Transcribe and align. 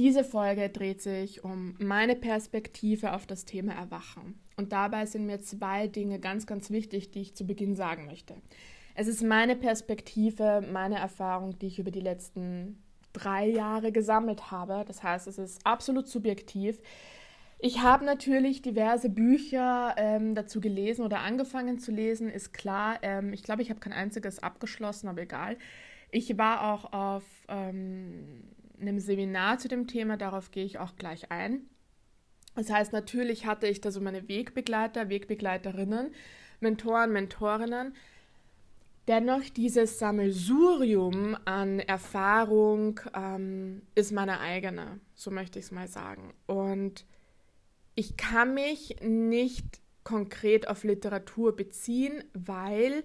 Diese 0.00 0.24
Folge 0.24 0.70
dreht 0.70 1.02
sich 1.02 1.44
um 1.44 1.74
meine 1.78 2.16
Perspektive 2.16 3.12
auf 3.12 3.26
das 3.26 3.44
Thema 3.44 3.74
Erwachen. 3.74 4.40
Und 4.56 4.72
dabei 4.72 5.04
sind 5.04 5.26
mir 5.26 5.42
zwei 5.42 5.88
Dinge 5.88 6.18
ganz, 6.18 6.46
ganz 6.46 6.70
wichtig, 6.70 7.10
die 7.10 7.20
ich 7.20 7.36
zu 7.36 7.46
Beginn 7.46 7.76
sagen 7.76 8.06
möchte. 8.06 8.34
Es 8.94 9.08
ist 9.08 9.22
meine 9.22 9.56
Perspektive, 9.56 10.66
meine 10.72 10.96
Erfahrung, 10.96 11.58
die 11.58 11.66
ich 11.66 11.78
über 11.78 11.90
die 11.90 12.00
letzten 12.00 12.82
drei 13.12 13.46
Jahre 13.46 13.92
gesammelt 13.92 14.50
habe. 14.50 14.86
Das 14.88 15.02
heißt, 15.02 15.26
es 15.26 15.36
ist 15.36 15.66
absolut 15.66 16.08
subjektiv. 16.08 16.80
Ich 17.58 17.82
habe 17.82 18.06
natürlich 18.06 18.62
diverse 18.62 19.10
Bücher 19.10 19.96
ähm, 19.98 20.34
dazu 20.34 20.62
gelesen 20.62 21.04
oder 21.04 21.18
angefangen 21.18 21.78
zu 21.78 21.92
lesen, 21.92 22.30
ist 22.30 22.54
klar. 22.54 23.00
Ähm, 23.02 23.34
ich 23.34 23.42
glaube, 23.42 23.60
ich 23.60 23.68
habe 23.68 23.80
kein 23.80 23.92
einziges 23.92 24.42
abgeschlossen, 24.42 25.08
aber 25.08 25.20
egal. 25.20 25.58
Ich 26.10 26.38
war 26.38 26.72
auch 26.72 26.94
auf 26.94 27.24
ähm, 27.50 28.44
einem 28.80 28.98
Seminar 28.98 29.58
zu 29.58 29.68
dem 29.68 29.86
Thema, 29.86 30.16
darauf 30.16 30.50
gehe 30.50 30.64
ich 30.64 30.78
auch 30.78 30.96
gleich 30.96 31.30
ein. 31.30 31.62
Das 32.54 32.70
heißt, 32.70 32.92
natürlich 32.92 33.46
hatte 33.46 33.66
ich 33.66 33.80
da 33.80 33.90
so 33.90 34.00
meine 34.00 34.28
Wegbegleiter, 34.28 35.08
Wegbegleiterinnen, 35.08 36.12
Mentoren, 36.60 37.12
Mentorinnen. 37.12 37.94
Dennoch, 39.08 39.42
dieses 39.56 39.98
Sammelsurium 39.98 41.36
an 41.44 41.80
Erfahrung 41.80 43.00
ähm, 43.14 43.82
ist 43.94 44.12
meine 44.12 44.40
eigene, 44.40 45.00
so 45.14 45.30
möchte 45.30 45.58
ich 45.58 45.66
es 45.66 45.72
mal 45.72 45.88
sagen. 45.88 46.34
Und 46.46 47.06
ich 47.94 48.16
kann 48.16 48.54
mich 48.54 48.96
nicht 49.02 49.80
konkret 50.04 50.68
auf 50.68 50.84
Literatur 50.84 51.56
beziehen, 51.56 52.24
weil 52.34 53.04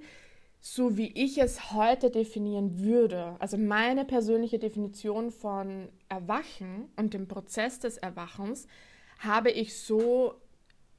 so 0.67 0.97
wie 0.97 1.11
ich 1.13 1.37
es 1.37 1.73
heute 1.73 2.09
definieren 2.09 2.79
würde, 2.79 3.35
also 3.37 3.55
meine 3.55 4.03
persönliche 4.03 4.57
Definition 4.57 5.29
von 5.29 5.89
Erwachen 6.09 6.89
und 6.95 7.13
dem 7.13 7.27
Prozess 7.27 7.77
des 7.77 7.97
Erwachens, 7.97 8.65
habe 9.19 9.51
ich 9.51 9.77
so 9.77 10.33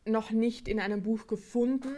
noch 0.04 0.30
nicht 0.30 0.68
in 0.68 0.78
einem 0.78 1.02
Buch 1.02 1.26
gefunden 1.26 1.96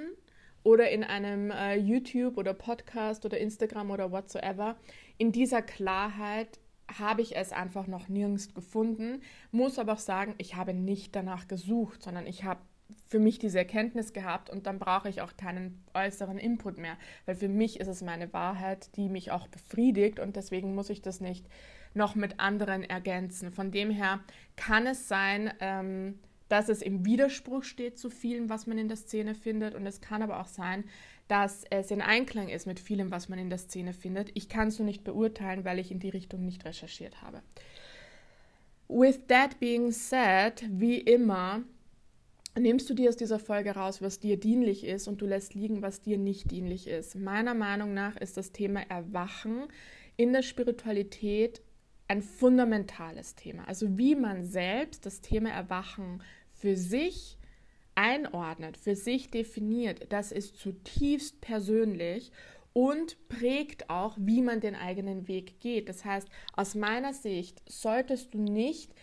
oder 0.62 0.88
in 0.90 1.04
einem 1.04 1.50
äh, 1.50 1.76
YouTube 1.76 2.38
oder 2.38 2.54
Podcast 2.54 3.26
oder 3.26 3.36
Instagram 3.36 3.90
oder 3.90 4.10
whatsoever. 4.12 4.78
In 5.18 5.30
dieser 5.30 5.60
Klarheit 5.60 6.60
habe 6.98 7.20
ich 7.20 7.36
es 7.36 7.52
einfach 7.52 7.86
noch 7.86 8.08
nirgends 8.08 8.54
gefunden, 8.54 9.20
muss 9.50 9.78
aber 9.78 9.92
auch 9.92 9.98
sagen, 9.98 10.34
ich 10.38 10.56
habe 10.56 10.72
nicht 10.72 11.14
danach 11.14 11.48
gesucht, 11.48 12.02
sondern 12.02 12.26
ich 12.26 12.44
habe 12.44 12.60
für 13.06 13.18
mich 13.18 13.38
diese 13.38 13.58
Erkenntnis 13.58 14.12
gehabt 14.12 14.50
und 14.50 14.66
dann 14.66 14.78
brauche 14.78 15.08
ich 15.08 15.20
auch 15.20 15.36
keinen 15.36 15.82
äußeren 15.94 16.38
Input 16.38 16.78
mehr, 16.78 16.96
weil 17.26 17.34
für 17.34 17.48
mich 17.48 17.80
ist 17.80 17.88
es 17.88 18.02
meine 18.02 18.32
Wahrheit, 18.32 18.96
die 18.96 19.08
mich 19.08 19.30
auch 19.30 19.48
befriedigt 19.48 20.18
und 20.18 20.36
deswegen 20.36 20.74
muss 20.74 20.90
ich 20.90 21.02
das 21.02 21.20
nicht 21.20 21.46
noch 21.94 22.14
mit 22.14 22.38
anderen 22.38 22.82
ergänzen. 22.82 23.50
Von 23.52 23.70
dem 23.70 23.90
her 23.90 24.20
kann 24.56 24.86
es 24.86 25.08
sein, 25.08 25.52
ähm, 25.60 26.18
dass 26.48 26.68
es 26.68 26.80
im 26.80 27.04
Widerspruch 27.04 27.62
steht 27.62 27.98
zu 27.98 28.08
vielem, 28.08 28.48
was 28.48 28.66
man 28.66 28.78
in 28.78 28.88
der 28.88 28.96
Szene 28.96 29.34
findet 29.34 29.74
und 29.74 29.86
es 29.86 30.00
kann 30.00 30.22
aber 30.22 30.40
auch 30.40 30.46
sein, 30.46 30.84
dass 31.28 31.64
es 31.68 31.90
in 31.90 32.00
Einklang 32.00 32.48
ist 32.48 32.66
mit 32.66 32.80
vielem, 32.80 33.10
was 33.10 33.28
man 33.28 33.38
in 33.38 33.50
der 33.50 33.58
Szene 33.58 33.92
findet. 33.92 34.30
Ich 34.34 34.48
kann 34.48 34.68
es 34.68 34.78
nur 34.78 34.86
nicht 34.86 35.04
beurteilen, 35.04 35.64
weil 35.64 35.78
ich 35.78 35.90
in 35.90 35.98
die 35.98 36.08
Richtung 36.08 36.44
nicht 36.44 36.64
recherchiert 36.64 37.20
habe. 37.20 37.42
With 38.88 39.26
that 39.28 39.60
being 39.60 39.92
said, 39.92 40.64
wie 40.70 40.98
immer, 40.98 41.62
nimmst 42.58 42.88
du 42.90 42.94
dir 42.94 43.08
aus 43.08 43.16
dieser 43.16 43.38
Folge 43.38 43.72
raus, 43.72 44.02
was 44.02 44.20
dir 44.20 44.38
dienlich 44.38 44.84
ist 44.84 45.08
und 45.08 45.20
du 45.20 45.26
lässt 45.26 45.54
liegen, 45.54 45.82
was 45.82 46.00
dir 46.00 46.18
nicht 46.18 46.50
dienlich 46.50 46.86
ist. 46.86 47.14
Meiner 47.14 47.54
Meinung 47.54 47.94
nach 47.94 48.16
ist 48.16 48.36
das 48.36 48.52
Thema 48.52 48.80
Erwachen 48.88 49.64
in 50.16 50.32
der 50.32 50.42
Spiritualität 50.42 51.62
ein 52.08 52.22
fundamentales 52.22 53.34
Thema. 53.34 53.68
Also 53.68 53.98
wie 53.98 54.14
man 54.14 54.44
selbst 54.44 55.04
das 55.04 55.20
Thema 55.20 55.50
Erwachen 55.50 56.22
für 56.52 56.76
sich 56.76 57.38
einordnet, 57.94 58.76
für 58.76 58.94
sich 58.94 59.30
definiert, 59.30 60.06
das 60.10 60.32
ist 60.32 60.56
zutiefst 60.56 61.40
persönlich 61.40 62.32
und 62.72 63.28
prägt 63.28 63.90
auch, 63.90 64.16
wie 64.18 64.40
man 64.40 64.60
den 64.60 64.74
eigenen 64.74 65.26
Weg 65.28 65.60
geht. 65.60 65.88
Das 65.88 66.04
heißt, 66.04 66.28
aus 66.52 66.74
meiner 66.74 67.12
Sicht 67.12 67.60
solltest 67.68 68.34
du 68.34 68.38
nicht 68.38 68.94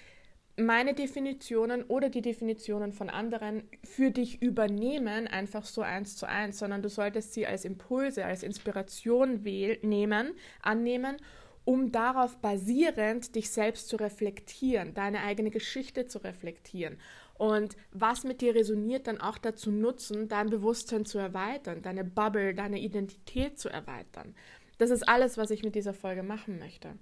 meine 0.57 0.93
Definitionen 0.93 1.83
oder 1.83 2.09
die 2.09 2.21
Definitionen 2.21 2.93
von 2.93 3.09
anderen 3.09 3.63
für 3.83 4.11
dich 4.11 4.41
übernehmen, 4.41 5.27
einfach 5.27 5.65
so 5.65 5.81
eins 5.81 6.15
zu 6.15 6.27
eins, 6.27 6.59
sondern 6.59 6.81
du 6.81 6.89
solltest 6.89 7.33
sie 7.33 7.45
als 7.45 7.65
Impulse, 7.65 8.25
als 8.25 8.43
Inspiration 8.43 9.41
nehmen, 9.43 10.33
annehmen, 10.61 11.17
um 11.65 11.91
darauf 11.91 12.37
basierend 12.37 13.35
dich 13.35 13.49
selbst 13.49 13.89
zu 13.89 13.97
reflektieren, 13.97 14.93
deine 14.93 15.23
eigene 15.23 15.49
Geschichte 15.49 16.05
zu 16.05 16.19
reflektieren 16.19 16.97
und 17.37 17.75
was 17.91 18.23
mit 18.23 18.41
dir 18.41 18.55
resoniert, 18.55 19.07
dann 19.07 19.19
auch 19.19 19.37
dazu 19.37 19.71
nutzen, 19.71 20.29
dein 20.29 20.49
Bewusstsein 20.49 21.05
zu 21.05 21.17
erweitern, 21.17 21.81
deine 21.81 22.05
Bubble, 22.05 22.55
deine 22.55 22.79
Identität 22.79 23.59
zu 23.59 23.69
erweitern. 23.69 24.35
Das 24.77 24.89
ist 24.89 25.07
alles, 25.07 25.37
was 25.37 25.51
ich 25.51 25.63
mit 25.63 25.75
dieser 25.75 25.93
Folge 25.93 26.23
machen 26.23 26.59
möchte. 26.59 26.97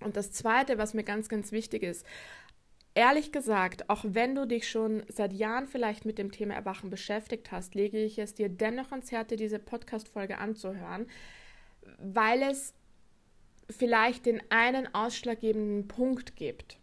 Und 0.00 0.16
das 0.16 0.32
Zweite, 0.32 0.78
was 0.78 0.94
mir 0.94 1.04
ganz, 1.04 1.28
ganz 1.28 1.52
wichtig 1.52 1.82
ist, 1.82 2.04
Ehrlich 2.96 3.32
gesagt, 3.32 3.90
auch 3.90 4.04
wenn 4.06 4.36
du 4.36 4.46
dich 4.46 4.68
schon 4.68 5.02
seit 5.08 5.32
Jahren 5.32 5.66
vielleicht 5.66 6.04
mit 6.04 6.16
dem 6.16 6.30
Thema 6.30 6.54
Erwachen 6.54 6.90
beschäftigt 6.90 7.50
hast, 7.50 7.74
lege 7.74 7.98
ich 7.98 8.18
es 8.18 8.34
dir 8.34 8.48
dennoch 8.48 8.92
ans 8.92 9.10
Herz, 9.10 9.28
diese 9.30 9.58
Podcast-Folge 9.58 10.38
anzuhören, 10.38 11.06
weil 11.98 12.42
es 12.42 12.72
vielleicht 13.68 14.26
den 14.26 14.40
einen 14.48 14.94
ausschlaggebenden 14.94 15.88
Punkt 15.88 16.36
gibt, 16.36 16.78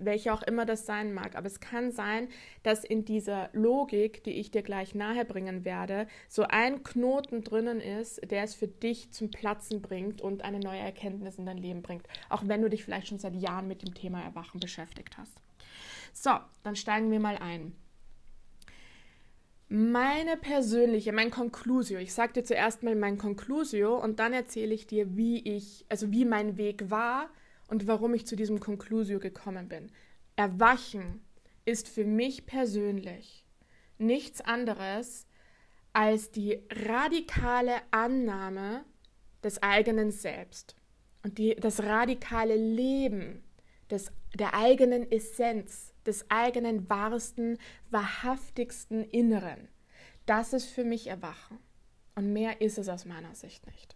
welcher 0.00 0.34
auch 0.34 0.42
immer 0.42 0.64
das 0.64 0.86
sein 0.86 1.12
mag. 1.12 1.36
Aber 1.36 1.46
es 1.46 1.60
kann 1.60 1.92
sein, 1.92 2.28
dass 2.62 2.84
in 2.84 3.04
dieser 3.04 3.50
Logik, 3.52 4.24
die 4.24 4.32
ich 4.32 4.50
dir 4.50 4.62
gleich 4.62 4.94
nahebringen 4.94 5.64
werde, 5.64 6.06
so 6.28 6.44
ein 6.44 6.82
Knoten 6.82 7.42
drinnen 7.42 7.80
ist, 7.80 8.30
der 8.30 8.42
es 8.42 8.54
für 8.54 8.68
dich 8.68 9.12
zum 9.12 9.30
Platzen 9.30 9.82
bringt 9.82 10.20
und 10.20 10.42
eine 10.42 10.60
neue 10.60 10.80
Erkenntnis 10.80 11.38
in 11.38 11.46
dein 11.46 11.58
Leben 11.58 11.82
bringt. 11.82 12.06
Auch 12.28 12.42
wenn 12.46 12.62
du 12.62 12.70
dich 12.70 12.84
vielleicht 12.84 13.08
schon 13.08 13.18
seit 13.18 13.34
Jahren 13.34 13.68
mit 13.68 13.82
dem 13.82 13.94
Thema 13.94 14.22
Erwachen 14.22 14.60
beschäftigt 14.60 15.18
hast. 15.18 15.40
So, 16.12 16.30
dann 16.62 16.76
steigen 16.76 17.10
wir 17.10 17.20
mal 17.20 17.36
ein. 17.36 17.74
Meine 19.68 20.36
persönliche, 20.36 21.12
mein 21.12 21.30
Conclusio, 21.30 21.98
ich 21.98 22.14
sage 22.14 22.34
dir 22.34 22.44
zuerst 22.44 22.84
mal 22.84 22.94
mein 22.94 23.18
Conclusio 23.18 23.96
und 23.96 24.20
dann 24.20 24.32
erzähle 24.32 24.72
ich 24.72 24.86
dir, 24.86 25.16
wie 25.16 25.40
ich, 25.40 25.84
also 25.88 26.12
wie 26.12 26.24
mein 26.24 26.56
Weg 26.56 26.88
war 26.88 27.28
und 27.68 27.86
warum 27.86 28.14
ich 28.14 28.26
zu 28.26 28.36
diesem 28.36 28.60
Conclusio 28.60 29.18
gekommen 29.18 29.68
bin. 29.68 29.90
Erwachen 30.36 31.24
ist 31.64 31.88
für 31.88 32.04
mich 32.04 32.46
persönlich 32.46 33.44
nichts 33.98 34.40
anderes 34.40 35.26
als 35.92 36.30
die 36.30 36.62
radikale 36.70 37.74
Annahme 37.90 38.84
des 39.42 39.62
eigenen 39.62 40.10
Selbst 40.10 40.76
und 41.22 41.38
die, 41.38 41.56
das 41.56 41.82
radikale 41.82 42.54
Leben 42.54 43.42
des, 43.90 44.12
der 44.34 44.54
eigenen 44.54 45.10
Essenz, 45.10 45.94
des 46.04 46.30
eigenen 46.30 46.88
wahrsten, 46.90 47.58
wahrhaftigsten 47.90 49.04
Inneren. 49.04 49.68
Das 50.26 50.52
ist 50.52 50.66
für 50.66 50.84
mich 50.84 51.06
Erwachen. 51.06 51.58
Und 52.14 52.32
mehr 52.32 52.60
ist 52.60 52.78
es 52.78 52.88
aus 52.88 53.04
meiner 53.04 53.34
Sicht 53.34 53.66
nicht. 53.66 53.95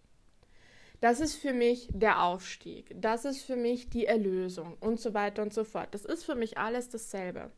Das 1.01 1.19
ist 1.19 1.35
für 1.35 1.51
mich 1.51 1.89
der 1.91 2.23
Aufstieg. 2.23 2.95
Das 2.95 3.25
ist 3.25 3.41
für 3.41 3.55
mich 3.55 3.89
die 3.89 4.05
Erlösung 4.05 4.77
und 4.79 4.99
so 4.99 5.15
weiter 5.15 5.41
und 5.41 5.51
so 5.51 5.63
fort. 5.63 5.89
Das 5.91 6.05
ist 6.05 6.23
für 6.23 6.35
mich 6.35 6.59
alles 6.59 6.89
dasselbe. 6.89 7.51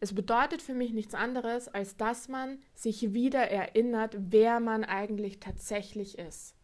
Es 0.00 0.14
bedeutet 0.14 0.60
für 0.60 0.74
mich 0.74 0.92
nichts 0.92 1.14
anderes, 1.14 1.66
als 1.68 1.96
dass 1.96 2.28
man 2.28 2.58
sich 2.74 3.14
wieder 3.14 3.40
erinnert, 3.40 4.16
wer 4.18 4.60
man 4.60 4.84
eigentlich 4.84 5.40
tatsächlich 5.40 6.18
ist. 6.18 6.54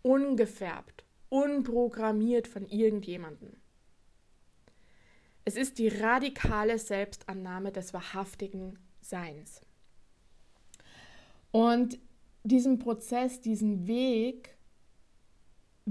Ungefärbt, 0.00 1.04
unprogrammiert 1.28 2.48
von 2.48 2.66
irgendjemandem. 2.66 3.52
Es 5.44 5.56
ist 5.56 5.78
die 5.78 5.88
radikale 5.88 6.78
Selbstannahme 6.78 7.72
des 7.72 7.92
wahrhaftigen 7.92 8.78
Seins. 9.02 9.60
Und 11.50 11.98
diesen 12.42 12.78
Prozess, 12.78 13.42
diesen 13.42 13.86
Weg 13.86 14.57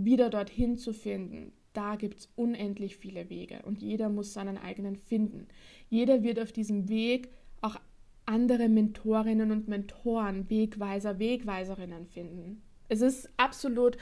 wieder 0.05 0.29
dorthin 0.29 0.77
zu 0.77 0.93
finden, 0.93 1.53
da 1.73 1.95
gibt 1.95 2.19
es 2.19 2.29
unendlich 2.35 2.97
viele 2.97 3.29
Wege 3.29 3.61
und 3.63 3.81
jeder 3.81 4.09
muss 4.09 4.33
seinen 4.33 4.57
eigenen 4.57 4.95
finden. 4.95 5.47
Jeder 5.89 6.23
wird 6.23 6.39
auf 6.39 6.51
diesem 6.51 6.89
Weg 6.89 7.29
auch 7.61 7.75
andere 8.25 8.67
Mentorinnen 8.67 9.51
und 9.51 9.67
Mentoren, 9.67 10.49
Wegweiser, 10.49 11.19
Wegweiserinnen 11.19 12.07
finden. 12.07 12.63
Es 12.89 13.01
ist 13.01 13.29
absolut 13.37 13.97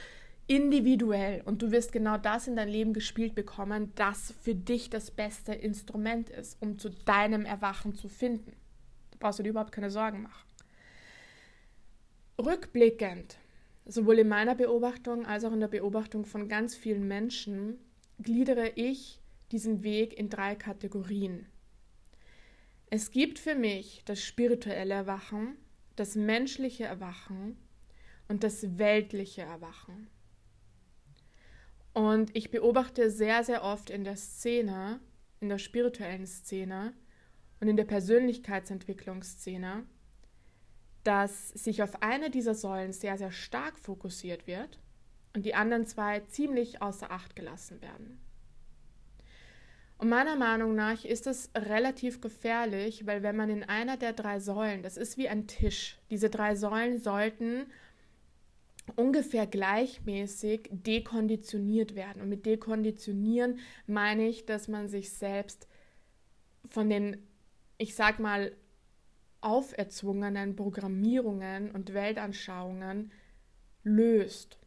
individuell 0.48 1.42
und 1.46 1.62
du 1.62 1.72
wirst 1.72 1.92
genau 1.92 2.18
das 2.18 2.48
in 2.48 2.56
dein 2.56 2.70
Leben 2.70 2.94
gespielt 2.94 3.36
bekommen, 3.36 3.92
das 3.96 4.34
für 4.42 4.56
dich 4.56 4.90
das 4.90 5.12
beste 5.12 5.54
Instrument 5.54 6.30
ist, 6.30 6.62
um 6.62 6.78
zu 6.78 6.90
deinem 6.90 7.46
Erwachen 7.46 7.96
zu 7.96 8.08
finden. 8.08 8.54
Da 9.12 9.18
brauchst 9.20 9.40
du 9.40 9.44
dir 9.44 9.50
überhaupt 9.50 9.72
keine 9.72 9.90
Sorgen 9.90 10.24
machen. 10.24 10.48
Rückblickend 12.40 13.38
sowohl 13.86 14.20
in 14.20 14.28
meiner 14.28 14.56
Beobachtung 14.56 15.26
als 15.26 15.44
auch 15.44 15.54
in 15.54 15.60
der 15.60 15.68
Beobachtung 15.68 16.26
von 16.26 16.50
ganz 16.50 16.76
vielen 16.76 17.08
Menschen 17.08 17.78
gliedere 18.20 18.70
ich 18.76 19.22
diesen 19.52 19.84
Weg 19.84 20.18
in 20.18 20.30
drei 20.30 20.56
Kategorien. 20.56 21.46
Es 22.90 23.12
gibt 23.12 23.40
für 23.40 23.56
mich 23.56 24.04
das 24.06 24.22
spirituelle 24.22 24.94
Erwachen, 24.94 25.58
das 25.96 26.16
menschliche 26.16 26.86
Erwachen 26.86 27.58
und 28.28 28.44
das 28.44 28.78
weltliche 28.78 29.44
Erwachen. 29.44 30.08
Und 31.94 32.36
ich 32.36 32.52
beobachte 32.52 33.10
sehr, 33.10 33.44
sehr 33.44 33.64
oft 33.64 33.90
in 33.90 34.04
der 34.04 34.18
Szene, 34.18 35.00
in 35.40 35.50
der 35.50 35.60
spirituellen 35.60 36.28
Szene 36.28 36.94
und 37.60 37.68
in 37.68 37.78
der 37.78 37.86
Persönlichkeitsentwicklungsszene, 37.86 39.86
dass 41.06 41.50
sich 41.50 41.84
auf 41.84 42.02
eine 42.02 42.30
dieser 42.30 42.56
Säulen 42.56 42.92
sehr, 42.92 43.18
sehr 43.18 43.32
stark 43.32 43.78
fokussiert 43.78 44.48
wird 44.48 44.80
und 45.36 45.46
die 45.46 45.56
anderen 45.56 45.86
zwei 45.86 46.22
ziemlich 46.22 46.82
außer 46.82 47.12
Acht 47.12 47.36
gelassen 47.36 47.82
werden. 47.82 48.20
Und 49.98 50.10
meiner 50.10 50.36
Meinung 50.36 50.76
nach 50.76 51.06
ist 51.06 51.28
es 51.28 51.52
relativ 51.56 52.20
gefährlich, 52.22 53.06
weil 53.06 53.24
wenn 53.24 53.36
man 53.36 53.50
in 53.50 53.64
einer 53.64 53.98
der 53.98 54.14
drei 54.14 54.40
Säulen, 54.40 54.84
das 54.84 54.98
ist 54.98 55.18
wie 55.18 55.30
ein 55.30 55.48
Tisch, 55.48 55.98
diese 56.10 56.30
drei 56.30 56.56
Säulen 56.56 57.00
sollten 57.00 57.68
ungefähr 58.96 59.48
gleichmäßig 59.48 60.70
dekonditioniert 60.72 61.96
werden. 61.96 62.22
Und 62.22 62.30
mit 62.30 62.46
dekonditionieren 62.46 63.60
meine 63.88 64.28
ich, 64.28 64.46
dass 64.46 64.68
man 64.68 64.90
sich 64.90 65.12
selbst 65.12 65.68
von 66.70 66.90
den, 66.90 67.18
ich 67.78 67.96
sag 67.96 68.20
mal, 68.20 68.52
auferzwungenen 69.46 70.56
Programmierungen 70.56 71.72
und 71.72 71.94
Weltanschauungen 71.94 73.12
löst. 73.84 74.58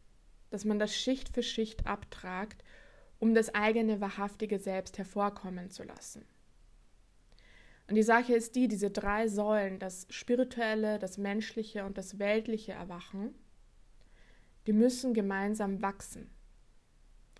Dass 0.49 0.65
man 0.65 0.79
das 0.79 0.95
Schicht 0.95 1.29
für 1.29 1.43
Schicht 1.43 1.85
abtragt 1.85 2.63
um 3.19 3.33
das 3.33 3.53
eigene 3.53 4.01
wahrhaftige 4.01 4.59
Selbst 4.59 4.97
hervorkommen 4.97 5.69
zu 5.69 5.83
lassen. 5.83 6.25
Und 7.87 7.95
die 7.95 8.03
Sache 8.03 8.33
ist 8.33 8.55
die, 8.55 8.67
diese 8.67 8.91
drei 8.91 9.27
Säulen, 9.27 9.79
das 9.79 10.07
spirituelle, 10.09 10.99
das 10.99 11.17
menschliche 11.17 11.85
und 11.85 11.97
das 11.97 12.19
weltliche 12.19 12.73
Erwachen, 12.73 13.33
die 14.67 14.73
müssen 14.73 15.13
gemeinsam 15.13 15.81
wachsen, 15.81 16.29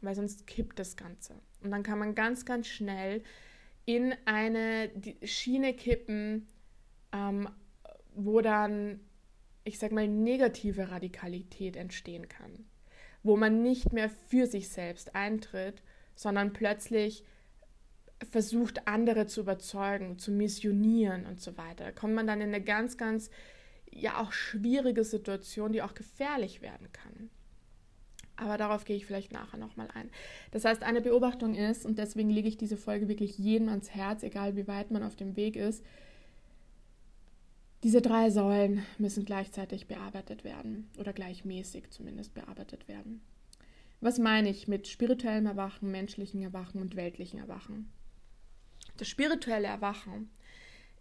weil 0.02 0.16
sonst 0.16 0.48
kippt 0.48 0.80
das 0.80 0.98
Ganze. 0.98 1.36
Und 1.62 1.72
dann 1.72 1.84
kann 1.84 2.00
man 2.00 2.16
ganz, 2.16 2.46
ganz 2.46 2.68
schnell 2.68 3.24
in 3.86 4.14
eine 4.26 4.90
Schiene 5.24 5.74
kippen, 5.74 6.48
ähm, 7.14 7.50
wo 8.14 8.42
dann, 8.42 9.00
ich 9.64 9.80
sag 9.80 9.92
mal, 9.92 10.08
negative 10.08 10.92
Radikalität 10.92 11.76
entstehen 11.76 12.28
kann 12.28 12.66
wo 13.24 13.36
man 13.36 13.62
nicht 13.62 13.94
mehr 13.94 14.10
für 14.10 14.46
sich 14.46 14.70
selbst 14.70 15.16
eintritt, 15.16 15.82
sondern 16.16 16.54
plötzlich 16.54 17.24
versucht, 18.32 18.88
andere 18.88 19.28
zu 19.28 19.42
überzeugen, 19.42 20.18
zu 20.18 20.32
missionieren 20.32 21.26
und 21.26 21.40
so 21.40 21.58
weiter. 21.58 21.86
Da 21.86 21.92
kommt 21.92 22.14
man 22.14 22.28
dann 22.28 22.42
in 22.42 22.50
eine 22.50 22.64
ganz, 22.64 22.98
ganz, 22.98 23.30
ja 23.92 24.22
auch 24.22 24.32
schwierige 24.32 25.04
Situation, 25.04 25.72
die 25.72 25.82
auch 25.82 25.94
gefährlich 25.94 26.62
werden 26.62 26.92
kann. 26.92 27.30
Aber 28.36 28.58
darauf 28.58 28.86
gehe 28.86 28.96
ich 28.96 29.06
vielleicht 29.06 29.34
nachher 29.34 29.58
nochmal 29.58 29.90
ein. 29.94 30.10
Das 30.52 30.64
heißt, 30.64 30.84
eine 30.84 31.02
Beobachtung 31.02 31.56
ist, 31.56 31.86
und 31.86 31.98
deswegen 31.98 32.30
lege 32.30 32.48
ich 32.48 32.58
diese 32.58 32.78
Folge 32.78 33.10
wirklich 33.10 33.38
jedem 33.38 33.68
ans 33.68 33.90
Herz, 33.90 34.24
egal 34.24 34.56
wie 34.56 34.68
weit 34.68 34.92
man 34.92 35.04
auf 35.04 35.18
dem 35.18 35.36
Weg 35.36 35.56
ist, 35.56 35.84
diese 37.84 38.02
drei 38.02 38.30
Säulen 38.30 38.86
müssen 38.98 39.26
gleichzeitig 39.26 39.88
bearbeitet 39.88 40.44
werden 40.44 40.90
oder 40.98 41.14
gleichmäßig 41.14 41.90
zumindest 41.92 42.34
bearbeitet 42.34 42.88
werden. 42.88 43.22
Was 44.02 44.18
meine 44.18 44.50
ich 44.50 44.68
mit 44.68 44.88
spirituellem 44.88 45.46
Erwachen, 45.46 45.92
menschlichem 45.92 46.42
Erwachen 46.42 46.81
und 46.81 46.96
weltlichem 46.96 47.40
Erwachen? 47.40 47.92
Das 48.98 49.08
spirituelle 49.08 49.68
Erwachen 49.68 50.30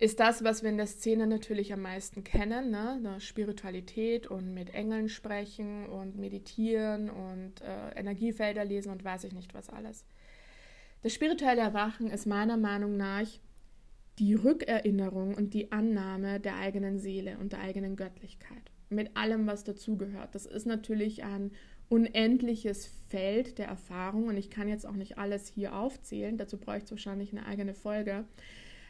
ist 0.01 0.21
das, 0.21 0.45
was 0.45 0.63
wir 0.63 0.71
in 0.71 0.77
der 0.77 0.87
Szene 0.87 1.27
natürlich 1.27 1.73
am 1.73 1.83
meisten 1.83 2.23
kennen, 2.23 2.71
ne? 2.71 3.17
Spiritualität 3.21 4.29
und 4.29 4.55
mit 4.55 4.71
Engeln 4.71 5.09
sprechen 5.09 5.87
und 5.87 6.17
meditieren 6.17 7.11
und 7.11 7.61
äh, 7.63 7.91
Energiefelder 7.97 8.65
lesen 8.65 8.93
und 8.93 9.05
weiß 9.05 9.25
ich 9.25 9.33
nicht 9.33 9.55
was 9.55 9.69
alles. 9.69 10.05
Das 11.03 11.13
spirituelle 11.13 11.63
Erwachen 11.63 12.11
ist 12.11 12.27
meiner 12.27 12.57
Meinung 12.57 12.97
nach 12.97 13.27
die 14.19 14.35
Rückerinnerung 14.35 15.35
und 15.35 15.55
die 15.55 15.73
Annahme 15.73 16.41
der 16.41 16.57
eigenen 16.57 16.99
Seele 16.99 17.39
und 17.39 17.53
der 17.53 17.61
eigenen 17.61 17.97
Göttlichkeit. 17.97 18.71
Mit 18.91 19.17
allem, 19.17 19.47
was 19.47 19.65
dazugehört. 19.65 20.35
Das 20.35 20.47
ist 20.47 20.67
natürlich 20.67 21.25
ein 21.25 21.53
unendliches 21.89 22.91
Feld 23.09 23.59
der 23.59 23.67
Erfahrung 23.67 24.27
und 24.29 24.37
ich 24.37 24.51
kann 24.51 24.69
jetzt 24.69 24.87
auch 24.87 24.97
nicht 24.97 25.19
alles 25.19 25.49
hier 25.49 25.75
aufzählen. 25.75 26.37
Dazu 26.37 26.59
bräuchte 26.59 26.87
es 26.87 26.91
wahrscheinlich 26.93 27.33
eine 27.33 27.47
eigene 27.47 27.75
Folge. 27.75 28.25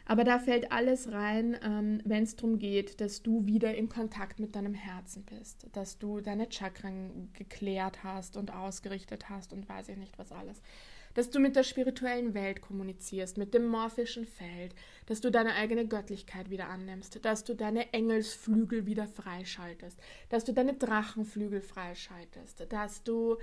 Aber 0.05 0.23
da 0.23 0.39
fällt 0.39 0.71
alles 0.71 1.11
rein, 1.11 1.55
ähm, 1.63 2.01
wenn 2.03 2.23
es 2.23 2.35
darum 2.35 2.57
geht, 2.57 2.99
dass 2.99 3.21
du 3.21 3.45
wieder 3.45 3.75
in 3.75 3.89
Kontakt 3.89 4.39
mit 4.39 4.55
deinem 4.55 4.73
Herzen 4.73 5.23
bist, 5.23 5.67
dass 5.73 5.99
du 5.99 6.19
deine 6.19 6.51
Chakren 6.51 7.29
geklärt 7.33 8.03
hast 8.03 8.35
und 8.35 8.51
ausgerichtet 8.51 9.29
hast 9.29 9.53
und 9.53 9.69
weiß 9.69 9.89
ich 9.89 9.97
nicht 9.97 10.17
was 10.17 10.31
alles 10.31 10.63
dass 11.19 11.29
du 11.29 11.41
mit 11.41 11.57
der 11.57 11.63
spirituellen 11.63 12.33
Welt 12.33 12.61
kommunizierst, 12.61 13.37
mit 13.37 13.53
dem 13.53 13.67
morphischen 13.67 14.25
Feld, 14.25 14.73
dass 15.05 15.19
du 15.19 15.29
deine 15.29 15.53
eigene 15.55 15.85
Göttlichkeit 15.85 16.49
wieder 16.49 16.69
annimmst, 16.69 17.25
dass 17.25 17.43
du 17.43 17.55
deine 17.55 17.91
Engelsflügel 17.91 18.85
wieder 18.85 19.05
freischaltest, 19.05 19.99
dass 20.29 20.45
du 20.45 20.53
deine 20.53 20.75
Drachenflügel 20.75 21.59
freischaltest, 21.59 22.67
dass 22.69 23.03
du 23.03 23.35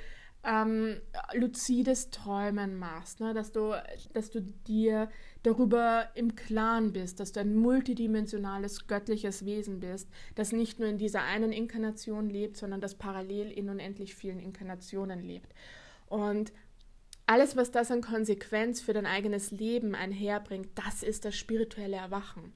ähm, 0.43 1.02
luzides 1.34 2.08
Träumen 2.08 2.78
machst, 2.78 3.20
ne? 3.20 3.34
dass, 3.34 3.52
du, 3.52 3.75
dass 4.14 4.31
du 4.31 4.40
dir 4.40 5.11
darüber 5.43 6.08
im 6.14 6.34
Klaren 6.34 6.94
bist, 6.94 7.20
dass 7.20 7.32
du 7.32 7.40
ein 7.40 7.55
multidimensionales 7.56 8.87
göttliches 8.87 9.44
Wesen 9.44 9.81
bist, 9.81 10.08
das 10.34 10.52
nicht 10.52 10.79
nur 10.81 10.88
in 10.88 10.96
dieser 10.96 11.25
einen 11.25 11.52
Inkarnation 11.52 12.31
lebt, 12.31 12.56
sondern 12.56 12.81
das 12.81 12.94
parallel 12.94 13.50
in 13.50 13.69
unendlich 13.69 14.14
vielen 14.14 14.40
Inkarnationen 14.40 15.22
lebt. 15.22 15.52
Und 16.08 16.52
alles, 17.26 17.56
was 17.56 17.70
das 17.70 17.90
an 17.90 18.00
Konsequenz 18.00 18.81
für 18.81 18.93
dein 18.93 19.06
eigenes 19.06 19.50
Leben 19.50 19.94
einherbringt, 19.94 20.70
das 20.76 21.02
ist 21.02 21.25
das 21.25 21.37
spirituelle 21.37 21.96
Erwachen. 21.96 22.52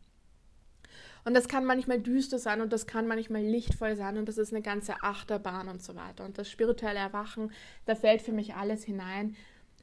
Und 1.25 1.34
das 1.34 1.49
kann 1.49 1.64
manchmal 1.64 2.00
düster 2.00 2.38
sein 2.38 2.61
und 2.61 2.72
das 2.72 2.87
kann 2.87 3.06
manchmal 3.06 3.43
lichtvoll 3.43 3.94
sein 3.96 4.17
und 4.17 4.26
das 4.28 4.38
ist 4.38 4.55
eine 4.55 4.62
ganze 4.62 5.02
Achterbahn 5.02 5.69
und 5.69 5.82
so 5.82 5.94
weiter. 5.94 6.25
Und 6.25 6.38
das 6.38 6.50
spirituelle 6.50 6.99
Erwachen, 6.99 7.52
da 7.84 7.94
fällt 7.94 8.22
für 8.22 8.32
mich 8.32 8.55
alles 8.55 8.84
hinein, 8.84 9.37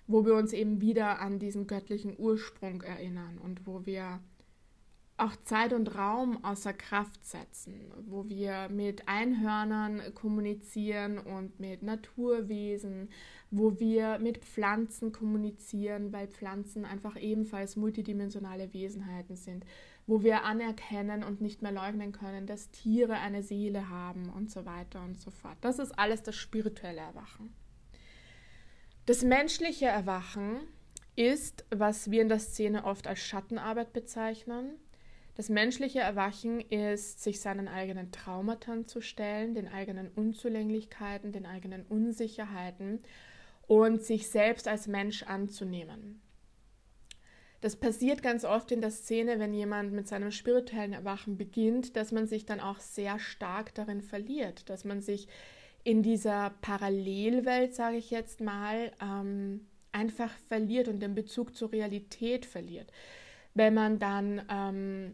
wo 0.08 0.26
wir 0.26 0.34
uns 0.36 0.54
eben 0.54 0.82
wieder 0.82 1.20
an 1.20 1.38
diesen 1.38 1.68
göttlichen 1.68 2.16
Ursprung 2.18 2.82
erinnern 2.82 3.38
und 3.38 3.68
wo 3.68 3.86
wir 3.86 4.20
auch 5.18 5.36
Zeit 5.44 5.74
und 5.74 5.96
Raum 5.96 6.44
außer 6.44 6.74
Kraft 6.74 7.26
setzen, 7.26 7.92
wo 8.06 8.30
wir 8.30 8.70
mit 8.70 9.08
Einhörnern 9.08 10.14
kommunizieren 10.14 11.18
und 11.18 11.60
mit 11.60 11.82
Naturwesen, 11.82 13.10
wo 13.50 13.80
wir 13.80 14.20
mit 14.20 14.40
Pflanzen 14.40 15.12
kommunizieren, 15.12 16.12
weil 16.12 16.28
Pflanzen 16.28 16.86
einfach 16.86 17.16
ebenfalls 17.16 17.76
multidimensionale 17.76 18.74
Wesenheiten 18.74 19.36
sind, 19.36 19.66
wo 20.06 20.22
wir 20.24 20.44
anerkennen 20.44 21.24
und 21.24 21.42
nicht 21.42 21.62
mehr 21.62 21.72
leugnen 21.72 22.12
können, 22.12 22.46
dass 22.46 22.72
Tiere 22.72 23.14
eine 23.14 23.44
Seele 23.44 23.90
haben 23.90 24.30
und 24.30 24.52
so 24.52 24.66
weiter 24.66 25.02
und 25.04 25.20
so 25.20 25.32
fort. 25.32 25.58
Das 25.62 25.80
ist 25.80 25.98
alles 25.98 26.24
das 26.24 26.36
spirituelle 26.36 27.02
Erwachen. 27.02 27.54
Das 29.06 29.24
menschliche 29.24 29.86
Erwachen 29.86 30.60
ist, 31.16 31.66
was 31.70 32.12
wir 32.12 32.22
in 32.22 32.30
der 32.30 32.40
Szene 32.40 32.84
oft 32.84 33.08
als 33.08 33.20
Schattenarbeit 33.20 33.94
bezeichnen. 33.94 34.76
Das 35.36 35.50
menschliche 35.50 36.00
Erwachen 36.00 36.60
ist, 36.62 37.24
sich 37.24 37.40
seinen 37.40 37.68
eigenen 37.68 38.12
Traumata 38.12 38.86
zu 38.86 39.02
stellen, 39.02 39.54
den 39.54 39.68
eigenen 39.68 40.10
Unzulänglichkeiten, 40.10 41.32
den 41.32 41.46
eigenen 41.46 41.86
Unsicherheiten 41.86 43.00
und 43.68 44.02
sich 44.04 44.30
selbst 44.30 44.68
als 44.68 44.88
Mensch 44.88 45.24
anzunehmen. 45.24 46.22
Das 47.62 47.76
passiert 47.76 48.22
ganz 48.22 48.46
oft 48.46 48.72
in 48.72 48.82
der 48.82 48.92
Szene, 48.92 49.40
wenn 49.40 49.54
jemand 49.54 49.92
mit 49.92 50.08
seinem 50.08 50.32
spirituellen 50.32 50.94
Erwachen 50.94 51.38
beginnt, 51.38 51.96
dass 51.96 52.12
man 52.12 52.28
sich 52.28 52.46
dann 52.46 52.60
auch 52.60 52.80
sehr 52.80 53.20
stark 53.20 53.74
darin 53.74 54.02
verliert, 54.02 54.70
dass 54.70 54.86
man 54.86 55.02
sich 55.02 55.28
in 55.84 56.04
dieser 56.04 56.52
Parallelwelt, 56.62 57.74
sage 57.74 57.98
ich 57.98 58.12
jetzt 58.12 58.42
mal, 58.42 58.92
ähm, 59.02 59.68
einfach 59.92 60.32
verliert 60.48 60.88
und 60.88 61.00
den 61.00 61.16
Bezug 61.16 61.56
zur 61.56 61.72
Realität 61.72 62.46
verliert. 62.46 62.92
Wenn 63.54 63.74
man 63.74 63.98
dann 63.98 64.42
ähm, 64.52 65.14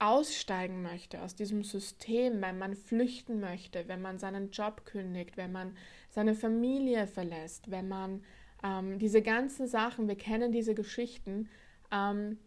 aussteigen 0.00 0.82
möchte 0.82 1.22
aus 1.22 1.34
diesem 1.34 1.62
System, 1.62 2.40
wenn 2.40 2.58
man 2.58 2.74
flüchten 2.74 3.38
möchte, 3.40 3.86
wenn 3.86 4.00
man 4.00 4.18
seinen 4.18 4.50
Job 4.50 4.84
kündigt, 4.84 5.36
wenn 5.36 5.52
man 5.52 5.76
seine 6.08 6.34
Familie 6.34 7.06
verlässt, 7.06 7.70
wenn 7.70 7.88
man 7.88 8.24
ähm, 8.64 8.98
diese 8.98 9.22
ganzen 9.22 9.66
Sachen, 9.68 10.08
wir 10.08 10.16
kennen 10.16 10.52
diese 10.52 10.74
Geschichten, 10.74 11.48
ähm, 11.92 12.38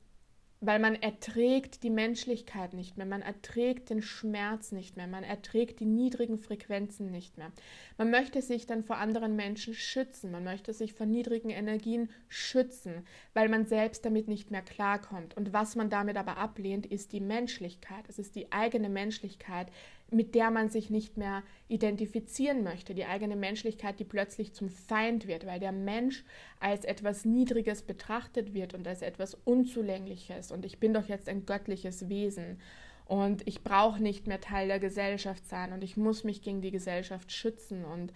weil 0.65 0.79
man 0.79 0.96
erträgt 0.96 1.84
die 1.84 1.89
Menschlichkeit 1.89 2.74
nicht 2.74 2.96
mehr, 2.98 3.05
man 3.05 3.22
erträgt 3.22 3.89
den 3.89 4.01
Schmerz 4.01 4.72
nicht 4.72 4.96
mehr, 4.96 5.08
man 5.08 5.25
erträgt 5.25 5.82
die 5.82 5.86
niedrigen 5.86 6.38
Frequenzen 6.38 7.12
nicht 7.12 7.38
mehr. 7.38 7.51
Man 7.98 8.10
möchte 8.10 8.41
sich 8.41 8.65
dann 8.65 8.84
vor 8.84 8.98
anderen 8.98 9.36
Menschen 9.36 9.74
schützen, 9.74 10.32
man 10.32 10.46
möchte 10.46 10.72
sich 10.72 10.93
vor 10.93 11.05
niedrigen 11.05 11.50
Energien 11.50 12.10
schützen, 12.29 13.05
weil 13.34 13.50
man 13.50 13.65
selbst 13.65 14.05
damit 14.05 14.29
nicht 14.29 14.51
mehr 14.51 14.62
klarkommt. 14.62 15.36
Und 15.36 15.51
was 15.51 15.75
man 15.75 15.89
damit 15.89 16.15
aber 16.15 16.38
ablehnt, 16.38 16.86
ist 16.86 17.12
die 17.12 17.20
Menschlichkeit. 17.22 18.05
Es 18.08 18.17
ist 18.17 18.36
die 18.36 18.53
eigene 18.53 18.88
Menschlichkeit, 18.88 19.67
mit 20.12 20.36
der 20.36 20.51
man 20.51 20.69
sich 20.69 20.89
nicht 20.89 21.17
mehr 21.17 21.43
identifizieren 21.67 22.63
möchte, 22.63 22.93
die 22.93 23.05
eigene 23.05 23.36
Menschlichkeit, 23.36 24.00
die 24.00 24.05
plötzlich 24.05 24.53
zum 24.53 24.69
Feind 24.69 25.27
wird, 25.27 25.45
weil 25.45 25.60
der 25.60 25.72
Mensch 25.72 26.24
als 26.60 26.86
etwas 26.86 27.25
Niedriges 27.25 27.81
betrachtet 27.81 28.53
wird 28.53 28.74
und 28.74 28.88
als 28.88 29.01
etwas 29.01 29.36
Unzulängliches. 29.45 30.51
Und 30.51 30.65
ich 30.65 30.79
bin 30.79 30.93
doch 30.93 31.07
jetzt 31.07 31.27
ein 31.27 31.45
göttliches 31.45 32.10
Wesen 32.10 32.60
und 33.05 33.48
ich 33.48 33.63
brauche 33.63 34.01
nicht 34.01 34.27
mehr 34.27 34.39
Teil 34.39 34.67
der 34.67 34.79
Gesellschaft 34.79 35.48
sein 35.48 35.74
und 35.74 35.83
ich 35.83 35.98
muss 35.98 36.24
mich 36.24 36.41
gegen 36.41 36.62
die 36.62 36.72
Gesellschaft 36.72 37.31
schützen. 37.31 37.83
Und 37.83 38.13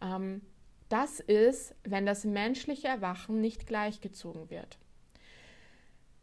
ähm, 0.00 0.42
das 0.88 1.20
ist, 1.20 1.74
wenn 1.84 2.06
das 2.06 2.24
menschliche 2.24 2.88
Erwachen 2.88 3.40
nicht 3.40 3.66
gleichgezogen 3.66 4.50
wird. 4.50 4.78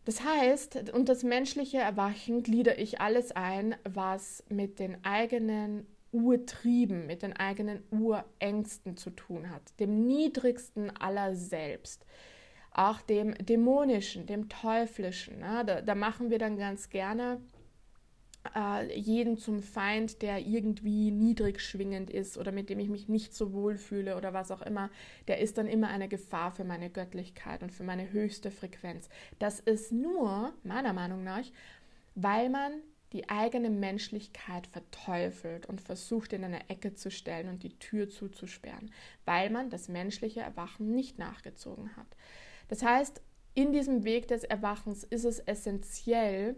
Das 0.08 0.24
heißt, 0.24 0.94
und 0.94 1.10
das 1.10 1.24
menschliche 1.24 1.80
Erwachen 1.80 2.42
gliedere 2.42 2.76
ich 2.76 3.02
alles 3.02 3.34
ein, 3.34 3.76
was 3.84 4.42
mit 4.48 4.80
den 4.80 5.04
eigenen 5.04 5.86
Urtrieben, 6.14 7.08
mit 7.08 7.24
den 7.24 7.34
eigenen 7.34 7.84
Urängsten 7.92 8.96
zu 8.96 9.10
tun 9.10 9.50
hat, 9.50 9.78
dem 9.82 10.08
niedrigsten 10.08 10.96
aller 10.96 11.36
selbst, 11.36 12.06
auch 12.72 13.02
dem 13.02 13.34
dämonischen, 13.34 14.26
dem 14.28 14.48
teuflischen. 14.48 15.40
Ne? 15.40 15.66
Da, 15.66 15.82
da 15.82 15.94
machen 15.94 16.30
wir 16.30 16.40
dann 16.40 16.58
ganz 16.58 16.90
gerne 16.90 17.42
äh, 18.56 18.98
jeden 18.98 19.38
zum 19.38 19.62
Feind, 19.62 20.22
der 20.22 20.40
irgendwie 20.40 21.12
niedrig 21.12 21.62
schwingend 21.62 22.10
ist 22.10 22.38
oder 22.38 22.52
mit 22.52 22.70
dem 22.70 22.80
ich 22.80 22.90
mich 22.90 23.08
nicht 23.08 23.34
so 23.34 23.54
wohl 23.54 23.78
fühle 23.78 24.18
oder 24.18 24.34
was 24.34 24.52
auch 24.52 24.62
immer, 24.62 24.90
der 25.28 25.40
ist 25.40 25.58
dann 25.58 25.68
immer 25.68 25.88
eine 25.90 26.08
Gefahr 26.08 26.52
für 26.52 26.64
meine 26.64 26.90
Göttlichkeit 26.90 27.64
und 27.64 27.72
für 27.72 27.84
meine 27.84 28.12
höchste 28.12 28.52
Frequenz. 28.52 29.10
Das 29.40 29.60
ist 29.60 29.92
nur, 29.92 30.54
meiner 30.64 30.94
Meinung 30.94 31.24
nach, 31.24 31.46
weil 32.16 32.50
man 32.50 32.72
die 33.14 33.30
eigene 33.30 33.70
Menschlichkeit 33.70 34.68
verteufelt 34.68 35.66
und 35.66 35.80
versucht 35.80 36.34
in 36.34 36.44
eine 36.44 36.70
Ecke 36.70 36.94
zu 36.94 37.10
stellen 37.10 37.48
und 37.48 37.64
die 37.64 37.78
Tür 37.80 38.10
zuzusperren, 38.10 38.92
weil 39.26 39.50
man 39.50 39.70
das 39.70 39.88
menschliche 39.88 40.42
Erwachen 40.42 40.94
nicht 40.94 41.18
nachgezogen 41.18 41.96
hat. 41.96 42.08
Das 42.68 42.84
heißt, 42.84 43.22
in 43.54 43.72
diesem 43.72 44.04
Weg 44.04 44.28
des 44.28 44.44
Erwachens 44.44 45.04
ist 45.04 45.24
es 45.24 45.40
essentiell, 45.40 46.56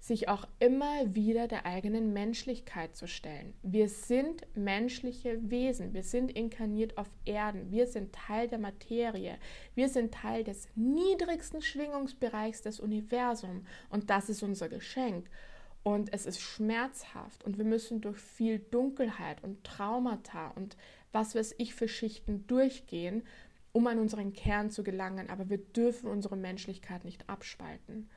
sich 0.00 0.28
auch 0.30 0.48
immer 0.58 1.14
wieder 1.14 1.46
der 1.46 1.66
eigenen 1.66 2.14
Menschlichkeit 2.14 2.96
zu 2.96 3.06
stellen. 3.06 3.52
Wir 3.62 3.88
sind 3.90 4.46
menschliche 4.56 5.38
Wesen, 5.50 5.92
wir 5.92 6.02
sind 6.02 6.32
inkarniert 6.32 6.96
auf 6.96 7.10
Erden, 7.26 7.70
wir 7.70 7.86
sind 7.86 8.14
Teil 8.14 8.48
der 8.48 8.58
Materie, 8.58 9.38
wir 9.74 9.90
sind 9.90 10.14
Teil 10.14 10.42
des 10.42 10.68
niedrigsten 10.74 11.60
Schwingungsbereichs 11.60 12.62
des 12.62 12.80
Universums 12.80 13.62
und 13.90 14.08
das 14.08 14.30
ist 14.30 14.42
unser 14.42 14.70
Geschenk. 14.70 15.28
Und 15.82 16.12
es 16.12 16.26
ist 16.26 16.40
schmerzhaft 16.40 17.42
und 17.44 17.56
wir 17.56 17.64
müssen 17.64 18.02
durch 18.02 18.18
viel 18.18 18.58
Dunkelheit 18.58 19.42
und 19.42 19.64
Traumata 19.64 20.48
und 20.48 20.76
was 21.12 21.34
weiß 21.34 21.54
ich 21.58 21.74
für 21.74 21.88
Schichten 21.88 22.46
durchgehen, 22.46 23.22
um 23.72 23.86
an 23.86 23.98
unseren 23.98 24.34
Kern 24.34 24.70
zu 24.70 24.82
gelangen. 24.82 25.30
Aber 25.30 25.48
wir 25.48 25.58
dürfen 25.58 26.10
unsere 26.10 26.36
Menschlichkeit 26.36 27.04
nicht 27.04 27.28
abspalten. 27.30 28.10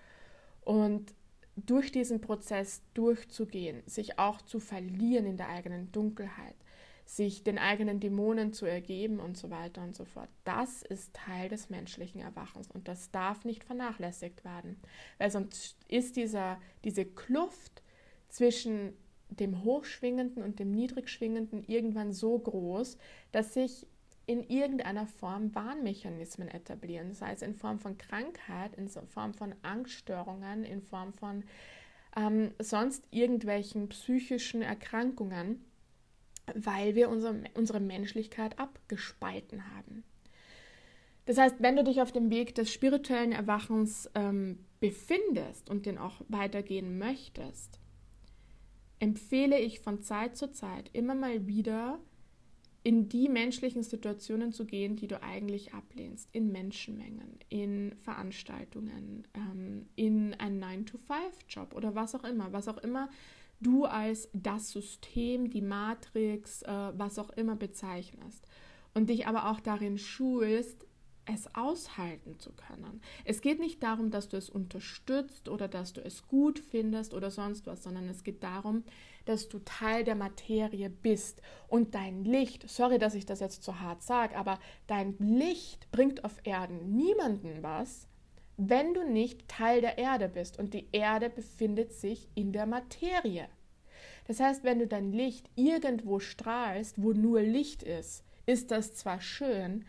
Und 0.65 1.13
durch 1.55 1.91
diesen 1.91 2.21
Prozess 2.21 2.81
durchzugehen, 2.93 3.83
sich 3.85 4.19
auch 4.19 4.41
zu 4.41 4.59
verlieren 4.59 5.25
in 5.25 5.37
der 5.37 5.49
eigenen 5.49 5.91
Dunkelheit, 5.91 6.55
sich 7.05 7.43
den 7.43 7.57
eigenen 7.57 7.99
Dämonen 7.99 8.53
zu 8.53 8.65
ergeben 8.65 9.19
und 9.19 9.37
so 9.37 9.49
weiter 9.49 9.83
und 9.83 9.95
so 9.95 10.05
fort. 10.05 10.29
Das 10.45 10.81
ist 10.81 11.13
Teil 11.13 11.49
des 11.49 11.69
menschlichen 11.69 12.21
Erwachens 12.21 12.71
und 12.71 12.87
das 12.87 13.11
darf 13.11 13.45
nicht 13.45 13.63
vernachlässigt 13.63 14.43
werden, 14.43 14.79
weil 15.17 15.29
sonst 15.29 15.77
ist 15.87 16.15
dieser, 16.15 16.59
diese 16.83 17.05
Kluft 17.05 17.83
zwischen 18.29 18.93
dem 19.29 19.63
Hochschwingenden 19.63 20.43
und 20.43 20.59
dem 20.59 20.71
Niedrigschwingenden 20.71 21.63
irgendwann 21.65 22.13
so 22.13 22.37
groß, 22.37 22.97
dass 23.31 23.53
sich 23.53 23.87
in 24.25 24.43
irgendeiner 24.49 25.05
Form 25.05 25.53
Warnmechanismen 25.53 26.47
etablieren, 26.47 27.13
sei 27.13 27.33
es 27.33 27.41
in 27.41 27.55
Form 27.55 27.79
von 27.79 27.97
Krankheit, 27.97 28.75
in 28.75 28.87
Form 28.87 29.33
von 29.33 29.53
Angststörungen, 29.61 30.63
in 30.63 30.81
Form 30.81 31.13
von 31.13 31.43
ähm, 32.15 32.51
sonst 32.59 33.05
irgendwelchen 33.11 33.89
psychischen 33.89 34.61
Erkrankungen, 34.61 35.65
weil 36.55 36.95
wir 36.95 37.09
unsere, 37.09 37.43
unsere 37.53 37.79
Menschlichkeit 37.79 38.59
abgespalten 38.59 39.63
haben. 39.75 40.03
Das 41.25 41.37
heißt, 41.37 41.55
wenn 41.59 41.75
du 41.75 41.83
dich 41.83 42.01
auf 42.01 42.11
dem 42.11 42.29
Weg 42.29 42.55
des 42.55 42.71
spirituellen 42.71 43.31
Erwachens 43.31 44.09
ähm, 44.13 44.59
befindest 44.79 45.69
und 45.69 45.85
den 45.85 45.97
auch 45.97 46.21
weitergehen 46.27 46.97
möchtest, 46.97 47.79
empfehle 48.99 49.59
ich 49.59 49.79
von 49.79 50.01
Zeit 50.01 50.37
zu 50.37 50.51
Zeit 50.51 50.89
immer 50.93 51.15
mal 51.15 51.47
wieder 51.47 51.99
in 52.83 53.07
die 53.07 53.29
menschlichen 53.29 53.81
Situationen 53.81 54.51
zu 54.51 54.65
gehen, 54.65 54.97
die 54.97 55.07
du 55.07 55.21
eigentlich 55.23 55.73
ablehnst, 55.73 56.27
in 56.33 56.51
Menschenmengen, 56.51 57.39
in 57.49 57.95
Veranstaltungen, 57.95 59.25
ähm, 59.33 59.87
in 59.95 60.33
einen 60.33 60.61
9-to-5-Job 60.61 61.73
oder 61.75 61.95
was 61.95 62.13
auch 62.13 62.25
immer, 62.25 62.51
was 62.51 62.67
auch 62.67 62.77
immer 62.77 63.09
du 63.61 63.85
als 63.85 64.29
das 64.33 64.71
System, 64.71 65.49
die 65.49 65.61
Matrix, 65.61 66.63
äh, 66.63 66.91
was 66.97 67.17
auch 67.17 67.29
immer 67.31 67.55
bezeichnest. 67.55 68.45
Und 68.93 69.09
dich 69.09 69.25
aber 69.25 69.49
auch 69.49 69.61
darin 69.61 69.97
schulst, 69.97 70.85
es 71.25 71.47
aushalten 71.55 72.37
zu 72.37 72.51
können. 72.51 73.01
Es 73.23 73.41
geht 73.41 73.59
nicht 73.59 73.81
darum, 73.81 74.11
dass 74.11 74.27
du 74.27 74.37
es 74.37 74.49
unterstützt 74.49 75.47
oder 75.47 75.67
dass 75.67 75.93
du 75.93 76.01
es 76.03 76.27
gut 76.27 76.59
findest 76.59 77.13
oder 77.13 77.31
sonst 77.31 77.65
was, 77.65 77.83
sondern 77.83 78.09
es 78.09 78.23
geht 78.23 78.43
darum, 78.43 78.83
dass 79.25 79.49
du 79.49 79.59
Teil 79.59 80.03
der 80.03 80.15
Materie 80.15 80.89
bist 80.89 81.41
und 81.67 81.95
dein 81.95 82.23
Licht, 82.23 82.69
sorry, 82.69 82.99
dass 82.99 83.15
ich 83.15 83.25
das 83.25 83.39
jetzt 83.39 83.63
so 83.63 83.79
hart 83.79 84.03
sage, 84.03 84.35
aber 84.35 84.59
dein 84.87 85.15
Licht 85.19 85.89
bringt 85.91 86.23
auf 86.23 86.39
Erden 86.43 86.95
niemanden 86.95 87.63
was, 87.63 88.07
wenn 88.57 88.93
du 88.93 89.03
nicht 89.03 89.47
Teil 89.47 89.81
der 89.81 89.97
Erde 89.97 90.29
bist 90.29 90.59
und 90.59 90.73
die 90.73 90.87
Erde 90.91 91.29
befindet 91.29 91.93
sich 91.93 92.29
in 92.35 92.51
der 92.51 92.65
Materie. 92.65 93.47
Das 94.25 94.39
heißt, 94.39 94.63
wenn 94.63 94.79
du 94.79 94.87
dein 94.87 95.11
Licht 95.11 95.49
irgendwo 95.55 96.19
strahlst, 96.19 97.01
wo 97.01 97.13
nur 97.13 97.41
Licht 97.41 97.83
ist, 97.83 98.23
ist 98.45 98.71
das 98.71 98.93
zwar 98.93 99.21
schön, 99.21 99.85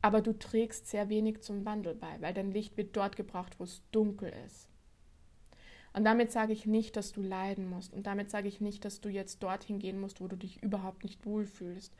aber 0.00 0.20
du 0.20 0.38
trägst 0.38 0.86
sehr 0.86 1.08
wenig 1.08 1.40
zum 1.42 1.64
Wandel 1.64 1.94
bei, 1.94 2.20
weil 2.20 2.34
dein 2.34 2.50
Licht 2.50 2.76
wird 2.76 2.96
dort 2.96 3.16
gebraucht, 3.16 3.58
wo 3.58 3.64
es 3.64 3.82
dunkel 3.90 4.32
ist. 4.46 4.68
Und 5.94 6.04
damit 6.04 6.32
sage 6.32 6.52
ich 6.52 6.66
nicht, 6.66 6.96
dass 6.96 7.12
du 7.12 7.22
leiden 7.22 7.70
musst. 7.70 7.94
Und 7.94 8.06
damit 8.06 8.30
sage 8.30 8.48
ich 8.48 8.60
nicht, 8.60 8.84
dass 8.84 9.00
du 9.00 9.08
jetzt 9.08 9.42
dorthin 9.42 9.78
gehen 9.78 10.00
musst, 10.00 10.20
wo 10.20 10.26
du 10.26 10.36
dich 10.36 10.62
überhaupt 10.62 11.04
nicht 11.04 11.24
wohlfühlst. 11.24 11.94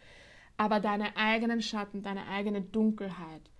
Aber 0.57 0.81
deine 0.81 1.17
eigenen 1.17 1.63
Schatten, 1.63 2.03
deine 2.03 2.27
eigene 2.27 2.61
Dunkelheit 2.61 3.51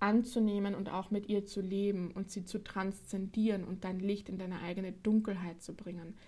anzunehmen 0.00 0.74
und 0.74 0.88
auch 0.88 1.10
mit 1.12 1.28
ihr 1.28 1.46
zu 1.46 1.60
leben 1.60 2.10
und 2.10 2.30
sie 2.30 2.44
zu 2.44 2.62
transzendieren 2.62 3.64
und 3.64 3.84
dein 3.84 4.00
Licht 4.00 4.28
in 4.28 4.36
deine 4.36 4.60
eigene 4.60 4.92
Dunkelheit 4.92 5.62
zu 5.62 5.74
bringen, 5.74 6.18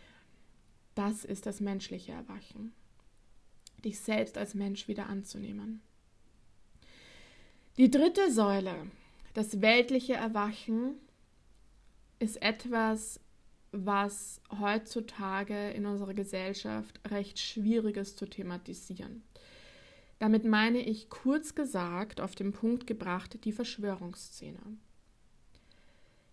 das 0.95 1.25
ist 1.25 1.45
das 1.45 1.61
menschliche 1.61 2.13
Erwachen. 2.13 2.73
Dich 3.85 3.99
selbst 3.99 4.39
als 4.39 4.55
Mensch 4.55 4.89
wieder 4.89 5.09
anzunehmen. 5.09 5.83
Die 7.77 7.91
dritte 7.91 8.33
Säule, 8.33 8.75
das 9.35 9.61
weltliche 9.61 10.15
Erwachen, 10.15 10.95
ist 12.19 12.41
etwas, 12.41 13.21
was 13.85 14.41
heutzutage 14.61 15.71
in 15.71 15.87
unserer 15.87 16.15
Gesellschaft 16.15 17.01
recht 17.11 17.39
schwierig 17.39 17.97
ist 17.97 18.19
zu 18.19 18.27
thematisieren. 18.27 19.23
Damit 20.19 20.45
meine 20.45 20.79
ich 20.79 21.11
kurz 21.11 21.55
gesagt, 21.55 22.21
auf 22.21 22.35
den 22.35 22.53
Punkt 22.53 22.87
gebracht, 22.87 23.45
die 23.45 23.53
Verschwörungsszene. 23.53 24.61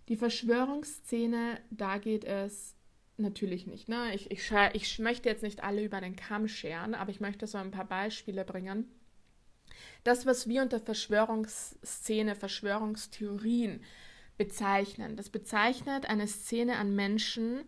Die 0.07 0.15
Verschwörungsszene, 0.15 1.59
da 1.69 1.97
geht 1.97 2.23
es 2.23 2.75
natürlich 3.17 3.67
nicht. 3.67 3.89
Ne? 3.89 4.15
Ich, 4.15 4.31
ich, 4.31 4.51
ich 4.73 4.99
möchte 4.99 5.29
jetzt 5.29 5.43
nicht 5.43 5.63
alle 5.63 5.83
über 5.83 5.99
den 5.99 6.15
Kamm 6.15 6.47
scheren, 6.47 6.95
aber 6.95 7.11
ich 7.11 7.19
möchte 7.19 7.47
so 7.47 7.57
ein 7.57 7.71
paar 7.71 7.85
Beispiele 7.85 8.45
bringen 8.45 8.89
das, 10.03 10.25
was 10.25 10.47
wir 10.47 10.61
unter 10.61 10.79
Verschwörungsszene, 10.79 12.35
Verschwörungstheorien 12.35 13.81
bezeichnen, 14.37 15.15
das 15.15 15.29
bezeichnet 15.29 16.07
eine 16.09 16.27
Szene 16.27 16.77
an 16.77 16.95
Menschen, 16.95 17.61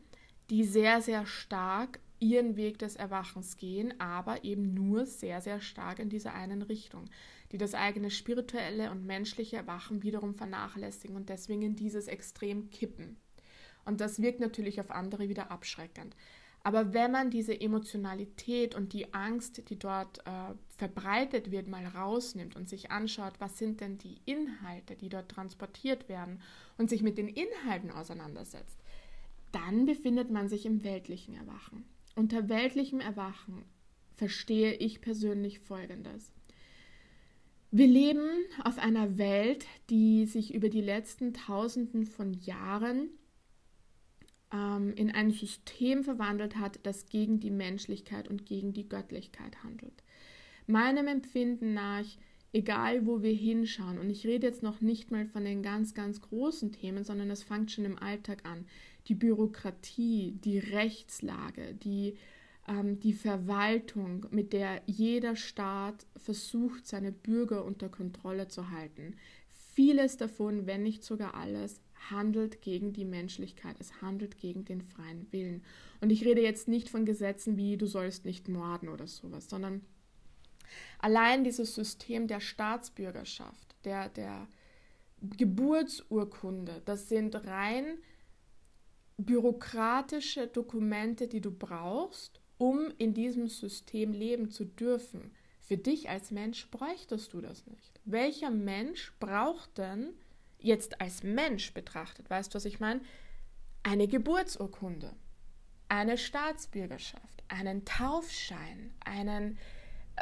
die 0.50 0.64
sehr, 0.64 1.02
sehr 1.02 1.26
stark 1.26 2.00
ihren 2.20 2.56
Weg 2.56 2.80
des 2.80 2.96
Erwachens 2.96 3.58
gehen, 3.58 4.00
aber 4.00 4.44
eben 4.44 4.74
nur 4.74 5.06
sehr, 5.06 5.42
sehr 5.42 5.60
stark 5.62 6.00
in 6.00 6.10
dieser 6.10 6.34
einen 6.34 6.62
Richtung, 6.62 7.06
die 7.52 7.58
das 7.58 7.74
eigene 7.74 8.10
spirituelle 8.10 8.92
und 8.92 9.06
menschliche 9.06 9.58
Erwachen 9.58 10.02
wiederum 10.04 10.34
vernachlässigen 10.34 11.16
und 11.16 11.30
deswegen 11.30 11.62
in 11.62 11.76
dieses 11.76 12.08
Extrem 12.08 12.70
kippen. 12.70 13.18
Und 13.86 14.02
das 14.02 14.22
wirkt 14.22 14.40
natürlich 14.40 14.80
auf 14.80 14.92
andere 14.92 15.30
wieder 15.30 15.52
abschreckend. 15.52 16.16
Aber 16.66 16.96
wenn 16.96 17.12
man 17.12 17.30
diese 17.30 17.62
Emotionalität 17.62 18.74
und 18.74 18.94
die 18.94 19.14
Angst, 19.14 19.70
die 19.70 19.78
dort 19.78 20.26
äh, 20.26 20.56
verbreitet 20.78 21.52
wird, 21.52 21.68
mal 21.68 21.86
rausnimmt 21.86 22.56
und 22.56 22.68
sich 22.68 22.90
anschaut, 22.90 23.34
was 23.38 23.60
sind 23.60 23.82
denn 23.82 24.00
die 24.00 24.18
Inhalte, 24.26 24.96
die 24.96 25.10
dort 25.10 25.30
transportiert 25.30 26.10
werden 26.10 26.42
und 26.80 26.90
sich 26.90 27.04
mit 27.04 27.20
den 27.20 27.28
Inhalten 27.28 27.92
auseinandersetzt, 27.92 28.80
dann 29.52 29.86
befindet 29.86 30.32
man 30.32 30.50
sich 30.50 30.66
im 30.66 30.84
weltlichen 30.84 31.36
Erwachen. 31.36 31.86
Unter 32.16 32.50
weltlichem 32.50 33.00
Erwachen 33.00 33.64
verstehe 34.16 34.74
ich 34.74 35.02
persönlich 35.02 35.60
Folgendes. 35.60 36.34
Wir 37.70 37.86
leben 37.86 38.28
auf 38.64 38.80
einer 38.80 39.20
Welt, 39.20 39.68
die 39.92 40.26
sich 40.26 40.56
über 40.56 40.70
die 40.70 40.82
letzten 40.82 41.32
Tausenden 41.36 42.08
von 42.08 42.34
Jahren 42.34 43.12
ähm, 44.54 44.94
in 44.96 45.12
ein 45.12 45.32
System 45.32 46.04
verwandelt 46.04 46.58
hat, 46.58 46.80
das 46.84 47.08
gegen 47.08 47.40
die 47.40 47.52
Menschlichkeit 47.52 48.28
und 48.28 48.46
gegen 48.46 48.74
die 48.74 48.88
Göttlichkeit 48.88 49.64
handelt. 49.64 50.04
Meinem 50.68 51.08
Empfinden 51.08 51.74
nach, 51.74 52.06
egal 52.54 53.06
wo 53.06 53.22
wir 53.22 53.34
hinschauen, 53.34 54.00
und 54.00 54.10
ich 54.10 54.26
rede 54.26 54.48
jetzt 54.48 54.64
noch 54.64 54.82
nicht 54.82 55.12
mal 55.12 55.26
von 55.26 55.46
den 55.46 55.62
ganz, 55.62 55.94
ganz 55.94 56.22
großen 56.22 56.72
Themen, 56.72 57.04
sondern 57.04 57.30
es 57.30 57.44
fängt 57.44 57.72
schon 57.72 57.86
im 57.86 58.00
Alltag 58.00 58.46
an, 58.46 58.66
die 59.08 59.16
Bürokratie, 59.16 60.40
die 60.44 60.58
Rechtslage, 60.58 61.76
die, 61.76 62.16
ähm, 62.68 63.00
die 63.00 63.14
Verwaltung, 63.14 64.26
mit 64.32 64.54
der 64.54 64.82
jeder 64.88 65.36
Staat 65.36 66.06
versucht, 66.18 66.88
seine 66.88 67.12
Bürger 67.12 67.66
unter 67.66 67.90
Kontrolle 67.90 68.48
zu 68.48 68.72
halten. 68.72 69.16
Vieles 69.74 70.18
davon, 70.18 70.66
wenn 70.66 70.84
nicht 70.84 71.04
sogar 71.04 71.36
alles, 71.36 71.82
handelt 72.12 72.62
gegen 72.62 72.94
die 72.94 73.06
Menschlichkeit, 73.06 73.76
es 73.80 74.02
handelt 74.02 74.38
gegen 74.38 74.66
den 74.66 74.82
freien 74.82 75.32
Willen. 75.32 75.64
Und 76.02 76.10
ich 76.10 76.26
rede 76.26 76.42
jetzt 76.42 76.68
nicht 76.68 76.90
von 76.90 77.06
Gesetzen 77.06 77.58
wie 77.58 77.78
du 77.78 77.88
sollst 77.88 78.26
nicht 78.26 78.48
morden 78.48 78.90
oder 78.90 79.08
sowas, 79.08 79.50
sondern 79.50 79.82
allein 81.00 81.44
dieses 81.44 81.76
System 81.76 82.28
der 82.28 82.40
Staatsbürgerschaft, 82.40 83.76
der, 83.84 84.10
der 84.10 84.48
Geburtsurkunde, 85.22 86.82
das 86.86 87.10
sind 87.10 87.36
rein 87.46 88.00
bürokratische 89.18 90.48
Dokumente, 90.48 91.28
die 91.28 91.42
du 91.42 91.52
brauchst, 91.52 92.42
um 92.58 92.92
in 92.98 93.14
diesem 93.14 93.48
System 93.48 94.12
leben 94.12 94.52
zu 94.52 94.66
dürfen. 94.66 95.32
Für 95.62 95.78
dich 95.78 96.10
als 96.10 96.32
Mensch 96.32 96.70
bräuchtest 96.70 97.34
du 97.34 97.42
das 97.42 97.66
nicht. 97.68 98.00
Welcher 98.06 98.52
Mensch 98.52 99.14
braucht 99.20 99.78
denn 99.78 100.14
jetzt 100.66 101.00
als 101.00 101.24
Mensch 101.24 101.74
betrachtet, 101.74 102.30
weißt 102.30 102.54
du, 102.54 102.56
was 102.56 102.66
ich 102.66 102.80
meine? 102.80 103.02
Eine 103.84 104.08
Geburtsurkunde, 104.08 105.16
eine 105.88 106.18
Staatsbürgerschaft, 106.18 107.44
einen 107.48 107.86
Taufschein, 107.86 108.94
einen, 109.06 109.58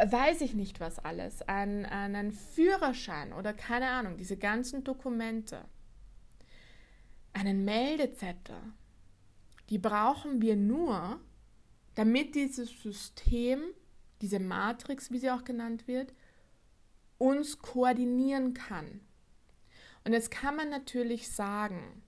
weiß 0.05 0.41
ich 0.41 0.53
nicht 0.53 0.79
was 0.79 1.00
alles, 1.00 1.41
einen, 1.43 1.85
einen 1.85 2.33
Führerschein 2.33 3.31
oder 3.31 3.53
keine 3.53 3.89
Ahnung, 3.89 4.17
diese 4.17 4.38
ganzen 4.38 4.83
Dokumente, 4.83 5.63
einen 7.31 7.63
Meldezettel, 7.63 8.57
die 9.69 9.77
brauchen 9.79 10.41
wir 10.41 10.57
nur, 10.57 11.19
damit 11.95 12.35
dieses 12.35 12.69
System, 12.81 13.62
diese 14.21 14.39
Matrix, 14.39 15.09
wie 15.09 15.19
sie 15.19 15.31
auch 15.31 15.45
genannt 15.45 15.88
wird, 15.88 16.13
uns 17.17 17.59
koordinieren 17.59 18.53
kann 18.53 19.00
und 20.05 20.13
jetzt 20.13 20.31
kann 20.31 20.55
man 20.55 20.69
natürlich 20.69 21.31
sagen, 21.31 22.03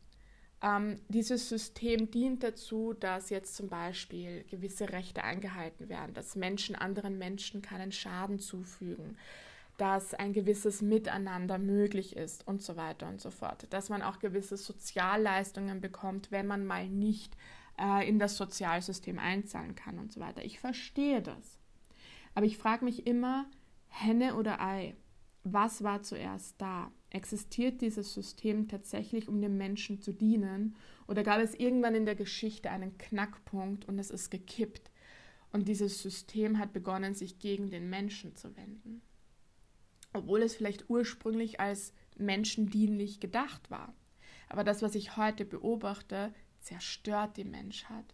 ähm, 0.61 0.99
dieses 1.09 1.49
System 1.49 2.11
dient 2.11 2.43
dazu, 2.43 2.93
dass 2.93 3.29
jetzt 3.29 3.55
zum 3.55 3.69
Beispiel 3.69 4.43
gewisse 4.49 4.89
Rechte 4.89 5.23
eingehalten 5.23 5.89
werden, 5.89 6.13
dass 6.13 6.35
Menschen 6.35 6.75
anderen 6.75 7.17
Menschen 7.17 7.61
keinen 7.61 7.91
Schaden 7.91 8.39
zufügen, 8.39 9.17
dass 9.77 10.13
ein 10.13 10.33
gewisses 10.33 10.81
Miteinander 10.81 11.57
möglich 11.57 12.15
ist 12.15 12.47
und 12.47 12.61
so 12.61 12.77
weiter 12.77 13.07
und 13.07 13.21
so 13.21 13.29
fort, 13.29 13.67
dass 13.71 13.89
man 13.89 14.01
auch 14.01 14.19
gewisse 14.19 14.57
Sozialleistungen 14.57 15.81
bekommt, 15.81 16.31
wenn 16.31 16.47
man 16.47 16.65
mal 16.65 16.87
nicht 16.87 17.35
äh, 17.77 18.07
in 18.07 18.19
das 18.19 18.37
Sozialsystem 18.37 19.19
einzahlen 19.19 19.75
kann 19.75 19.99
und 19.99 20.13
so 20.13 20.19
weiter. 20.19 20.43
Ich 20.43 20.59
verstehe 20.59 21.21
das. 21.21 21.59
Aber 22.33 22.45
ich 22.45 22.57
frage 22.57 22.85
mich 22.85 23.05
immer, 23.05 23.45
Henne 23.87 24.35
oder 24.35 24.61
Ei, 24.61 24.95
was 25.43 25.83
war 25.83 26.01
zuerst 26.01 26.59
da? 26.59 26.91
Existiert 27.09 27.81
dieses 27.81 28.13
System 28.13 28.67
tatsächlich, 28.67 29.27
um 29.27 29.41
dem 29.41 29.57
Menschen 29.57 30.01
zu 30.01 30.13
dienen? 30.13 30.75
Oder 31.07 31.23
gab 31.23 31.39
es 31.39 31.53
irgendwann 31.53 31.95
in 31.95 32.05
der 32.05 32.15
Geschichte 32.15 32.69
einen 32.69 32.97
Knackpunkt 32.97 33.87
und 33.87 33.99
es 33.99 34.09
ist 34.09 34.29
gekippt? 34.31 34.91
Und 35.51 35.67
dieses 35.67 36.01
System 36.01 36.59
hat 36.59 36.73
begonnen, 36.73 37.15
sich 37.15 37.39
gegen 37.39 37.69
den 37.69 37.89
Menschen 37.89 38.35
zu 38.35 38.55
wenden. 38.57 39.01
Obwohl 40.11 40.41
es 40.41 40.55
vielleicht 40.55 40.89
ursprünglich 40.89 41.59
als 41.59 41.93
menschendienlich 42.17 43.19
gedacht 43.19 43.71
war. 43.71 43.93
Aber 44.49 44.63
das, 44.63 44.81
was 44.81 44.95
ich 44.95 45.17
heute 45.17 45.45
beobachte, 45.45 46.33
zerstört 46.59 47.37
die 47.37 47.45
Menschheit. 47.45 48.05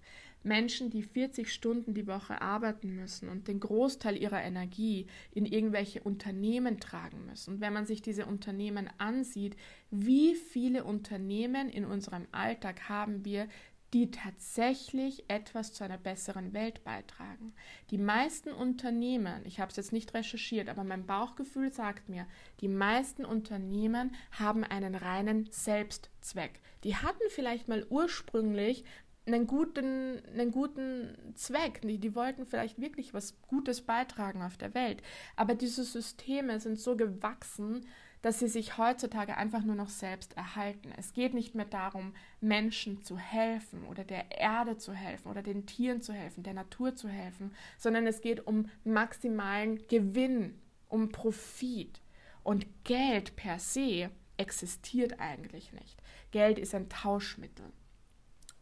Menschen, 0.43 0.89
die 0.89 1.04
40 1.04 1.51
Stunden 1.51 1.93
die 1.93 2.08
Woche 2.08 2.41
arbeiten 2.41 2.95
müssen 2.95 3.30
und 3.30 3.47
den 3.47 3.60
Großteil 3.60 4.17
ihrer 4.17 4.41
Energie 4.41 5.08
in 5.32 5.45
irgendwelche 5.45 6.01
Unternehmen 6.01 6.80
tragen 6.80 7.25
müssen. 7.25 7.56
Und 7.56 7.62
wenn 7.62 7.73
man 7.73 7.86
sich 7.86 8.01
diese 8.01 8.25
Unternehmen 8.25 8.89
ansieht, 8.97 9.56
wie 9.91 10.36
viele 10.36 10.84
Unternehmen 10.84 11.69
in 11.69 11.86
unserem 11.86 12.27
Alltag 12.32 12.89
haben 12.89 13.25
wir, 13.25 13.47
die 13.93 14.10
tatsächlich 14.10 15.25
etwas 15.27 15.73
zu 15.73 15.84
einer 15.84 15.97
besseren 15.97 16.54
Welt 16.54 16.84
beitragen. 16.84 17.54
Die 17.89 17.97
meisten 17.97 18.51
Unternehmen, 18.51 19.45
ich 19.45 19.60
habe 19.60 19.69
es 19.69 19.75
jetzt 19.75 19.91
nicht 19.91 20.13
recherchiert, 20.13 20.69
aber 20.69 20.84
mein 20.84 21.06
Bauchgefühl 21.06 21.73
sagt 21.73 22.08
mir, 22.08 22.25
die 22.62 22.69
meisten 22.69 23.25
Unternehmen 23.25 24.15
haben 24.32 24.63
einen 24.63 24.95
reinen 24.95 25.49
Selbstzweck. 25.51 26.62
Die 26.86 26.95
hatten 26.95 27.23
vielleicht 27.30 27.67
mal 27.67 27.86
ursprünglich 27.89 28.86
einen 29.34 29.48
guten, 29.48 30.22
einen 30.34 30.52
guten 30.52 31.34
Zweck. 31.36 31.82
Die, 31.82 31.98
die 31.98 32.15
wollten 32.15 32.46
vielleicht 32.46 32.80
wirklich 32.80 33.13
was 33.13 33.41
Gutes 33.48 33.82
beitragen 33.82 34.41
auf 34.41 34.58
der 34.58 34.74
Welt. 34.74 35.02
Aber 35.36 35.56
diese 35.56 35.84
Systeme 35.84 36.60
sind 36.60 36.80
so 36.80 36.96
gewachsen, 36.96 37.86
dass 38.22 38.39
sie 38.39 38.48
sich 38.48 38.78
heutzutage 38.78 39.36
einfach 39.36 39.63
nur 39.63 39.76
noch 39.76 39.89
selbst 39.89 40.38
erhalten. 40.38 40.91
Es 40.98 41.13
geht 41.13 41.34
nicht 41.34 41.56
mehr 41.56 41.65
darum, 41.65 42.13
Menschen 42.39 43.04
zu 43.04 43.17
helfen 43.17 43.84
oder 43.86 44.04
der 44.04 44.32
Erde 44.39 44.78
zu 44.78 44.94
helfen 44.94 45.30
oder 45.30 45.41
den 45.41 45.65
Tieren 45.65 46.02
zu 46.02 46.13
helfen, 46.13 46.44
der 46.44 46.54
Natur 46.54 46.96
zu 46.96 47.10
helfen, 47.10 47.54
sondern 47.78 48.06
es 48.06 48.22
geht 48.22 48.46
um 48.46 48.70
maximalen 48.84 49.88
Gewinn, 49.88 50.60
um 50.88 51.10
Profit. 51.10 52.00
Und 52.44 52.65
Geld 52.84 53.36
per 53.36 53.60
se 53.60 54.10
existiert 54.38 55.20
eigentlich 55.20 55.74
nicht. 55.74 56.02
Geld 56.32 56.60
ist 56.60 56.74
ein 56.76 56.89
Tauschmittel. 56.89 57.65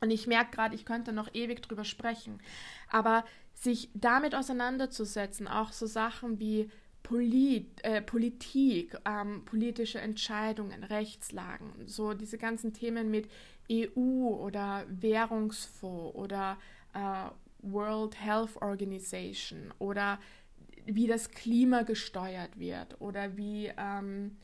Und 0.01 0.11
ich 0.11 0.27
merke 0.27 0.51
gerade, 0.51 0.75
ich 0.75 0.85
könnte 0.85 1.13
noch 1.13 1.33
ewig 1.33 1.61
drüber 1.61 1.83
sprechen. 1.83 2.39
Aber 2.89 3.25
sich 3.53 3.89
damit 3.93 4.35
auseinanderzusetzen, 4.35 5.47
auch 5.47 5.71
so 5.71 5.85
Sachen 5.85 6.39
wie 6.39 6.69
Polit, 7.03 7.83
äh, 7.83 8.01
Politik, 8.01 8.95
ähm, 9.05 9.43
politische 9.45 9.99
Entscheidungen, 9.99 10.83
Rechtslagen, 10.83 11.71
so 11.85 12.13
diese 12.13 12.37
ganzen 12.37 12.73
Themen 12.73 13.09
mit 13.09 13.29
EU 13.71 14.27
oder 14.27 14.85
Währungsfonds 14.89 16.15
oder 16.15 16.57
äh, 16.93 17.29
World 17.61 18.19
Health 18.19 18.61
Organization 18.61 19.73
oder 19.79 20.19
wie 20.85 21.07
das 21.07 21.31
Klima 21.31 21.83
gesteuert 21.83 22.59
wird 22.59 22.99
oder 22.99 23.37
wie 23.37 23.71
ähm, 23.77 24.37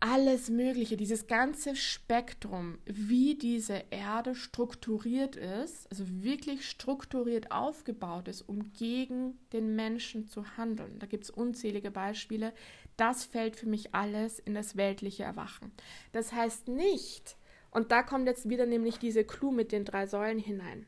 alles 0.00 0.48
Mögliche, 0.48 0.96
dieses 0.96 1.26
ganze 1.26 1.76
Spektrum, 1.76 2.78
wie 2.86 3.34
diese 3.36 3.84
Erde 3.90 4.34
strukturiert 4.34 5.36
ist, 5.36 5.90
also 5.90 6.04
wirklich 6.08 6.68
strukturiert 6.68 7.52
aufgebaut 7.52 8.26
ist, 8.28 8.42
um 8.42 8.72
gegen 8.72 9.38
den 9.52 9.76
Menschen 9.76 10.26
zu 10.26 10.56
handeln. 10.56 10.98
Da 10.98 11.06
gibt 11.06 11.24
es 11.24 11.30
unzählige 11.30 11.90
Beispiele. 11.90 12.54
Das 12.96 13.24
fällt 13.24 13.56
für 13.56 13.68
mich 13.68 13.94
alles 13.94 14.38
in 14.38 14.54
das 14.54 14.76
weltliche 14.76 15.24
Erwachen. 15.24 15.70
Das 16.12 16.32
heißt 16.32 16.68
nicht, 16.68 17.36
und 17.70 17.92
da 17.92 18.02
kommt 18.02 18.26
jetzt 18.26 18.48
wieder 18.48 18.66
nämlich 18.66 18.98
diese 18.98 19.24
Clou 19.24 19.52
mit 19.52 19.70
den 19.70 19.84
drei 19.84 20.06
Säulen 20.06 20.38
hinein. 20.38 20.86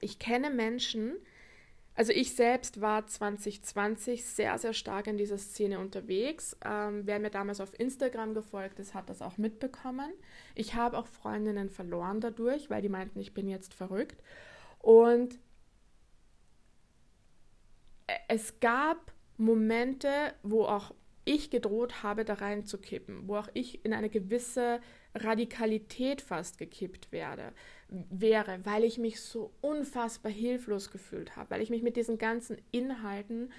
Ich 0.00 0.18
kenne 0.18 0.50
Menschen, 0.50 1.16
also 1.96 2.12
ich 2.12 2.34
selbst 2.34 2.82
war 2.82 3.06
2020 3.06 4.24
sehr, 4.24 4.58
sehr 4.58 4.74
stark 4.74 5.06
in 5.06 5.16
dieser 5.16 5.38
Szene 5.38 5.78
unterwegs. 5.78 6.54
Ähm, 6.62 7.02
wer 7.06 7.18
mir 7.18 7.30
damals 7.30 7.60
auf 7.60 7.78
Instagram 7.80 8.34
gefolgt 8.34 8.78
ist, 8.78 8.92
hat 8.92 9.08
das 9.08 9.22
auch 9.22 9.38
mitbekommen. 9.38 10.12
Ich 10.54 10.74
habe 10.74 10.98
auch 10.98 11.06
Freundinnen 11.06 11.70
verloren 11.70 12.20
dadurch, 12.20 12.68
weil 12.68 12.82
die 12.82 12.90
meinten, 12.90 13.18
ich 13.18 13.32
bin 13.32 13.48
jetzt 13.48 13.72
verrückt. 13.72 14.22
Und 14.78 15.38
es 18.28 18.60
gab 18.60 19.12
Momente, 19.38 20.34
wo 20.42 20.64
auch 20.64 20.94
ich 21.24 21.50
gedroht 21.50 22.02
habe, 22.02 22.24
da 22.24 22.34
reinzukippen, 22.34 23.26
wo 23.26 23.36
auch 23.36 23.48
ich 23.54 23.84
in 23.84 23.92
eine 23.92 24.10
gewisse 24.10 24.80
Radikalität 25.16 26.20
fast 26.20 26.58
gekippt 26.58 27.12
werde, 27.12 27.52
wäre, 27.88 28.60
weil 28.64 28.84
ich 28.84 28.98
mich 28.98 29.20
so 29.20 29.52
unfassbar 29.60 30.32
hilflos 30.32 30.90
gefühlt 30.90 31.36
habe, 31.36 31.50
weil 31.50 31.62
ich 31.62 31.70
mich 31.70 31.82
mit 31.82 31.96
diesen 31.96 32.18
ganzen 32.18 32.58
Inhalten 32.72 33.52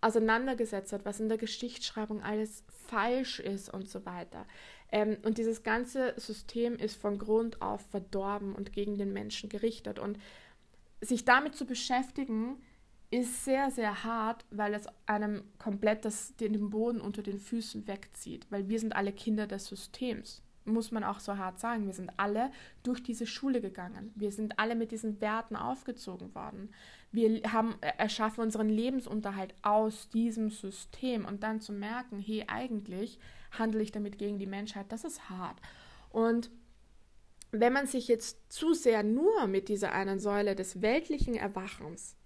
auseinandergesetzt 0.00 0.92
habe, 0.92 1.04
was 1.06 1.20
in 1.20 1.28
der 1.28 1.38
Geschichtsschreibung 1.38 2.22
alles 2.22 2.62
falsch 2.68 3.40
ist 3.40 3.72
und 3.72 3.88
so 3.88 4.04
weiter. 4.04 4.46
Ähm, 4.92 5.16
und 5.24 5.38
dieses 5.38 5.62
ganze 5.62 6.14
System 6.18 6.76
ist 6.76 6.96
von 6.96 7.18
Grund 7.18 7.62
auf 7.62 7.80
verdorben 7.90 8.54
und 8.54 8.72
gegen 8.72 8.98
den 8.98 9.12
Menschen 9.12 9.48
gerichtet. 9.48 9.98
Und 9.98 10.18
sich 11.00 11.24
damit 11.24 11.56
zu 11.56 11.64
beschäftigen, 11.64 12.58
ist 13.10 13.44
sehr, 13.44 13.70
sehr 13.70 14.04
hart, 14.04 14.44
weil 14.50 14.74
es 14.74 14.86
einem 15.06 15.44
komplett 15.58 16.04
das, 16.04 16.36
den 16.36 16.70
Boden 16.70 17.00
unter 17.00 17.22
den 17.22 17.38
Füßen 17.38 17.86
wegzieht, 17.86 18.46
weil 18.50 18.68
wir 18.68 18.80
sind 18.80 18.94
alle 18.96 19.12
Kinder 19.12 19.46
des 19.46 19.66
Systems 19.66 20.43
muss 20.64 20.90
man 20.90 21.04
auch 21.04 21.20
so 21.20 21.36
hart 21.36 21.60
sagen. 21.60 21.86
Wir 21.86 21.92
sind 21.92 22.12
alle 22.16 22.50
durch 22.82 23.02
diese 23.02 23.26
Schule 23.26 23.60
gegangen. 23.60 24.12
Wir 24.14 24.32
sind 24.32 24.58
alle 24.58 24.74
mit 24.74 24.92
diesen 24.92 25.20
Werten 25.20 25.56
aufgezogen 25.56 26.34
worden. 26.34 26.72
Wir 27.12 27.52
haben 27.52 27.76
äh, 27.80 27.92
erschaffen 27.98 28.42
unseren 28.42 28.68
Lebensunterhalt 28.68 29.54
aus 29.62 30.08
diesem 30.10 30.50
System 30.50 31.24
und 31.24 31.42
dann 31.42 31.60
zu 31.60 31.72
merken, 31.72 32.18
hey, 32.18 32.44
eigentlich 32.46 33.18
handle 33.52 33.82
ich 33.82 33.92
damit 33.92 34.18
gegen 34.18 34.38
die 34.38 34.46
Menschheit, 34.46 34.86
das 34.90 35.04
ist 35.04 35.30
hart. 35.30 35.60
Und 36.10 36.50
wenn 37.50 37.72
man 37.72 37.86
sich 37.86 38.08
jetzt 38.08 38.52
zu 38.52 38.74
sehr 38.74 39.02
nur 39.02 39.46
mit 39.46 39.68
dieser 39.68 39.92
einen 39.92 40.18
Säule 40.18 40.56
des 40.56 40.82
weltlichen 40.82 41.36
Erwachens 41.36 42.16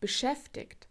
beschäftigt, 0.00 0.88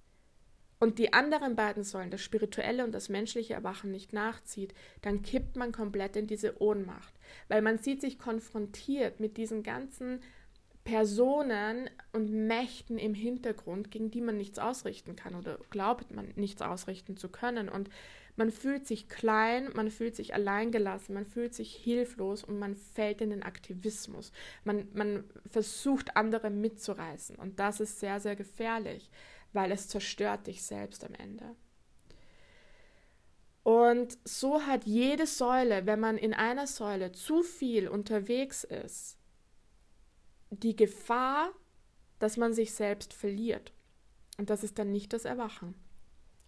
und 0.84 1.00
die 1.00 1.13
anderen 1.13 1.56
beiden 1.56 1.86
Säulen, 1.86 2.12
das 2.12 2.19
spirituelle 2.19 2.84
und 2.84 2.91
das 2.91 3.08
menschliche 3.08 3.54
Erwachen, 3.54 3.89
nicht 3.89 4.12
nachzieht, 4.12 4.74
dann 5.02 5.22
kippt 5.22 5.56
man 5.56 5.72
komplett 5.72 6.17
in 6.17 6.28
diese 6.28 6.62
Ohnmacht, 6.62 7.13
weil 7.48 7.62
man 7.62 7.78
sieht 7.78 8.02
sich 8.02 8.19
konfrontiert 8.19 9.22
mit 9.22 9.38
diesen 9.38 9.63
ganzen 9.63 10.19
Personen 10.84 11.89
und 12.12 12.30
Mächten 12.48 12.98
im 12.98 13.13
Hintergrund, 13.13 13.91
gegen 13.91 14.12
die 14.12 14.19
man 14.19 14.36
nichts 14.36 14.60
ausrichten 14.60 15.15
kann 15.15 15.36
oder 15.36 15.58
glaubt 15.69 16.13
man 16.13 16.34
nichts 16.36 16.62
ausrichten 16.62 17.15
zu 17.15 17.30
können. 17.30 17.69
Und 17.69 17.89
man 18.36 18.52
fühlt 18.52 18.86
sich 18.86 19.08
klein, 19.08 19.69
man 19.76 19.89
fühlt 19.89 20.17
sich 20.17 20.34
alleingelassen, 20.34 21.15
man 21.15 21.26
fühlt 21.26 21.54
sich 21.54 21.74
hilflos 21.74 22.43
und 22.43 22.60
man 22.60 22.76
fällt 22.76 23.22
in 23.22 23.30
den 23.30 23.43
Aktivismus. 23.43 24.34
Man, 24.65 24.89
man 24.93 25.24
versucht, 25.50 26.17
andere 26.17 26.50
mitzureißen. 26.50 27.38
Und 27.38 27.60
das 27.60 27.80
ist 27.80 28.02
sehr, 28.02 28.19
sehr 28.19 28.36
gefährlich, 28.36 29.10
weil 29.53 29.71
es 29.71 29.87
zerstört 29.87 30.47
dich 30.47 30.63
selbst 30.63 31.03
am 31.03 31.13
Ende. 31.13 31.55
Und 33.63 34.17
so 34.25 34.61
hat 34.65 34.83
jede 34.83 35.25
Säule, 35.25 35.85
wenn 35.85 35.99
man 35.99 36.17
in 36.17 36.33
einer 36.33 36.67
Säule 36.67 37.13
zu 37.13 37.43
viel 37.43 37.87
unterwegs 37.87 38.65
ist, 38.65 39.17
die 40.49 40.75
Gefahr, 40.75 41.51
dass 42.19 42.35
man 42.35 42.53
sich 42.53 42.73
selbst 42.73 43.13
verliert. 43.13 43.71
Und 44.37 44.49
das 44.49 44.63
ist 44.63 44.79
dann 44.79 44.91
nicht 44.91 45.13
das 45.13 45.25
Erwachen. 45.25 45.75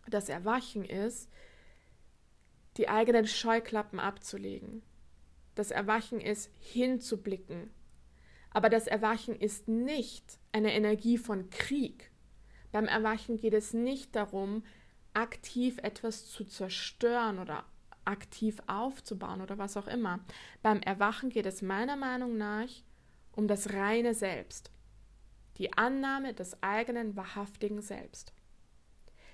Das 0.08 0.30
Erwachen 0.30 0.84
ist, 0.84 1.30
die 2.78 2.90
eigenen 2.90 3.26
Scheuklappen 3.26 4.00
abzulegen. 4.00 4.84
Das 5.56 5.72
Erwachen 5.72 6.20
ist, 6.20 6.52
hinzublicken. 6.60 7.70
Aber 8.52 8.70
das 8.70 8.88
Erwachen 8.88 9.36
ist 9.36 9.68
nicht 9.68 10.40
eine 10.52 10.74
Energie 10.74 11.18
von 11.18 11.50
Krieg, 11.50 12.12
beim 12.76 12.90
Erwachen 12.90 13.38
geht 13.38 13.54
es 13.54 13.74
nicht 13.74 14.18
darum, 14.18 14.62
aktiv 15.14 15.78
etwas 15.82 16.30
zu 16.30 16.44
zerstören 16.44 17.40
oder 17.40 17.64
aktiv 18.04 18.62
aufzubauen 18.68 19.40
oder 19.40 19.58
was 19.58 19.78
auch 19.78 19.88
immer. 19.88 20.20
Beim 20.62 20.82
Erwachen 20.82 21.30
geht 21.30 21.46
es 21.46 21.62
meiner 21.62 21.96
Meinung 21.96 22.36
nach 22.36 22.68
um 23.32 23.48
das 23.48 23.72
reine 23.72 24.14
Selbst, 24.14 24.72
die 25.58 25.72
Annahme 25.72 26.34
des 26.34 26.62
eigenen 26.62 27.16
wahrhaftigen 27.16 27.82
Selbst. 27.82 28.34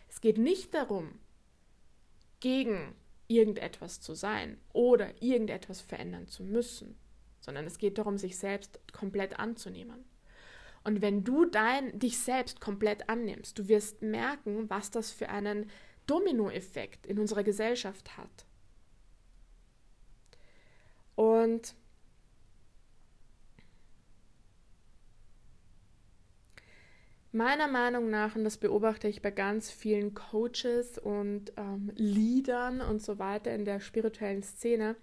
Es 0.07 0.21
geht 0.21 0.37
nicht 0.37 0.75
darum, 0.75 1.17
gegen 2.41 2.93
irgendetwas 3.27 4.01
zu 4.01 4.13
sein 4.13 4.59
oder 4.71 5.19
irgendetwas 5.19 5.81
verändern 5.81 6.27
zu 6.27 6.43
müssen, 6.43 6.95
sondern 7.39 7.65
es 7.65 7.79
geht 7.79 7.97
darum, 7.97 8.19
sich 8.19 8.37
selbst 8.37 8.79
komplett 8.93 9.39
anzunehmen. 9.39 10.10
Und 10.83 11.01
wenn 11.01 11.23
du 11.23 11.45
dein, 11.45 11.97
dich 11.99 12.17
selbst 12.17 12.59
komplett 12.59 13.07
annimmst, 13.09 13.57
du 13.59 13.67
wirst 13.67 14.01
merken, 14.01 14.69
was 14.69 14.89
das 14.89 15.11
für 15.11 15.29
einen 15.29 15.69
Dominoeffekt 16.07 17.05
in 17.05 17.19
unserer 17.19 17.43
Gesellschaft 17.43 18.17
hat. 18.17 18.45
Und 21.15 21.75
meiner 27.31 27.67
Meinung 27.67 28.09
nach, 28.09 28.35
und 28.35 28.43
das 28.43 28.57
beobachte 28.57 29.07
ich 29.07 29.21
bei 29.21 29.29
ganz 29.29 29.69
vielen 29.69 30.15
Coaches 30.15 30.97
und 30.97 31.53
ähm, 31.57 31.91
Leadern 31.95 32.81
und 32.81 33.01
so 33.03 33.19
weiter 33.19 33.53
in 33.53 33.65
der 33.65 33.79
spirituellen 33.79 34.41
Szene, 34.41 34.95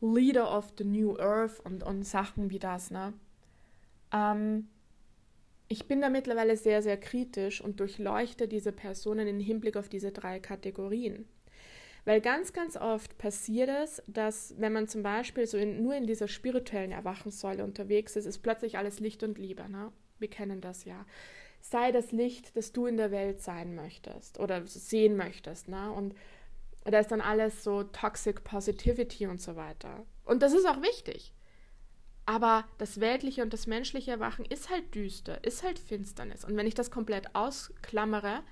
Leader 0.00 0.56
of 0.56 0.72
the 0.78 0.84
New 0.84 1.18
Earth 1.18 1.60
und, 1.60 1.82
und 1.82 2.04
Sachen 2.04 2.50
wie 2.50 2.58
das, 2.58 2.90
ne? 2.90 3.12
Ähm, 4.12 4.68
ich 5.72 5.86
bin 5.86 6.00
da 6.00 6.08
mittlerweile 6.08 6.56
sehr, 6.56 6.82
sehr 6.82 6.96
kritisch 6.96 7.60
und 7.60 7.78
durchleuchte 7.78 8.48
diese 8.48 8.72
Personen 8.72 9.28
im 9.28 9.38
Hinblick 9.38 9.76
auf 9.76 9.88
diese 9.88 10.10
drei 10.10 10.40
Kategorien. 10.40 11.28
Weil 12.04 12.20
ganz, 12.20 12.52
ganz 12.52 12.76
oft 12.76 13.16
passiert 13.18 13.68
es, 13.68 14.02
dass 14.08 14.56
wenn 14.58 14.72
man 14.72 14.88
zum 14.88 15.04
Beispiel 15.04 15.46
so 15.46 15.56
in, 15.56 15.80
nur 15.80 15.94
in 15.94 16.08
dieser 16.08 16.26
spirituellen 16.26 16.90
Erwachenssäule 16.90 17.62
unterwegs 17.62 18.16
ist, 18.16 18.26
ist 18.26 18.38
plötzlich 18.38 18.78
alles 18.78 18.98
Licht 18.98 19.22
und 19.22 19.38
Liebe. 19.38 19.68
Ne? 19.68 19.92
Wir 20.18 20.28
kennen 20.28 20.60
das 20.60 20.84
ja. 20.84 21.06
Sei 21.60 21.92
das 21.92 22.10
Licht, 22.10 22.56
das 22.56 22.72
du 22.72 22.86
in 22.86 22.96
der 22.96 23.12
Welt 23.12 23.40
sein 23.40 23.76
möchtest 23.76 24.40
oder 24.40 24.66
sehen 24.66 25.16
möchtest. 25.16 25.68
Ne? 25.68 25.92
Und 25.92 26.16
da 26.82 26.98
ist 26.98 27.12
dann 27.12 27.20
alles 27.20 27.62
so 27.62 27.84
Toxic 27.84 28.42
Positivity 28.42 29.28
und 29.28 29.40
so 29.40 29.54
weiter. 29.54 30.04
Und 30.24 30.42
das 30.42 30.52
ist 30.52 30.66
auch 30.66 30.82
wichtig. 30.82 31.32
Aber 32.26 32.64
das 32.78 33.00
weltliche 33.00 33.42
und 33.42 33.52
das 33.52 33.66
menschliche 33.66 34.12
Erwachen 34.12 34.44
ist 34.44 34.70
halt 34.70 34.94
düster, 34.94 35.42
ist 35.44 35.62
halt 35.62 35.78
Finsternis. 35.78 36.44
Und 36.44 36.56
wenn 36.56 36.66
ich 36.66 36.74
das 36.74 36.90
komplett 36.90 37.34
ausklammere, 37.34 38.42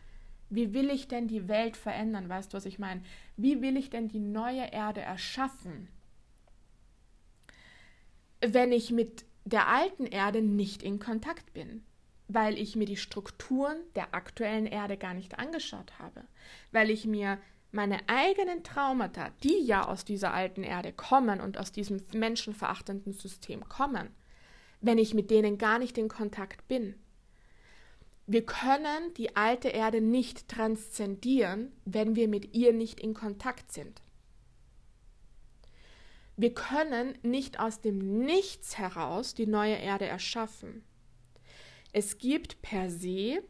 wie 0.50 0.72
will 0.72 0.90
ich 0.90 1.08
denn 1.08 1.28
die 1.28 1.48
Welt 1.48 1.76
verändern? 1.76 2.28
Weißt 2.28 2.52
du, 2.52 2.56
was 2.56 2.66
ich 2.66 2.78
meine? 2.78 3.02
Wie 3.36 3.60
will 3.60 3.76
ich 3.76 3.90
denn 3.90 4.08
die 4.08 4.18
neue 4.18 4.72
Erde 4.72 5.00
erschaffen, 5.00 5.88
wenn 8.40 8.72
ich 8.72 8.90
mit 8.90 9.24
der 9.44 9.68
alten 9.68 10.06
Erde 10.06 10.42
nicht 10.42 10.82
in 10.82 10.98
Kontakt 10.98 11.52
bin? 11.52 11.84
Weil 12.28 12.58
ich 12.58 12.76
mir 12.76 12.86
die 12.86 12.96
Strukturen 12.96 13.76
der 13.94 14.14
aktuellen 14.14 14.66
Erde 14.66 14.96
gar 14.96 15.14
nicht 15.14 15.38
angeschaut 15.38 15.98
habe. 15.98 16.24
Weil 16.72 16.90
ich 16.90 17.06
mir 17.06 17.38
meine 17.70 18.08
eigenen 18.08 18.64
Traumata, 18.64 19.30
die 19.42 19.60
ja 19.64 19.86
aus 19.86 20.04
dieser 20.04 20.32
alten 20.32 20.62
Erde 20.62 20.92
kommen 20.92 21.40
und 21.40 21.58
aus 21.58 21.72
diesem 21.72 22.02
menschenverachtenden 22.14 23.12
System 23.12 23.68
kommen, 23.68 24.10
wenn 24.80 24.98
ich 24.98 25.14
mit 25.14 25.30
denen 25.30 25.58
gar 25.58 25.78
nicht 25.78 25.98
in 25.98 26.08
Kontakt 26.08 26.66
bin. 26.68 26.94
Wir 28.26 28.44
können 28.44 29.14
die 29.16 29.36
alte 29.36 29.68
Erde 29.68 30.00
nicht 30.00 30.48
transzendieren, 30.48 31.72
wenn 31.84 32.14
wir 32.14 32.28
mit 32.28 32.54
ihr 32.54 32.72
nicht 32.72 33.00
in 33.00 33.14
Kontakt 33.14 33.72
sind. 33.72 34.02
Wir 36.36 36.54
können 36.54 37.18
nicht 37.22 37.58
aus 37.58 37.80
dem 37.80 38.20
Nichts 38.20 38.78
heraus 38.78 39.34
die 39.34 39.46
neue 39.46 39.76
Erde 39.76 40.06
erschaffen. 40.06 40.84
Es 41.92 42.18
gibt 42.18 42.62
per 42.62 42.90
se 42.90 43.42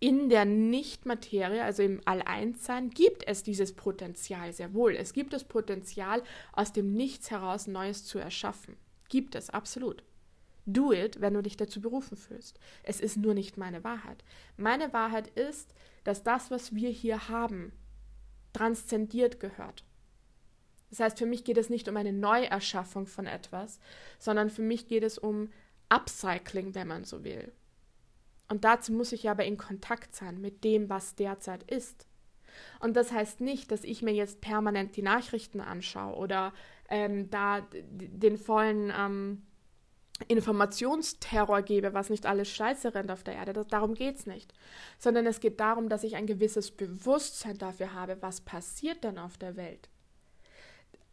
in 0.00 0.30
der 0.30 0.46
Nichtmaterie, 0.46 1.60
also 1.60 1.82
im 1.82 2.00
All-Eins-Sein, 2.06 2.88
gibt 2.88 3.26
es 3.28 3.42
dieses 3.42 3.74
Potenzial 3.74 4.52
sehr 4.54 4.72
wohl. 4.72 4.96
Es 4.96 5.12
gibt 5.12 5.34
das 5.34 5.44
Potenzial, 5.44 6.22
aus 6.52 6.72
dem 6.72 6.94
Nichts 6.94 7.30
heraus 7.30 7.66
Neues 7.66 8.04
zu 8.06 8.18
erschaffen. 8.18 8.76
Gibt 9.10 9.34
es, 9.34 9.50
absolut. 9.50 10.02
Do 10.64 10.92
it, 10.92 11.20
wenn 11.20 11.34
du 11.34 11.42
dich 11.42 11.58
dazu 11.58 11.82
berufen 11.82 12.16
fühlst. 12.16 12.58
Es 12.82 13.00
ist 13.00 13.18
nur 13.18 13.34
nicht 13.34 13.58
meine 13.58 13.84
Wahrheit. 13.84 14.24
Meine 14.56 14.92
Wahrheit 14.94 15.28
ist, 15.28 15.74
dass 16.04 16.22
das, 16.22 16.50
was 16.50 16.74
wir 16.74 16.88
hier 16.88 17.28
haben, 17.28 17.72
transzendiert 18.54 19.38
gehört. 19.38 19.84
Das 20.88 21.00
heißt, 21.00 21.18
für 21.18 21.26
mich 21.26 21.44
geht 21.44 21.58
es 21.58 21.68
nicht 21.68 21.88
um 21.88 21.96
eine 21.96 22.12
Neuerschaffung 22.12 23.06
von 23.06 23.26
etwas, 23.26 23.80
sondern 24.18 24.48
für 24.48 24.62
mich 24.62 24.88
geht 24.88 25.04
es 25.04 25.18
um 25.18 25.50
Upcycling, 25.88 26.74
wenn 26.74 26.88
man 26.88 27.04
so 27.04 27.22
will. 27.22 27.52
Und 28.50 28.64
dazu 28.64 28.92
muss 28.92 29.12
ich 29.12 29.30
aber 29.30 29.44
in 29.44 29.56
Kontakt 29.56 30.14
sein 30.14 30.40
mit 30.40 30.64
dem, 30.64 30.90
was 30.90 31.14
derzeit 31.14 31.62
ist. 31.70 32.06
Und 32.80 32.96
das 32.96 33.12
heißt 33.12 33.40
nicht, 33.40 33.70
dass 33.70 33.84
ich 33.84 34.02
mir 34.02 34.12
jetzt 34.12 34.40
permanent 34.40 34.96
die 34.96 35.02
Nachrichten 35.02 35.60
anschaue 35.60 36.16
oder 36.16 36.52
ähm, 36.88 37.30
da 37.30 37.64
den 37.70 38.36
vollen 38.36 38.92
ähm, 38.94 39.42
Informationsterror 40.26 41.62
gebe, 41.62 41.94
was 41.94 42.10
nicht 42.10 42.26
alles 42.26 42.48
scheiße 42.50 42.92
rennt 42.92 43.12
auf 43.12 43.22
der 43.22 43.34
Erde. 43.34 43.52
Das, 43.52 43.68
darum 43.68 43.94
geht 43.94 44.16
es 44.16 44.26
nicht. 44.26 44.52
Sondern 44.98 45.26
es 45.26 45.38
geht 45.38 45.60
darum, 45.60 45.88
dass 45.88 46.02
ich 46.02 46.16
ein 46.16 46.26
gewisses 46.26 46.72
Bewusstsein 46.72 47.56
dafür 47.56 47.94
habe, 47.94 48.20
was 48.20 48.40
passiert 48.40 49.04
denn 49.04 49.18
auf 49.18 49.38
der 49.38 49.56
Welt. 49.56 49.88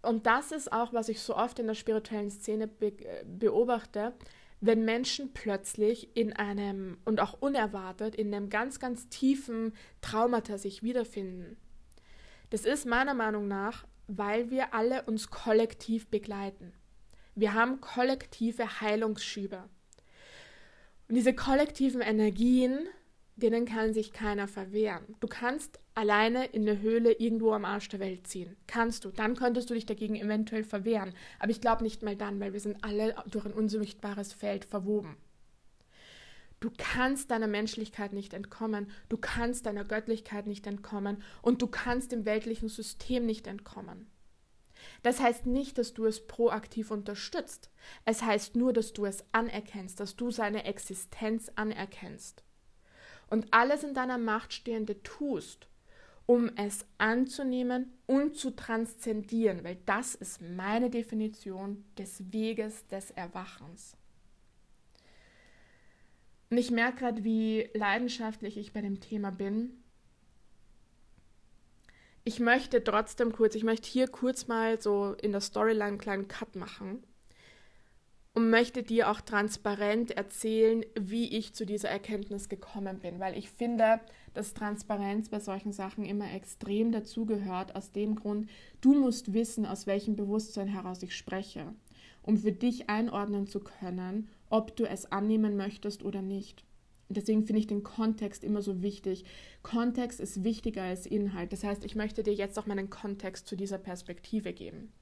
Und 0.02 0.26
das 0.26 0.52
ist 0.52 0.72
auch, 0.72 0.92
was 0.92 1.08
ich 1.08 1.22
so 1.22 1.36
oft 1.36 1.60
in 1.60 1.68
der 1.68 1.76
spirituellen 1.76 2.32
Szene 2.32 2.68
be 2.68 2.94
beobachte, 3.26 4.14
wenn 4.60 4.86
Menschen 4.86 5.34
plötzlich 5.34 6.16
in 6.16 6.34
einem 6.34 6.98
und 7.06 7.20
auch 7.20 7.34
unerwartet 7.42 8.16
in 8.16 8.34
einem 8.34 8.50
ganz, 8.50 8.80
ganz 8.80 9.08
tiefen 9.10 9.74
Traumata 10.02 10.58
sich 10.58 10.84
wiederfinden. 10.84 11.58
Das 12.50 12.66
ist 12.66 12.86
meiner 12.86 13.14
Meinung 13.14 13.48
nach, 13.48 13.86
weil 14.08 14.50
wir 14.50 14.74
alle 14.74 15.04
uns 15.04 15.30
kollektiv 15.30 16.08
begleiten. 16.08 16.74
Wir 17.36 17.54
haben 17.54 17.82
kollektive 17.82 18.82
Heilungsschübe. 18.82 19.70
Und 21.08 21.16
diese 21.16 21.34
kollektiven 21.34 22.02
Energien, 22.02 22.88
denen 23.38 23.66
kann 23.66 23.94
sich 23.94 24.12
keiner 24.12 24.48
verwehren. 24.48 25.16
Du 25.20 25.28
kannst 25.28 25.80
alleine 25.94 26.46
in 26.48 26.68
eine 26.68 26.82
Höhle 26.82 27.14
irgendwo 27.14 27.54
am 27.54 27.66
Arsch 27.66 27.88
der 27.90 28.00
Welt 28.00 28.28
ziehen. 28.28 28.58
Kannst 28.68 29.06
du. 29.06 29.12
Dann 29.12 29.36
könntest 29.36 29.70
du 29.70 29.74
dich 29.74 29.86
dagegen 29.86 30.16
eventuell 30.16 30.64
verwehren. 30.64 31.14
Aber 31.40 31.52
ich 31.52 31.62
glaube 31.62 31.84
nicht 31.84 32.04
mal 32.04 32.16
dann, 32.16 32.40
weil 32.40 32.54
wir 32.54 32.60
sind 32.60 32.84
alle 32.84 33.16
durch 33.30 33.46
ein 33.46 33.54
unsichtbares 33.54 34.34
Feld 34.34 34.66
verwoben. 34.66 35.18
Du 36.60 36.72
kannst 36.76 37.30
deiner 37.30 37.48
Menschlichkeit 37.48 38.14
nicht 38.14 38.34
entkommen, 38.34 38.90
du 39.10 39.18
kannst 39.18 39.68
deiner 39.68 39.84
Göttlichkeit 39.84 40.48
nicht 40.48 40.66
entkommen 40.66 41.22
und 41.44 41.62
du 41.62 41.68
kannst 41.68 42.12
dem 42.12 42.26
weltlichen 42.26 42.68
System 42.68 43.28
nicht 43.28 43.46
entkommen. 43.46 44.10
Das 45.04 45.20
heißt 45.20 45.46
nicht, 45.46 45.78
dass 45.78 45.94
du 45.94 46.06
es 46.06 46.26
proaktiv 46.26 46.90
unterstützt. 46.90 47.70
Es 48.06 48.24
heißt 48.24 48.56
nur, 48.56 48.74
dass 48.74 48.94
du 48.94 49.06
es 49.06 49.24
anerkennst, 49.32 50.00
dass 50.00 50.16
du 50.16 50.32
seine 50.32 50.66
Existenz 50.66 51.52
anerkennst. 51.56 52.44
Und 53.30 53.48
alles 53.52 53.84
in 53.84 53.94
deiner 53.94 54.18
Macht 54.18 54.54
Stehende 54.54 55.02
tust, 55.04 55.68
um 56.26 56.50
es 56.56 56.86
anzunehmen 56.98 57.94
und 58.06 58.36
zu 58.38 58.52
transzendieren, 58.52 59.64
weil 59.64 59.78
das 59.86 60.16
ist 60.16 60.42
meine 60.42 60.90
Definition 60.90 61.84
des 61.98 62.32
Weges 62.32 62.88
des 62.88 63.12
Erwachens. 63.12 63.96
Und 66.50 66.58
ich 66.58 66.72
merke 66.72 67.00
gerade, 67.00 67.24
wie 67.24 67.70
leidenschaftlich 67.74 68.58
ich 68.58 68.72
bei 68.72 68.82
dem 68.82 69.02
Thema 69.02 69.32
bin 69.32 69.84
ich 72.28 72.42
möchte 72.42 72.84
trotzdem 72.84 73.32
kurz, 73.32 73.56
ich 73.56 73.64
möchte 73.64 73.88
hier 73.88 74.10
kurz 74.10 74.48
mal 74.48 74.82
so 74.82 75.14
in 75.22 75.32
der 75.32 75.40
Storyline 75.40 75.86
einen 75.86 75.98
kleinen 75.98 76.28
Cut 76.28 76.58
machen 76.58 77.02
und 78.38 78.52
möchte 78.52 78.84
dir 78.84 79.10
auch 79.10 79.20
transparent 79.20 80.12
erzählen, 80.12 80.86
wie 80.94 81.36
ich 81.36 81.54
zu 81.54 81.66
dieser 81.66 81.90
Erkenntnis 81.90 82.50
gekommen 82.50 83.00
bin, 83.00 83.20
weil 83.20 83.36
ich 83.36 83.50
finde, 83.50 84.00
dass 84.36 84.54
Transparenz 84.54 85.30
bei 85.30 85.40
solchen 85.40 85.72
Sachen 85.72 86.06
immer 86.06 86.32
extrem 86.32 86.92
dazugehört, 86.92 87.76
aus 87.76 87.94
dem 87.94 88.14
Grund, 88.14 88.48
du 88.80 88.94
musst 88.94 89.34
wissen, 89.34 89.66
aus 89.66 89.88
welchem 89.88 90.16
Bewusstsein 90.16 90.68
heraus 90.68 91.02
ich 91.02 91.16
spreche, 91.16 91.74
um 92.22 92.38
für 92.38 92.52
dich 92.52 92.92
einordnen 92.92 93.48
zu 93.48 93.60
können, 93.60 94.28
ob 94.52 94.76
du 94.76 94.88
es 94.88 95.12
annehmen 95.12 95.58
möchtest 95.58 96.06
oder 96.06 96.22
nicht. 96.22 96.64
Deswegen 97.10 97.42
finde 97.42 97.62
ich 97.62 97.68
den 97.68 97.82
Kontext 97.82 98.44
immer 98.44 98.62
so 98.62 98.84
wichtig. 98.84 99.26
Kontext 99.64 100.20
ist 100.20 100.44
wichtiger 100.44 100.84
als 100.84 101.08
Inhalt. 101.08 101.54
Das 101.54 101.64
heißt, 101.64 101.84
ich 101.84 101.96
möchte 101.96 102.22
dir 102.22 102.36
jetzt 102.36 102.60
auch 102.60 102.68
meinen 102.68 102.92
Kontext 102.92 103.48
zu 103.48 103.56
dieser 103.56 103.80
Perspektive 103.80 104.54
geben. 104.54 104.94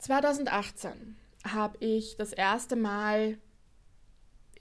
2018 0.00 1.16
habe 1.44 1.76
ich 1.78 2.16
das 2.16 2.32
erste 2.32 2.76
Mal 2.76 3.38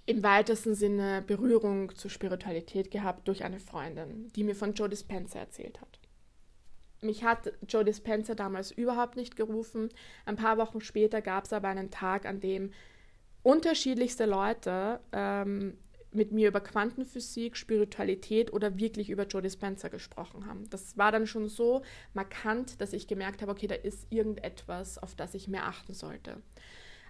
im 0.05 0.23
weitesten 0.23 0.75
Sinne 0.75 1.23
Berührung 1.25 1.95
zur 1.95 2.09
Spiritualität 2.09 2.91
gehabt 2.91 3.27
durch 3.27 3.43
eine 3.43 3.59
Freundin, 3.59 4.29
die 4.35 4.43
mir 4.43 4.55
von 4.55 4.73
Joe 4.73 4.89
Dispenza 4.89 5.39
erzählt 5.39 5.79
hat. 5.79 5.99
Mich 7.01 7.23
hat 7.23 7.53
Joe 7.67 7.85
Dispenza 7.85 8.35
damals 8.35 8.71
überhaupt 8.71 9.15
nicht 9.15 9.35
gerufen. 9.35 9.89
Ein 10.25 10.35
paar 10.35 10.57
Wochen 10.57 10.81
später 10.81 11.21
gab 11.21 11.45
es 11.45 11.53
aber 11.53 11.69
einen 11.69 11.91
Tag, 11.91 12.25
an 12.25 12.41
dem 12.41 12.73
unterschiedlichste 13.41 14.25
Leute 14.25 14.99
ähm, 15.13 15.77
mit 16.11 16.31
mir 16.31 16.47
über 16.47 16.61
Quantenphysik, 16.61 17.55
Spiritualität 17.55 18.51
oder 18.51 18.77
wirklich 18.77 19.09
über 19.09 19.27
Joe 19.27 19.41
Dispenza 19.41 19.89
gesprochen 19.89 20.45
haben. 20.45 20.69
Das 20.69 20.97
war 20.97 21.11
dann 21.11 21.27
schon 21.27 21.47
so 21.47 21.83
markant, 22.13 22.81
dass 22.81 22.93
ich 22.93 23.07
gemerkt 23.07 23.41
habe, 23.41 23.51
okay, 23.51 23.67
da 23.67 23.75
ist 23.75 24.07
irgendetwas, 24.09 24.97
auf 24.97 25.15
das 25.15 25.33
ich 25.35 25.47
mehr 25.47 25.67
achten 25.67 25.93
sollte. 25.93 26.41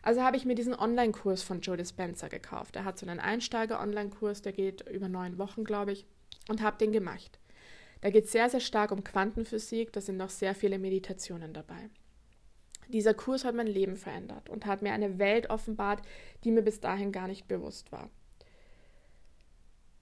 Also 0.01 0.21
habe 0.21 0.37
ich 0.37 0.45
mir 0.45 0.55
diesen 0.55 0.75
Online-Kurs 0.75 1.43
von 1.43 1.61
Joe 1.61 1.77
Dispenza 1.77 2.27
gekauft. 2.27 2.75
Er 2.75 2.85
hat 2.85 2.97
so 2.97 3.05
einen 3.05 3.19
Einsteiger-Online-Kurs, 3.19 4.41
der 4.41 4.53
geht 4.53 4.87
über 4.89 5.09
neun 5.09 5.37
Wochen, 5.37 5.63
glaube 5.63 5.91
ich, 5.91 6.05
und 6.47 6.61
habe 6.61 6.77
den 6.77 6.91
gemacht. 6.91 7.39
Da 8.01 8.09
geht 8.09 8.25
es 8.25 8.31
sehr, 8.31 8.49
sehr 8.49 8.61
stark 8.61 8.91
um 8.91 9.03
Quantenphysik, 9.03 9.91
da 9.91 9.99
sind 9.99 10.17
noch 10.17 10.29
sehr 10.29 10.55
viele 10.55 10.79
Meditationen 10.79 11.53
dabei. 11.53 11.89
Dieser 12.87 13.13
Kurs 13.13 13.43
hat 13.43 13.55
mein 13.55 13.67
Leben 13.67 13.97
verändert 13.97 14.49
und 14.49 14.65
hat 14.65 14.81
mir 14.81 14.93
eine 14.93 15.19
Welt 15.19 15.49
offenbart, 15.49 16.01
die 16.43 16.51
mir 16.51 16.63
bis 16.63 16.79
dahin 16.79 17.11
gar 17.11 17.27
nicht 17.27 17.47
bewusst 17.47 17.91
war. 17.91 18.09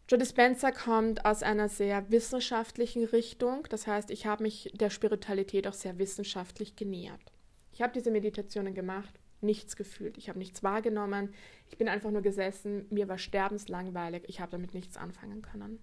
Joe 0.10 0.18
Dispenza 0.18 0.72
kommt 0.72 1.26
aus 1.26 1.44
einer 1.44 1.68
sehr 1.68 2.10
wissenschaftlichen 2.10 3.04
Richtung, 3.04 3.68
das 3.70 3.88
heißt, 3.88 4.10
ich 4.10 4.26
habe 4.26 4.44
mich 4.44 4.72
der 4.74 4.90
Spiritualität 4.90 5.68
auch 5.68 5.74
sehr 5.74 5.98
wissenschaftlich 5.98 6.78
genähert. 6.78 7.34
Ich 7.74 7.82
habe 7.82 7.92
diese 7.92 8.10
Meditationen 8.10 8.74
gemacht, 8.74 9.20
nichts 9.42 9.76
gefühlt, 9.76 10.18
ich 10.18 10.30
habe 10.30 10.40
nichts 10.40 10.64
wahrgenommen, 10.64 11.34
ich 11.70 11.78
bin 11.78 11.90
einfach 11.90 12.10
nur 12.10 12.22
gesessen, 12.22 12.86
mir 12.90 13.10
war 13.10 13.18
sterbenslangweilig, 13.18 14.24
ich 14.28 14.40
habe 14.40 14.52
damit 14.52 14.74
nichts 14.74 14.96
anfangen 14.96 15.42
können. 15.42 15.80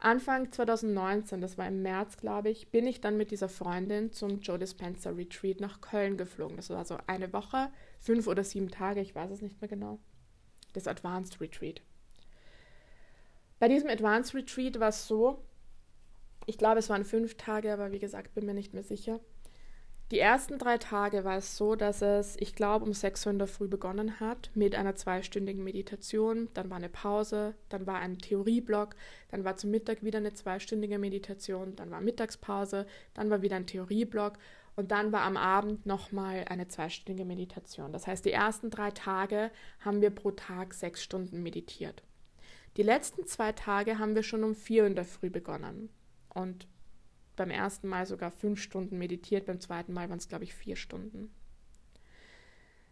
Anfang 0.00 0.50
2019, 0.50 1.40
das 1.40 1.56
war 1.56 1.68
im 1.68 1.82
März, 1.82 2.16
glaube 2.16 2.50
ich, 2.50 2.72
bin 2.72 2.84
ich 2.84 3.00
dann 3.00 3.16
mit 3.16 3.30
dieser 3.30 3.48
Freundin 3.48 4.10
zum 4.10 4.40
Joe 4.40 4.58
Dispenza 4.58 5.10
Retreat 5.10 5.60
nach 5.60 5.80
Köln 5.80 6.16
geflogen. 6.16 6.56
Das 6.56 6.68
war 6.68 6.84
so 6.84 6.98
eine 7.06 7.32
Woche, 7.32 7.70
fünf 8.00 8.26
oder 8.26 8.42
sieben 8.42 8.70
Tage, 8.70 9.00
ich 9.00 9.14
weiß 9.14 9.30
es 9.30 9.40
nicht 9.40 9.60
mehr 9.60 9.68
genau. 9.68 10.00
Das 10.72 10.88
Advanced 10.88 11.40
Retreat. 11.40 11.80
Bei 13.64 13.68
diesem 13.68 13.88
Advanced 13.88 14.34
Retreat 14.34 14.78
war 14.78 14.90
es 14.90 15.08
so, 15.08 15.42
ich 16.44 16.58
glaube, 16.58 16.80
es 16.80 16.90
waren 16.90 17.02
fünf 17.02 17.38
Tage, 17.38 17.72
aber 17.72 17.92
wie 17.92 17.98
gesagt, 17.98 18.34
bin 18.34 18.44
mir 18.44 18.52
nicht 18.52 18.74
mehr 18.74 18.82
sicher. 18.82 19.20
Die 20.10 20.18
ersten 20.18 20.58
drei 20.58 20.76
Tage 20.76 21.24
war 21.24 21.38
es 21.38 21.56
so, 21.56 21.74
dass 21.74 22.02
es, 22.02 22.36
ich 22.38 22.54
glaube, 22.54 22.84
um 22.84 22.92
6 22.92 23.24
Uhr 23.24 23.32
in 23.32 23.38
der 23.38 23.48
Früh 23.48 23.66
begonnen 23.66 24.20
hat 24.20 24.50
mit 24.52 24.74
einer 24.74 24.96
zweistündigen 24.96 25.64
Meditation. 25.64 26.48
Dann 26.52 26.68
war 26.68 26.76
eine 26.76 26.90
Pause, 26.90 27.54
dann 27.70 27.86
war 27.86 28.00
ein 28.00 28.18
Theorieblock, 28.18 28.96
dann 29.30 29.44
war 29.44 29.56
zum 29.56 29.70
Mittag 29.70 30.02
wieder 30.02 30.18
eine 30.18 30.34
zweistündige 30.34 30.98
Meditation, 30.98 31.74
dann 31.74 31.90
war 31.90 32.02
Mittagspause, 32.02 32.84
dann 33.14 33.30
war 33.30 33.40
wieder 33.40 33.56
ein 33.56 33.66
Theorieblock 33.66 34.34
und 34.76 34.90
dann 34.90 35.10
war 35.10 35.22
am 35.22 35.38
Abend 35.38 35.86
nochmal 35.86 36.44
eine 36.50 36.68
zweistündige 36.68 37.24
Meditation. 37.26 37.94
Das 37.94 38.06
heißt, 38.06 38.26
die 38.26 38.32
ersten 38.32 38.68
drei 38.68 38.90
Tage 38.90 39.50
haben 39.80 40.02
wir 40.02 40.10
pro 40.10 40.32
Tag 40.32 40.74
sechs 40.74 41.02
Stunden 41.02 41.42
meditiert. 41.42 42.02
Die 42.76 42.82
letzten 42.82 43.26
zwei 43.26 43.52
Tage 43.52 43.98
haben 43.98 44.14
wir 44.14 44.22
schon 44.22 44.44
um 44.44 44.54
vier 44.54 44.86
in 44.86 44.94
der 44.94 45.04
Früh 45.04 45.30
begonnen. 45.30 45.90
Und 46.28 46.66
beim 47.36 47.50
ersten 47.50 47.88
Mal 47.88 48.06
sogar 48.06 48.30
fünf 48.30 48.60
Stunden 48.60 48.98
meditiert, 48.98 49.46
beim 49.46 49.60
zweiten 49.60 49.92
Mal 49.92 50.08
waren 50.08 50.18
es, 50.18 50.28
glaube 50.28 50.44
ich, 50.44 50.54
vier 50.54 50.76
Stunden. 50.76 51.32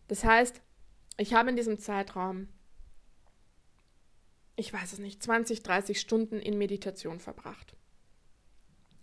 Das 0.09 0.25
heißt, 0.25 0.61
ich 1.16 1.35
habe 1.35 1.51
in 1.51 1.57
diesem 1.57 1.79
Zeitraum, 1.79 2.49
ich 4.57 4.73
weiß 4.73 4.92
es 4.92 4.99
nicht, 4.99 5.23
20, 5.23 5.62
30 5.62 6.01
Stunden 6.01 6.38
in 6.38 6.59
Meditation 6.59 7.21
verbracht. 7.21 7.75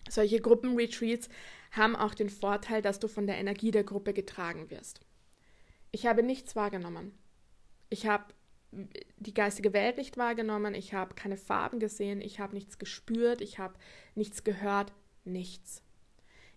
Solche 0.09 0.39
Gruppenretreats 0.39 1.29
haben 1.71 1.95
auch 1.95 2.15
den 2.15 2.29
Vorteil, 2.29 2.81
dass 2.81 2.99
du 2.99 3.07
von 3.07 3.27
der 3.27 3.37
Energie 3.37 3.71
der 3.71 3.83
Gruppe 3.83 4.13
getragen 4.13 4.69
wirst. 4.69 5.01
Ich 5.91 6.05
habe 6.05 6.23
nichts 6.23 6.55
wahrgenommen. 6.55 7.17
Ich 7.89 8.07
habe 8.07 8.33
die 8.71 9.33
geistige 9.33 9.73
Welt 9.73 9.97
nicht 9.97 10.17
wahrgenommen, 10.17 10.75
ich 10.75 10.93
habe 10.93 11.15
keine 11.15 11.37
Farben 11.37 11.79
gesehen, 11.79 12.21
ich 12.21 12.39
habe 12.39 12.53
nichts 12.53 12.77
gespürt, 12.77 13.41
ich 13.41 13.57
habe 13.57 13.73
nichts 14.15 14.43
gehört, 14.43 14.93
nichts. 15.23 15.81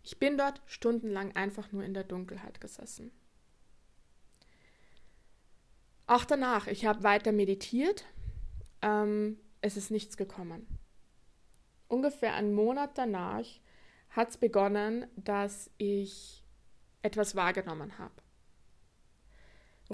Ich 0.03 0.19
bin 0.19 0.37
dort 0.37 0.61
stundenlang 0.67 1.35
einfach 1.37 1.73
nur 1.73 1.85
in 1.85 1.95
der 1.95 2.05
Dunkelheit 2.05 2.61
gesessen. 2.61 3.13
Auch 6.07 6.25
danach, 6.25 6.67
ich 6.67 6.85
habe 6.85 7.03
weiter 7.03 7.33
meditiert, 7.33 8.05
ähm, 8.83 9.39
es 9.61 9.77
ist 9.77 9.91
nichts 9.91 10.17
gekommen. 10.17 10.67
Ungefähr 11.89 12.35
einen 12.35 12.53
Monat 12.53 12.99
danach 12.99 13.47
hat 14.11 14.31
es 14.31 14.37
begonnen, 14.37 15.07
dass 15.17 15.71
ich 15.79 16.43
etwas 17.03 17.35
wahrgenommen 17.35 17.99
habe. 17.99 18.22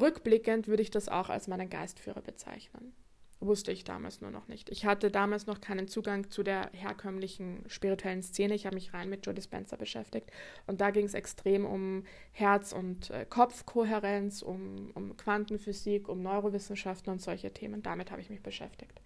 Rückblickend 0.01 0.69
würde 0.69 0.83
ich 0.83 0.91
das 0.91 1.09
auch 1.09 1.29
als 1.29 1.49
meinen 1.49 1.71
Geistführer 1.71 2.23
bezeichnen. 2.23 2.93
wusste 3.41 3.71
ich 3.71 3.85
damals 3.85 4.21
nur 4.21 4.33
noch 4.33 4.49
nicht. 4.49 4.69
Ich 4.69 4.85
hatte 4.85 5.13
damals 5.13 5.47
noch 5.47 5.61
keinen 5.61 5.87
Zugang 5.87 6.29
zu 6.29 6.43
der 6.43 6.71
herkömmlichen 6.73 7.63
spirituellen 7.69 8.23
Szene. 8.23 8.55
Ich 8.55 8.67
habe 8.67 8.75
mich 8.75 8.93
rein 8.93 9.09
mit 9.09 9.25
Joe 9.25 9.35
Dispenza 9.35 9.77
beschäftigt. 9.77 10.33
Und 10.67 10.81
da 10.81 10.91
ging 10.91 11.05
es 11.05 11.15
extrem 11.15 11.65
um 11.65 12.03
Herz- 12.33 12.73
und 12.73 13.11
äh, 13.11 13.27
Kopfkohärenz, 13.29 14.43
um, 14.43 14.91
um 14.95 15.17
Quantenphysik, 15.17 16.09
um 16.09 16.21
Neurowissenschaften 16.21 17.13
und 17.13 17.23
solche 17.23 17.53
Themen. 17.53 17.81
Damit 17.81 18.11
habe 18.11 18.21
ich 18.21 18.29
mich 18.29 18.43
beschäftigt. 18.43 19.01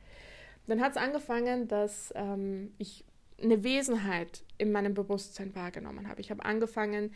Dann 0.66 0.80
hat 0.80 0.92
es 0.92 0.96
angefangen, 0.96 1.68
dass 1.68 2.12
ähm, 2.16 2.72
ich 2.78 3.04
eine 3.42 3.64
Wesenheit 3.64 4.44
in 4.58 4.72
meinem 4.72 4.94
Bewusstsein 4.94 5.54
wahrgenommen 5.54 6.08
habe. 6.08 6.20
Ich 6.20 6.30
habe 6.30 6.44
angefangen 6.44 7.12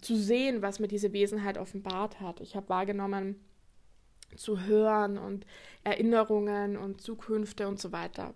zu 0.00 0.16
sehen, 0.16 0.62
was 0.62 0.78
mir 0.78 0.88
diese 0.88 1.12
Wesenheit 1.12 1.58
offenbart 1.58 2.20
hat. 2.20 2.40
Ich 2.40 2.56
habe 2.56 2.68
wahrgenommen, 2.68 3.36
zu 4.36 4.60
hören 4.60 5.18
und 5.18 5.46
Erinnerungen 5.84 6.76
und 6.76 7.00
Zukünfte 7.00 7.68
und 7.68 7.78
so 7.78 7.92
weiter. 7.92 8.32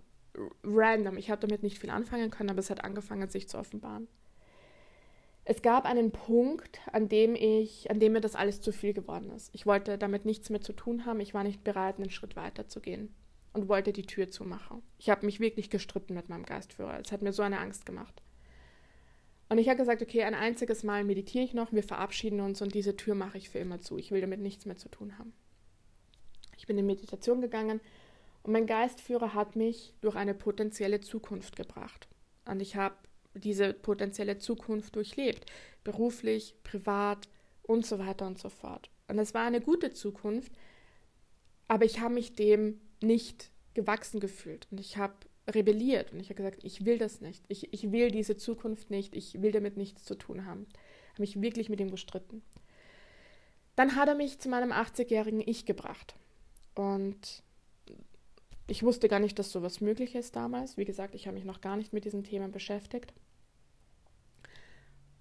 Random. 0.62 1.16
Ich 1.16 1.30
habe 1.30 1.40
damit 1.40 1.62
nicht 1.62 1.78
viel 1.78 1.90
anfangen 1.90 2.30
können, 2.30 2.50
aber 2.50 2.58
es 2.58 2.70
hat 2.70 2.84
angefangen, 2.84 3.28
sich 3.30 3.48
zu 3.48 3.58
offenbaren. 3.58 4.06
Es 5.48 5.62
gab 5.62 5.84
einen 5.84 6.10
Punkt, 6.10 6.80
an 6.92 7.08
dem 7.08 7.36
ich, 7.36 7.90
an 7.90 8.00
dem 8.00 8.12
mir 8.12 8.20
das 8.20 8.34
alles 8.34 8.60
zu 8.60 8.72
viel 8.72 8.92
geworden 8.92 9.30
ist. 9.30 9.48
Ich 9.54 9.64
wollte 9.64 9.96
damit 9.96 10.24
nichts 10.24 10.50
mehr 10.50 10.60
zu 10.60 10.72
tun 10.72 11.06
haben. 11.06 11.20
Ich 11.20 11.34
war 11.34 11.44
nicht 11.44 11.62
bereit, 11.62 11.96
einen 11.98 12.10
Schritt 12.10 12.36
weiter 12.36 12.66
zu 12.66 12.80
gehen 12.80 13.14
und 13.52 13.68
wollte 13.68 13.92
die 13.92 14.02
Tür 14.02 14.28
zumachen. 14.28 14.82
Ich 14.98 15.08
habe 15.08 15.24
mich 15.24 15.38
wirklich 15.38 15.70
gestritten 15.70 16.14
mit 16.14 16.28
meinem 16.28 16.44
Geistführer. 16.44 16.98
Es 17.00 17.12
hat 17.12 17.22
mir 17.22 17.32
so 17.32 17.42
eine 17.42 17.60
Angst 17.60 17.86
gemacht. 17.86 18.22
Und 19.48 19.58
ich 19.58 19.68
habe 19.68 19.78
gesagt, 19.78 20.02
okay, 20.02 20.24
ein 20.24 20.34
einziges 20.34 20.82
Mal 20.82 21.04
meditiere 21.04 21.44
ich 21.44 21.54
noch, 21.54 21.72
wir 21.72 21.84
verabschieden 21.84 22.40
uns 22.40 22.62
und 22.62 22.74
diese 22.74 22.96
Tür 22.96 23.14
mache 23.14 23.38
ich 23.38 23.48
für 23.48 23.58
immer 23.58 23.80
zu. 23.80 23.96
Ich 23.96 24.10
will 24.10 24.20
damit 24.20 24.40
nichts 24.40 24.66
mehr 24.66 24.76
zu 24.76 24.88
tun 24.88 25.18
haben. 25.18 25.32
Ich 26.56 26.66
bin 26.66 26.78
in 26.78 26.86
Meditation 26.86 27.40
gegangen 27.40 27.80
und 28.42 28.52
mein 28.52 28.66
Geistführer 28.66 29.34
hat 29.34 29.54
mich 29.54 29.94
durch 30.00 30.16
eine 30.16 30.34
potenzielle 30.34 31.00
Zukunft 31.00 31.54
gebracht. 31.56 32.08
Und 32.44 32.60
ich 32.60 32.76
habe 32.76 32.96
diese 33.34 33.72
potenzielle 33.72 34.38
Zukunft 34.38 34.96
durchlebt, 34.96 35.50
beruflich, 35.84 36.54
privat 36.64 37.28
und 37.62 37.86
so 37.86 37.98
weiter 37.98 38.26
und 38.26 38.38
so 38.38 38.48
fort. 38.48 38.90
Und 39.08 39.18
es 39.18 39.34
war 39.34 39.46
eine 39.46 39.60
gute 39.60 39.92
Zukunft, 39.92 40.52
aber 41.68 41.84
ich 41.84 42.00
habe 42.00 42.14
mich 42.14 42.34
dem 42.34 42.80
nicht 43.02 43.50
gewachsen 43.74 44.20
gefühlt 44.20 44.66
und 44.70 44.80
ich 44.80 44.96
habe 44.96 45.14
rebelliert 45.48 46.12
und 46.12 46.20
ich 46.20 46.26
habe 46.26 46.36
gesagt, 46.36 46.64
ich 46.64 46.84
will 46.84 46.98
das 46.98 47.20
nicht, 47.20 47.44
ich, 47.48 47.72
ich 47.72 47.92
will 47.92 48.10
diese 48.10 48.36
Zukunft 48.36 48.90
nicht, 48.90 49.14
ich 49.14 49.40
will 49.42 49.52
damit 49.52 49.76
nichts 49.76 50.04
zu 50.04 50.16
tun 50.16 50.44
haben. 50.46 50.66
Habe 51.12 51.22
mich 51.22 51.40
wirklich 51.40 51.68
mit 51.68 51.80
ihm 51.80 51.90
gestritten. 51.90 52.42
Dann 53.76 53.94
hat 53.94 54.08
er 54.08 54.14
mich 54.14 54.38
zu 54.38 54.48
meinem 54.48 54.72
80-jährigen 54.72 55.40
Ich 55.40 55.66
gebracht. 55.66 56.16
Und 56.74 57.42
ich 58.66 58.82
wusste 58.82 59.08
gar 59.08 59.20
nicht, 59.20 59.38
dass 59.38 59.52
sowas 59.52 59.80
möglich 59.80 60.14
ist 60.14 60.34
damals. 60.34 60.76
Wie 60.76 60.84
gesagt, 60.84 61.14
ich 61.14 61.26
habe 61.26 61.36
mich 61.36 61.44
noch 61.44 61.60
gar 61.60 61.76
nicht 61.76 61.92
mit 61.92 62.04
diesen 62.04 62.24
Themen 62.24 62.50
beschäftigt. 62.52 63.12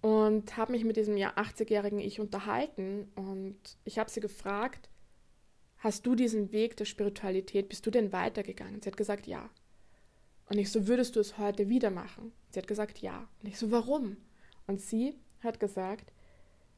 Und 0.01 0.55
habe 0.57 0.71
mich 0.71 0.83
mit 0.83 0.97
diesem 0.97 1.17
ja 1.17 1.33
80-jährigen 1.35 1.99
Ich 1.99 2.19
unterhalten 2.19 3.11
und 3.15 3.57
ich 3.85 3.97
habe 3.97 4.09
sie 4.09 4.19
gefragt, 4.19 4.89
hast 5.79 6.05
du 6.05 6.15
diesen 6.15 6.51
Weg 6.51 6.77
der 6.77 6.85
Spiritualität, 6.85 7.69
bist 7.69 7.85
du 7.85 7.91
denn 7.91 8.11
weitergegangen? 8.11 8.81
Sie 8.81 8.89
hat 8.89 8.97
gesagt, 8.97 9.27
ja. 9.27 9.49
Und 10.49 10.57
ich 10.57 10.71
so, 10.71 10.87
würdest 10.87 11.15
du 11.15 11.19
es 11.19 11.37
heute 11.37 11.69
wieder 11.69 11.89
machen? 11.89 12.31
Sie 12.51 12.59
hat 12.59 12.67
gesagt, 12.67 12.99
ja. 12.99 13.27
Und 13.41 13.49
ich 13.49 13.57
so, 13.57 13.71
warum? 13.71 14.17
Und 14.67 14.79
sie 14.79 15.15
hat 15.41 15.59
gesagt, 15.59 16.11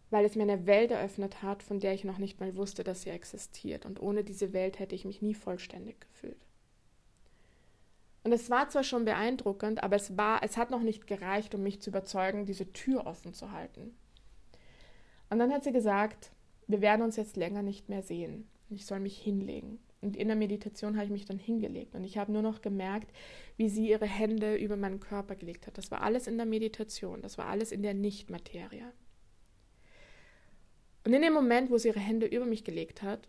weil 0.10 0.26
es 0.26 0.36
mir 0.36 0.44
eine 0.44 0.66
Welt 0.66 0.92
eröffnet 0.92 1.42
hat, 1.42 1.64
von 1.64 1.80
der 1.80 1.94
ich 1.94 2.04
noch 2.04 2.18
nicht 2.18 2.40
mal 2.40 2.56
wusste, 2.56 2.84
dass 2.84 3.02
sie 3.02 3.10
existiert. 3.10 3.86
Und 3.86 4.02
ohne 4.02 4.24
diese 4.24 4.54
Welt 4.54 4.80
hätte 4.80 4.96
ich 4.96 5.06
mich 5.06 5.22
nie 5.22 5.34
vollständig 5.34 6.00
gefühlt. 6.00 6.46
Und 8.24 8.32
es 8.34 8.50
war 8.50 8.70
zwar 8.70 8.84
schon 8.84 9.06
beeindruckend, 9.06 9.84
aber 9.84 9.96
es 9.96 10.18
war, 10.18 10.44
es 10.44 10.58
hat 10.58 10.70
noch 10.70 10.82
nicht 10.82 11.08
gereicht, 11.08 11.56
um 11.56 11.64
mich 11.64 11.82
zu 11.82 11.90
überzeugen, 11.90 12.46
diese 12.46 12.72
Tür 12.74 13.06
offen 13.06 13.34
zu 13.34 13.52
halten. 13.52 13.96
Und 15.30 15.40
dann 15.40 15.52
hat 15.52 15.64
sie 15.64 15.72
gesagt, 15.72 16.32
wir 16.68 16.82
werden 16.82 17.02
uns 17.02 17.16
jetzt 17.16 17.38
länger 17.38 17.64
nicht 17.64 17.90
mehr 17.90 18.04
sehen. 18.04 18.48
Ich 18.70 18.86
soll 18.86 19.00
mich 19.00 19.18
hinlegen. 19.18 19.80
Und 20.02 20.16
in 20.16 20.28
der 20.28 20.38
Meditation 20.38 20.96
habe 20.96 21.06
ich 21.06 21.12
mich 21.12 21.26
dann 21.26 21.40
hingelegt 21.40 21.96
und 21.96 22.04
ich 22.04 22.18
habe 22.18 22.32
nur 22.32 22.44
noch 22.44 22.62
gemerkt, 22.62 23.12
wie 23.56 23.68
sie 23.68 23.90
ihre 23.90 24.06
Hände 24.06 24.56
über 24.56 24.76
meinen 24.76 25.00
Körper 25.00 25.36
gelegt 25.36 25.66
hat. 25.66 25.78
Das 25.78 25.90
war 25.90 26.02
alles 26.02 26.28
in 26.28 26.38
der 26.38 26.46
Meditation, 26.46 27.22
das 27.22 27.38
war 27.38 27.48
alles 27.48 27.72
in 27.72 27.82
der 27.82 27.96
Nichtmaterie. 27.96 28.86
Und 31.04 31.14
in 31.14 31.22
dem 31.22 31.34
Moment, 31.34 31.72
wo 31.72 31.78
sie 31.78 31.88
ihre 31.88 32.00
Hände 32.00 32.28
über 32.28 32.46
mich 32.46 32.64
gelegt 32.64 33.02
hat, 33.02 33.28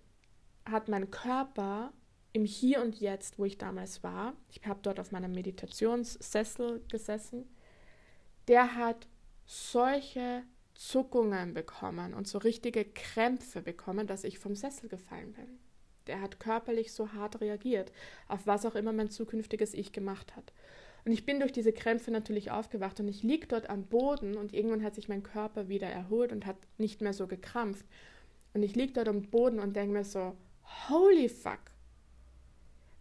hat 0.67 0.89
mein 0.89 1.11
Körper 1.11 1.93
im 2.33 2.45
Hier 2.45 2.83
und 2.83 3.01
Jetzt, 3.01 3.39
wo 3.39 3.45
ich 3.45 3.57
damals 3.57 4.03
war, 4.03 4.37
ich 4.51 4.61
habe 4.67 4.81
dort 4.83 5.01
auf 5.01 5.11
meinem 5.11 5.33
Meditationssessel 5.33 6.83
gesessen, 6.91 7.49
der 8.47 8.75
hat 8.75 9.09
solche 9.47 10.43
Zuckungen 10.75 11.55
bekommen 11.55 12.15
und 12.15 12.29
so 12.29 12.39
richtige 12.39 12.85
Krämpfe 12.85 13.63
bekommen, 13.63 14.07
dass 14.07 14.25
ich 14.25 14.39
vom 14.39 14.55
Sessel 14.55 14.89
gefallen 14.89 15.33
bin. 15.33 15.59
Der 16.09 16.21
hat 16.21 16.41
körperlich 16.41 16.93
so 16.93 17.13
hart 17.13 17.41
reagiert, 17.41 17.93
auf 18.27 18.47
was 18.47 18.67
auch 18.67 18.75
immer 18.75 18.93
mein 18.93 19.11
zukünftiges 19.11 19.75
Ich 19.75 19.93
gemacht 19.93 20.35
hat. 20.37 20.53
Und 21.05 21.13
ich 21.13 21.25
bin 21.25 21.41
durch 21.41 21.53
diese 21.53 21.73
Krämpfe 21.73 22.11
natürlich 22.11 22.51
aufgewacht 22.51 23.01
und 23.01 23.09
ich 23.09 23.23
lieg 23.23 23.49
dort 23.49 23.71
am 23.71 23.85
Boden 23.85 24.37
und 24.37 24.53
irgendwann 24.53 24.83
hat 24.83 24.95
sich 24.95 25.09
mein 25.09 25.23
Körper 25.23 25.69
wieder 25.69 25.87
erholt 25.87 26.33
und 26.33 26.45
hat 26.45 26.57
nicht 26.77 27.01
mehr 27.01 27.13
so 27.13 27.27
gekrampft. 27.27 27.87
Und 28.53 28.63
ich 28.63 28.75
lieg 28.75 28.95
dort 28.95 29.09
am 29.09 29.23
Boden 29.23 29.59
und 29.59 29.77
denke 29.77 29.93
mir 29.93 30.05
so, 30.05 30.37
holy 30.89 31.29
fuck. 31.29 31.61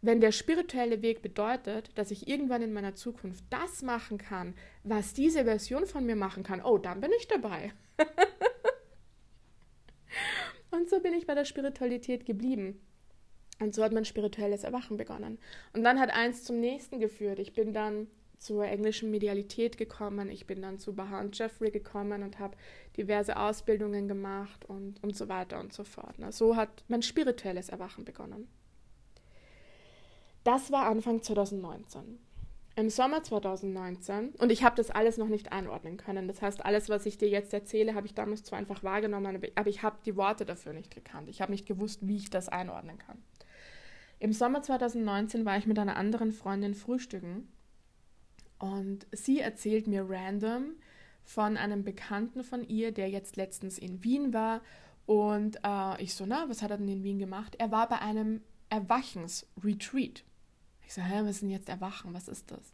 Wenn 0.01 0.21
der 0.21 0.31
spirituelle 0.31 1.01
Weg 1.01 1.21
bedeutet, 1.21 1.91
dass 1.95 2.11
ich 2.11 2.27
irgendwann 2.27 2.61
in 2.61 2.71
meiner 2.71 2.95
Zukunft 2.95 3.43
das 3.49 3.81
machen 3.81 4.17
kann, 4.17 4.53
was 4.83 5.13
diese 5.13 5.43
Version 5.43 5.85
von 5.85 6.05
mir 6.05 6.15
machen 6.15 6.43
kann, 6.43 6.61
oh, 6.61 6.77
dann 6.77 7.01
bin 7.01 7.11
ich 7.17 7.27
dabei. 7.27 7.73
und 10.71 10.89
so 10.89 10.99
bin 10.99 11.13
ich 11.13 11.25
bei 11.25 11.33
der 11.33 11.45
Spiritualität 11.45 12.25
geblieben. 12.25 12.79
Und 13.59 13.73
so 13.73 13.83
hat 13.83 13.91
mein 13.91 14.05
spirituelles 14.05 14.63
Erwachen 14.63 14.97
begonnen. 14.97 15.39
Und 15.73 15.83
dann 15.83 15.99
hat 15.99 16.11
eins 16.11 16.43
zum 16.43 16.59
nächsten 16.59 16.99
geführt. 16.99 17.39
Ich 17.39 17.53
bin 17.53 17.73
dann 17.73 18.07
zur 18.37 18.65
englischen 18.65 19.09
Medialität 19.09 19.77
gekommen, 19.77 20.29
ich 20.29 20.45
bin 20.45 20.61
dann 20.61 20.77
zu 20.77 20.93
Baha 20.93 21.19
und 21.19 21.37
Jeffrey 21.37 21.71
gekommen 21.71 22.23
und 22.23 22.39
habe 22.39 22.55
diverse 22.95 23.37
Ausbildungen 23.37 24.07
gemacht 24.07 24.65
und, 24.65 25.01
und 25.03 25.15
so 25.15 25.27
weiter 25.27 25.59
und 25.59 25.73
so 25.73 25.83
fort. 25.83 26.15
Na, 26.17 26.31
so 26.31 26.55
hat 26.55 26.83
mein 26.87 27.01
spirituelles 27.01 27.69
Erwachen 27.69 28.05
begonnen. 28.05 28.47
Das 30.43 30.71
war 30.71 30.85
Anfang 30.85 31.21
2019. 31.21 32.19
Im 32.75 32.91
Sommer 32.91 33.23
2019, 33.23 34.35
und 34.37 34.51
ich 34.51 34.63
habe 34.63 34.75
das 34.75 34.91
alles 34.91 35.17
noch 35.17 35.29
nicht 35.29 35.51
einordnen 35.51 35.97
können. 35.97 36.27
Das 36.27 36.43
heißt, 36.43 36.63
alles, 36.63 36.89
was 36.89 37.07
ich 37.07 37.17
dir 37.17 37.27
jetzt 37.27 37.51
erzähle, 37.51 37.95
habe 37.95 38.05
ich 38.05 38.13
damals 38.13 38.43
zwar 38.43 38.59
einfach 38.59 38.83
wahrgenommen, 38.83 39.41
aber 39.55 39.67
ich 39.67 39.81
habe 39.81 39.97
die 40.05 40.15
Worte 40.15 40.45
dafür 40.45 40.73
nicht 40.73 40.93
gekannt. 40.93 41.27
Ich 41.27 41.41
habe 41.41 41.51
nicht 41.51 41.65
gewusst, 41.65 42.07
wie 42.07 42.17
ich 42.17 42.29
das 42.29 42.49
einordnen 42.49 42.99
kann. 42.99 43.17
Im 44.19 44.33
Sommer 44.33 44.61
2019 44.61 45.45
war 45.45 45.57
ich 45.57 45.67
mit 45.67 45.77
einer 45.77 45.95
anderen 45.95 46.31
Freundin 46.31 46.73
frühstücken 46.73 47.47
und 48.59 49.05
sie 49.11 49.39
erzählt 49.39 49.87
mir 49.87 50.09
random 50.09 50.75
von 51.23 51.57
einem 51.57 51.83
Bekannten 51.83 52.43
von 52.43 52.67
ihr, 52.67 52.91
der 52.91 53.09
jetzt 53.09 53.35
letztens 53.35 53.77
in 53.77 54.03
Wien 54.03 54.33
war. 54.33 54.61
Und 55.05 55.59
äh, 55.63 56.01
ich 56.01 56.15
so, 56.15 56.25
na, 56.25 56.49
was 56.49 56.61
hat 56.61 56.71
er 56.71 56.77
denn 56.77 56.87
in 56.87 57.03
Wien 57.03 57.19
gemacht? 57.19 57.55
Er 57.59 57.71
war 57.71 57.87
bei 57.87 57.99
einem 57.99 58.41
Erwachensretreat. 58.69 60.23
Ich 60.85 60.93
so, 60.93 61.01
hä, 61.01 61.19
was 61.21 61.31
ist 61.31 61.41
denn 61.41 61.49
jetzt 61.49 61.69
Erwachen? 61.69 62.13
Was 62.13 62.27
ist 62.27 62.49
das? 62.49 62.73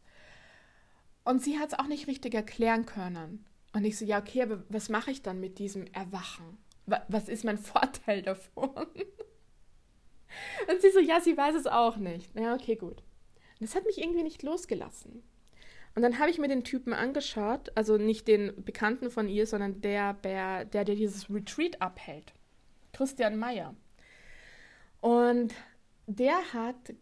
Und 1.25 1.41
sie 1.41 1.58
hat 1.60 1.73
es 1.73 1.79
auch 1.79 1.88
nicht 1.88 2.08
richtig 2.08 2.34
erklären 2.36 2.86
können. 2.86 3.45
Und 3.73 3.86
ich 3.86 3.97
so, 3.97 4.06
ja, 4.06 4.19
okay, 4.19 4.43
aber 4.43 4.63
was 4.69 4.89
mache 4.89 5.12
ich 5.12 5.23
dann 5.23 5.39
mit 5.39 5.58
diesem 5.58 5.88
Erwachen? 5.88 6.58
Was 6.86 7.27
ist 7.27 7.43
mein 7.43 7.58
Vorteil 7.60 8.21
davon? 8.21 8.88
Und 10.69 10.82
sie 10.82 10.91
so, 10.91 11.00
ja, 11.00 11.19
sie 11.22 11.38
weiß 11.38 11.56
es 11.56 11.67
auch 11.67 11.98
nicht. 11.98 12.36
Ja, 12.38 12.54
okay, 12.54 12.76
gut. 12.76 13.04
Und 13.60 13.69
das 13.69 13.76
hat 13.76 13.86
mich 13.86 13.98
irgendwie 13.98 14.24
nicht 14.24 14.43
losgelassen. 14.43 15.24
Und 15.96 16.02
dann 16.02 16.17
habe 16.17 16.32
ich 16.32 16.39
mir 16.39 16.48
den 16.48 16.63
Typen 16.63 16.93
angeschaut, 16.93 17.72
also 17.76 17.98
nicht 17.98 18.28
den 18.28 18.63
Bekannten 18.63 19.12
von 19.12 19.30
ihr, 19.30 19.46
sondern 19.46 19.82
der, 19.82 20.13
der, 20.13 20.65
der, 20.65 20.86
dieses 20.86 21.30
Retreat 21.30 21.82
abhält. 21.82 22.34
Christian 22.93 23.38
Meyer. 23.38 23.76
Und 25.02 25.54
der 26.08 26.54
hat 26.54 26.93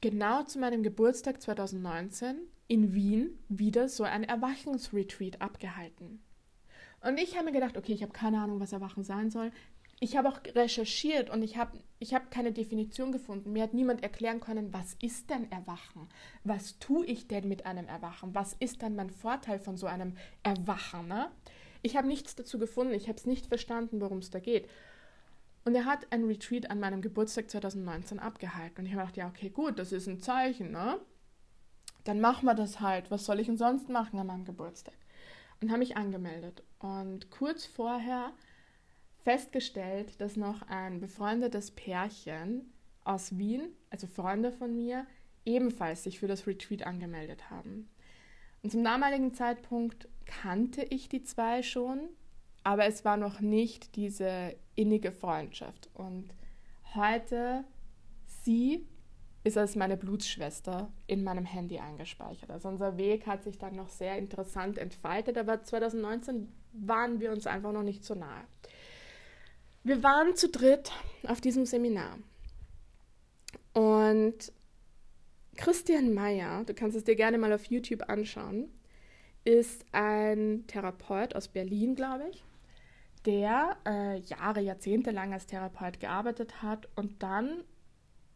genau 0.00 0.42
zu 0.42 0.58
meinem 0.58 0.82
Geburtstag 0.82 1.40
2019 1.40 2.36
in 2.68 2.94
Wien 2.94 3.38
wieder 3.48 3.88
so 3.88 4.04
ein 4.04 4.24
Erwachungsretreat 4.24 5.40
abgehalten. 5.40 6.22
Und 7.00 7.18
ich 7.18 7.34
habe 7.34 7.46
mir 7.46 7.52
gedacht, 7.52 7.76
okay, 7.76 7.92
ich 7.92 8.02
habe 8.02 8.12
keine 8.12 8.40
Ahnung, 8.40 8.60
was 8.60 8.72
Erwachen 8.72 9.04
sein 9.04 9.30
soll 9.30 9.52
ich 10.00 10.16
habe 10.16 10.28
auch 10.28 10.40
recherchiert 10.54 11.30
und 11.30 11.42
ich 11.42 11.56
habe 11.56 11.78
ich 11.98 12.12
hab 12.12 12.30
keine 12.30 12.52
Definition 12.52 13.12
gefunden. 13.12 13.52
Mir 13.52 13.62
hat 13.62 13.74
niemand 13.74 14.02
erklären 14.02 14.40
können, 14.40 14.72
was 14.72 14.94
ist 15.00 15.30
denn 15.30 15.50
Erwachen? 15.50 16.08
Was 16.42 16.78
tue 16.78 17.06
ich 17.06 17.28
denn 17.28 17.48
mit 17.48 17.64
einem 17.64 17.86
Erwachen? 17.86 18.34
Was 18.34 18.54
ist 18.54 18.82
dann 18.82 18.96
mein 18.96 19.10
Vorteil 19.10 19.58
von 19.58 19.76
so 19.76 19.86
einem 19.86 20.16
Erwachen? 20.42 21.08
Ne? 21.08 21.30
Ich 21.82 21.96
habe 21.96 22.08
nichts 22.08 22.34
dazu 22.34 22.58
gefunden. 22.58 22.92
Ich 22.92 23.08
habe 23.08 23.16
es 23.16 23.26
nicht 23.26 23.46
verstanden, 23.46 24.00
worum 24.00 24.18
es 24.18 24.30
da 24.30 24.40
geht. 24.40 24.68
Und 25.64 25.74
er 25.74 25.86
hat 25.86 26.06
ein 26.10 26.24
Retreat 26.24 26.70
an 26.70 26.80
meinem 26.80 27.00
Geburtstag 27.00 27.50
2019 27.50 28.18
abgehalten. 28.18 28.80
Und 28.80 28.86
ich 28.86 28.92
habe 28.92 29.02
gedacht, 29.02 29.16
ja, 29.16 29.28
okay, 29.28 29.48
gut, 29.48 29.78
das 29.78 29.92
ist 29.92 30.06
ein 30.06 30.20
Zeichen, 30.20 30.72
ne? 30.72 30.98
Dann 32.04 32.20
machen 32.20 32.44
wir 32.44 32.54
das 32.54 32.80
halt. 32.80 33.10
Was 33.10 33.24
soll 33.24 33.40
ich 33.40 33.46
denn 33.46 33.56
sonst 33.56 33.88
machen 33.88 34.18
an 34.18 34.26
meinem 34.26 34.44
Geburtstag? 34.44 34.94
Und 35.62 35.70
habe 35.70 35.78
mich 35.78 35.96
angemeldet. 35.96 36.62
Und 36.80 37.30
kurz 37.30 37.64
vorher 37.64 38.32
festgestellt, 39.24 40.20
dass 40.20 40.36
noch 40.36 40.62
ein 40.68 41.00
befreundetes 41.00 41.70
Pärchen 41.70 42.72
aus 43.04 43.36
Wien, 43.38 43.72
also 43.90 44.06
Freunde 44.06 44.52
von 44.52 44.76
mir, 44.76 45.06
ebenfalls 45.44 46.04
sich 46.04 46.20
für 46.20 46.28
das 46.28 46.46
Retreat 46.46 46.86
angemeldet 46.86 47.50
haben. 47.50 47.88
Und 48.62 48.70
zum 48.70 48.84
damaligen 48.84 49.34
Zeitpunkt 49.34 50.08
kannte 50.26 50.82
ich 50.84 51.08
die 51.08 51.22
zwei 51.22 51.62
schon, 51.62 52.08
aber 52.62 52.86
es 52.86 53.04
war 53.04 53.16
noch 53.16 53.40
nicht 53.40 53.96
diese 53.96 54.56
innige 54.74 55.12
Freundschaft. 55.12 55.90
Und 55.94 56.30
heute, 56.94 57.64
sie 58.26 58.86
ist 59.42 59.58
als 59.58 59.76
meine 59.76 59.98
Blutsschwester 59.98 60.90
in 61.06 61.22
meinem 61.22 61.44
Handy 61.44 61.78
eingespeichert. 61.78 62.50
Also 62.50 62.68
unser 62.68 62.96
Weg 62.96 63.26
hat 63.26 63.44
sich 63.44 63.58
dann 63.58 63.76
noch 63.76 63.90
sehr 63.90 64.16
interessant 64.16 64.78
entfaltet, 64.78 65.36
aber 65.36 65.62
2019 65.62 66.50
waren 66.72 67.20
wir 67.20 67.30
uns 67.32 67.46
einfach 67.46 67.72
noch 67.72 67.82
nicht 67.82 68.04
so 68.04 68.14
nahe. 68.14 68.44
Wir 69.84 70.02
waren 70.02 70.34
zu 70.34 70.48
dritt 70.48 70.90
auf 71.26 71.40
diesem 71.40 71.66
Seminar. 71.66 72.18
Und 73.72 74.52
Christian 75.56 76.14
Meyer, 76.14 76.64
du 76.64 76.74
kannst 76.74 76.96
es 76.96 77.04
dir 77.04 77.16
gerne 77.16 77.38
mal 77.38 77.52
auf 77.52 77.66
YouTube 77.66 78.08
anschauen, 78.08 78.72
ist 79.44 79.84
ein 79.92 80.64
Therapeut 80.66 81.36
aus 81.36 81.48
Berlin, 81.48 81.94
glaube 81.94 82.28
ich 82.30 82.44
der 83.24 83.76
äh, 83.86 84.18
Jahre, 84.20 84.60
Jahrzehnte 84.60 85.10
lang 85.10 85.32
als 85.32 85.46
Therapeut 85.46 86.00
gearbeitet 86.00 86.62
hat 86.62 86.88
und 86.94 87.22
dann 87.22 87.64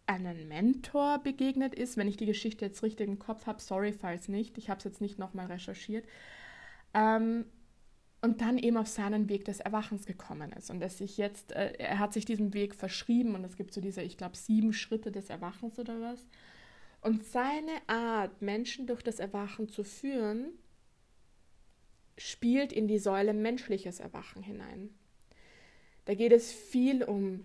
einen 0.06 0.48
Mentor 0.48 1.18
begegnet 1.18 1.74
ist, 1.74 1.96
wenn 1.98 2.08
ich 2.08 2.16
die 2.16 2.26
Geschichte 2.26 2.64
jetzt 2.64 2.82
richtig 2.82 3.06
im 3.06 3.18
Kopf 3.18 3.46
habe, 3.46 3.60
sorry, 3.60 3.92
falls 3.92 4.28
nicht, 4.28 4.56
ich 4.56 4.70
habe 4.70 4.78
es 4.78 4.84
jetzt 4.84 5.00
nicht 5.02 5.18
nochmal 5.18 5.46
recherchiert, 5.46 6.06
ähm, 6.94 7.44
und 8.20 8.40
dann 8.40 8.58
eben 8.58 8.76
auf 8.76 8.88
seinen 8.88 9.28
Weg 9.28 9.44
des 9.44 9.60
Erwachens 9.60 10.06
gekommen 10.06 10.52
ist 10.52 10.70
und 10.70 10.80
dass 10.80 10.98
sich 10.98 11.18
jetzt, 11.18 11.52
äh, 11.52 11.74
er 11.78 11.98
hat 11.98 12.12
sich 12.12 12.24
diesem 12.24 12.52
Weg 12.52 12.74
verschrieben 12.74 13.34
und 13.34 13.44
es 13.44 13.56
gibt 13.56 13.72
so 13.72 13.80
diese, 13.80 14.02
ich 14.02 14.16
glaube, 14.16 14.36
sieben 14.36 14.72
Schritte 14.72 15.12
des 15.12 15.30
Erwachens 15.30 15.78
oder 15.78 16.00
was. 16.00 16.26
Und 17.00 17.22
seine 17.24 17.72
Art, 17.86 18.42
Menschen 18.42 18.86
durch 18.86 19.02
das 19.02 19.20
Erwachen 19.20 19.68
zu 19.68 19.84
führen, 19.84 20.50
spielt 22.16 22.72
in 22.72 22.88
die 22.88 22.98
Säule 22.98 23.32
menschliches 23.32 24.00
Erwachen 24.00 24.42
hinein. 24.42 24.90
Da 26.06 26.14
geht 26.14 26.32
es 26.32 26.52
viel 26.52 27.04
um 27.04 27.44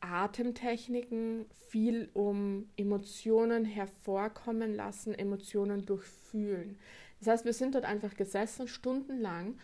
Atemtechniken, 0.00 1.46
viel 1.68 2.10
um 2.12 2.68
Emotionen 2.76 3.64
hervorkommen 3.64 4.74
lassen, 4.74 5.14
Emotionen 5.14 5.86
durchfühlen. 5.86 6.78
Das 7.20 7.28
heißt, 7.28 7.44
wir 7.44 7.52
sind 7.52 7.74
dort 7.74 7.84
einfach 7.84 8.14
gesessen, 8.14 8.68
stundenlang, 8.68 9.58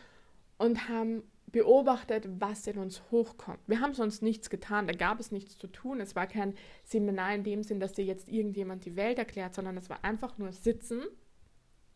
und 0.63 0.89
haben 0.89 1.25
beobachtet, 1.51 2.29
was 2.39 2.69
in 2.69 2.79
uns 2.79 3.03
hochkommt. 3.11 3.59
Wir 3.67 3.81
haben 3.81 3.95
sonst 3.95 4.23
nichts 4.23 4.49
getan, 4.49 4.87
da 4.87 4.93
gab 4.93 5.19
es 5.19 5.33
nichts 5.33 5.59
zu 5.59 5.67
tun. 5.67 6.01
Es 6.01 6.15
war 6.15 6.29
kein 6.29 6.55
Seminar 6.85 7.35
in 7.35 7.43
dem 7.43 7.65
Sinn, 7.65 7.81
dass 7.81 7.95
dir 7.95 8.05
jetzt 8.05 8.29
irgendjemand 8.29 8.85
die 8.85 8.95
Welt 8.95 9.19
erklärt, 9.19 9.55
sondern 9.55 9.77
es 9.77 9.91
war 9.91 10.05
einfach 10.05 10.39
nur 10.39 10.53
sitzen, 10.53 11.03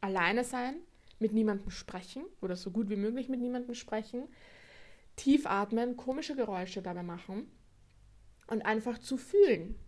alleine 0.01 0.43
sein, 0.43 0.81
mit 1.21 1.33
niemandem 1.33 1.71
sprechen 1.71 2.25
oder 2.41 2.57
so 2.57 2.73
gut 2.73 2.91
wie 2.91 2.97
möglich 2.97 3.29
mit 3.29 3.41
niemandem 3.41 3.77
sprechen, 3.77 4.27
tief 5.15 5.47
atmen, 5.47 5.97
komische 5.97 6.35
Geräusche 6.35 6.83
dabei 6.83 7.05
machen 7.05 7.49
und 8.49 8.63
einfach 8.67 8.99
zu 8.99 9.17
fühlen. 9.17 9.79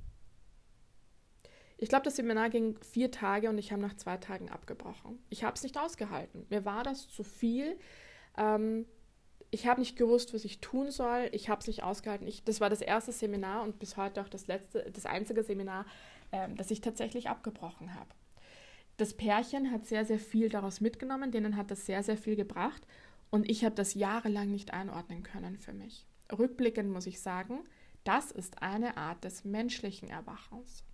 Ich 1.78 1.88
glaube, 1.88 2.04
das 2.04 2.14
Seminar 2.14 2.48
ging 2.48 2.78
vier 2.78 3.10
Tage 3.10 3.50
und 3.50 3.58
ich 3.58 3.72
habe 3.72 3.82
nach 3.82 3.96
zwei 3.96 4.18
Tagen 4.18 4.48
abgebrochen. 4.50 5.18
Ich 5.30 5.42
habe 5.42 5.56
es 5.56 5.64
nicht 5.64 5.76
ausgehalten. 5.76 6.46
Mir 6.48 6.64
war 6.64 6.84
das 6.84 7.08
zu 7.08 7.24
viel. 7.24 7.76
Ähm, 8.38 8.86
ich 9.50 9.66
habe 9.66 9.80
nicht 9.80 9.96
gewusst, 9.96 10.32
was 10.32 10.44
ich 10.44 10.60
tun 10.60 10.90
soll. 10.90 11.28
Ich 11.32 11.50
habe 11.50 11.60
es 11.60 11.66
nicht 11.66 11.82
ausgehalten. 11.82 12.26
Ich, 12.26 12.44
das 12.44 12.60
war 12.60 12.70
das 12.70 12.80
erste 12.80 13.12
Seminar 13.12 13.62
und 13.62 13.78
bis 13.78 13.96
heute 13.96 14.22
auch 14.22 14.28
das 14.28 14.46
letzte, 14.46 14.90
das 14.90 15.04
einzige 15.04 15.42
Seminar, 15.42 15.84
ähm, 16.32 16.56
das 16.56 16.70
ich 16.70 16.80
tatsächlich 16.80 17.28
abgebrochen 17.28 17.94
habe 17.94 18.08
das 18.98 19.14
Pärchen 19.14 19.70
hat 19.70 19.86
sehr, 19.86 20.04
sehr 20.04 20.18
viel 20.18 20.50
daraus 20.50 20.80
mitgenommen, 20.80 21.30
denen 21.30 21.56
hat 21.56 21.70
das 21.70 21.86
sehr, 21.86 22.02
sehr 22.02 22.18
viel 22.18 22.36
gebracht 22.36 22.86
und 23.30 23.48
ich 23.48 23.64
habe 23.64 23.74
das 23.74 23.94
jahrelang 23.94 24.50
nicht 24.50 24.74
einordnen 24.74 25.22
können 25.22 25.56
für 25.56 25.72
mich. 25.72 26.04
Rückblickend 26.36 26.90
muss 26.90 27.06
ich 27.06 27.20
sagen, 27.20 27.60
das 28.04 28.32
ist 28.32 28.60
eine 28.60 28.96
Art 28.96 29.22
des 29.22 29.44
menschlichen 29.44 30.08
Erwachens, 30.08 30.84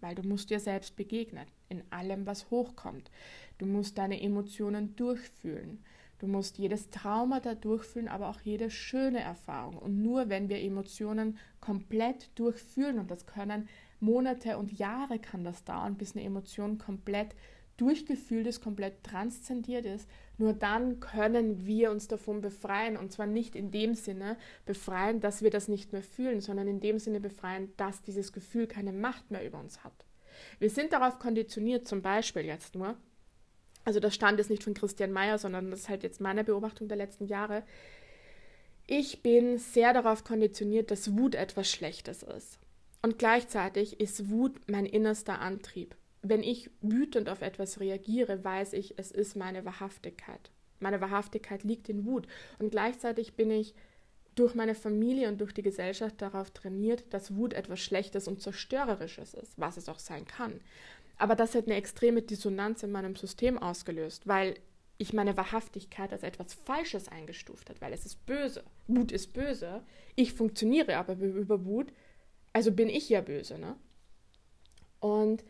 weil 0.00 0.14
du 0.14 0.22
musst 0.22 0.50
dir 0.50 0.60
selbst 0.60 0.94
begegnen 0.94 1.46
in 1.68 1.82
allem, 1.90 2.24
was 2.24 2.50
hochkommt. 2.50 3.10
Du 3.58 3.66
musst 3.66 3.98
deine 3.98 4.22
Emotionen 4.22 4.94
durchfühlen. 4.94 5.84
Du 6.18 6.26
musst 6.26 6.58
jedes 6.58 6.90
Trauma 6.90 7.40
da 7.40 7.54
durchfühlen, 7.54 8.08
aber 8.08 8.28
auch 8.28 8.40
jede 8.40 8.70
schöne 8.70 9.20
Erfahrung. 9.20 9.78
Und 9.78 10.02
nur 10.02 10.28
wenn 10.28 10.48
wir 10.48 10.60
Emotionen 10.60 11.38
komplett 11.60 12.30
durchfühlen, 12.34 12.98
und 12.98 13.10
das 13.10 13.26
können 13.26 13.68
Monate 14.00 14.58
und 14.58 14.72
Jahre 14.78 15.18
kann 15.18 15.44
das 15.44 15.64
dauern, 15.64 15.96
bis 15.96 16.16
eine 16.16 16.24
Emotion 16.24 16.78
komplett 16.78 17.34
durchgefühlt 17.76 18.46
ist, 18.48 18.60
komplett 18.60 19.04
transzendiert 19.04 19.86
ist, 19.86 20.08
nur 20.36 20.52
dann 20.52 20.98
können 20.98 21.64
wir 21.64 21.90
uns 21.92 22.08
davon 22.08 22.40
befreien. 22.40 22.96
Und 22.96 23.12
zwar 23.12 23.26
nicht 23.26 23.54
in 23.54 23.70
dem 23.70 23.94
Sinne 23.94 24.36
befreien, 24.66 25.20
dass 25.20 25.42
wir 25.42 25.50
das 25.50 25.68
nicht 25.68 25.92
mehr 25.92 26.02
fühlen, 26.02 26.40
sondern 26.40 26.66
in 26.66 26.80
dem 26.80 26.98
Sinne 26.98 27.20
befreien, 27.20 27.72
dass 27.76 28.02
dieses 28.02 28.32
Gefühl 28.32 28.66
keine 28.66 28.92
Macht 28.92 29.30
mehr 29.30 29.46
über 29.46 29.60
uns 29.60 29.84
hat. 29.84 30.04
Wir 30.58 30.70
sind 30.70 30.92
darauf 30.92 31.18
konditioniert, 31.18 31.86
zum 31.86 32.02
Beispiel 32.02 32.44
jetzt 32.44 32.74
nur, 32.74 32.96
also 33.88 34.00
das 34.00 34.14
stand 34.14 34.36
jetzt 34.36 34.50
nicht 34.50 34.62
von 34.62 34.74
Christian 34.74 35.12
Mayer, 35.12 35.38
sondern 35.38 35.70
das 35.70 35.80
ist 35.80 35.88
halt 35.88 36.02
jetzt 36.02 36.20
meine 36.20 36.44
Beobachtung 36.44 36.88
der 36.88 36.98
letzten 36.98 37.24
Jahre. 37.24 37.62
Ich 38.86 39.22
bin 39.22 39.56
sehr 39.56 39.94
darauf 39.94 40.24
konditioniert, 40.24 40.90
dass 40.90 41.16
Wut 41.16 41.34
etwas 41.34 41.70
Schlechtes 41.70 42.22
ist. 42.22 42.58
Und 43.00 43.18
gleichzeitig 43.18 43.98
ist 43.98 44.28
Wut 44.28 44.60
mein 44.66 44.84
innerster 44.84 45.40
Antrieb. 45.40 45.96
Wenn 46.20 46.42
ich 46.42 46.70
wütend 46.82 47.30
auf 47.30 47.40
etwas 47.40 47.80
reagiere, 47.80 48.44
weiß 48.44 48.74
ich, 48.74 48.98
es 48.98 49.10
ist 49.10 49.36
meine 49.36 49.64
Wahrhaftigkeit. 49.64 50.50
Meine 50.80 51.00
Wahrhaftigkeit 51.00 51.64
liegt 51.64 51.88
in 51.88 52.04
Wut. 52.04 52.26
Und 52.58 52.68
gleichzeitig 52.70 53.36
bin 53.36 53.50
ich 53.50 53.74
durch 54.34 54.54
meine 54.54 54.74
Familie 54.74 55.28
und 55.28 55.40
durch 55.40 55.54
die 55.54 55.62
Gesellschaft 55.62 56.20
darauf 56.20 56.50
trainiert, 56.50 57.04
dass 57.08 57.34
Wut 57.34 57.54
etwas 57.54 57.80
Schlechtes 57.80 58.28
und 58.28 58.42
Zerstörerisches 58.42 59.32
ist, 59.32 59.58
was 59.58 59.78
es 59.78 59.88
auch 59.88 59.98
sein 59.98 60.26
kann. 60.26 60.60
Aber 61.18 61.34
das 61.34 61.54
hat 61.54 61.66
eine 61.66 61.74
extreme 61.74 62.22
Dissonanz 62.22 62.82
in 62.82 62.92
meinem 62.92 63.16
System 63.16 63.58
ausgelöst, 63.58 64.26
weil 64.26 64.54
ich 64.98 65.12
meine 65.12 65.36
Wahrhaftigkeit 65.36 66.12
als 66.12 66.22
etwas 66.22 66.54
Falsches 66.54 67.08
eingestuft 67.08 67.70
hat, 67.70 67.80
weil 67.80 67.92
es 67.92 68.06
ist 68.06 68.24
böse. 68.26 68.64
Wut 68.86 69.12
ist 69.12 69.32
böse. 69.32 69.82
Ich 70.16 70.32
funktioniere 70.32 70.96
aber 70.96 71.14
über 71.14 71.64
Wut, 71.64 71.92
also 72.52 72.72
bin 72.72 72.88
ich 72.88 73.08
ja 73.08 73.20
böse, 73.20 73.58
ne? 73.58 73.76
Und 75.00 75.44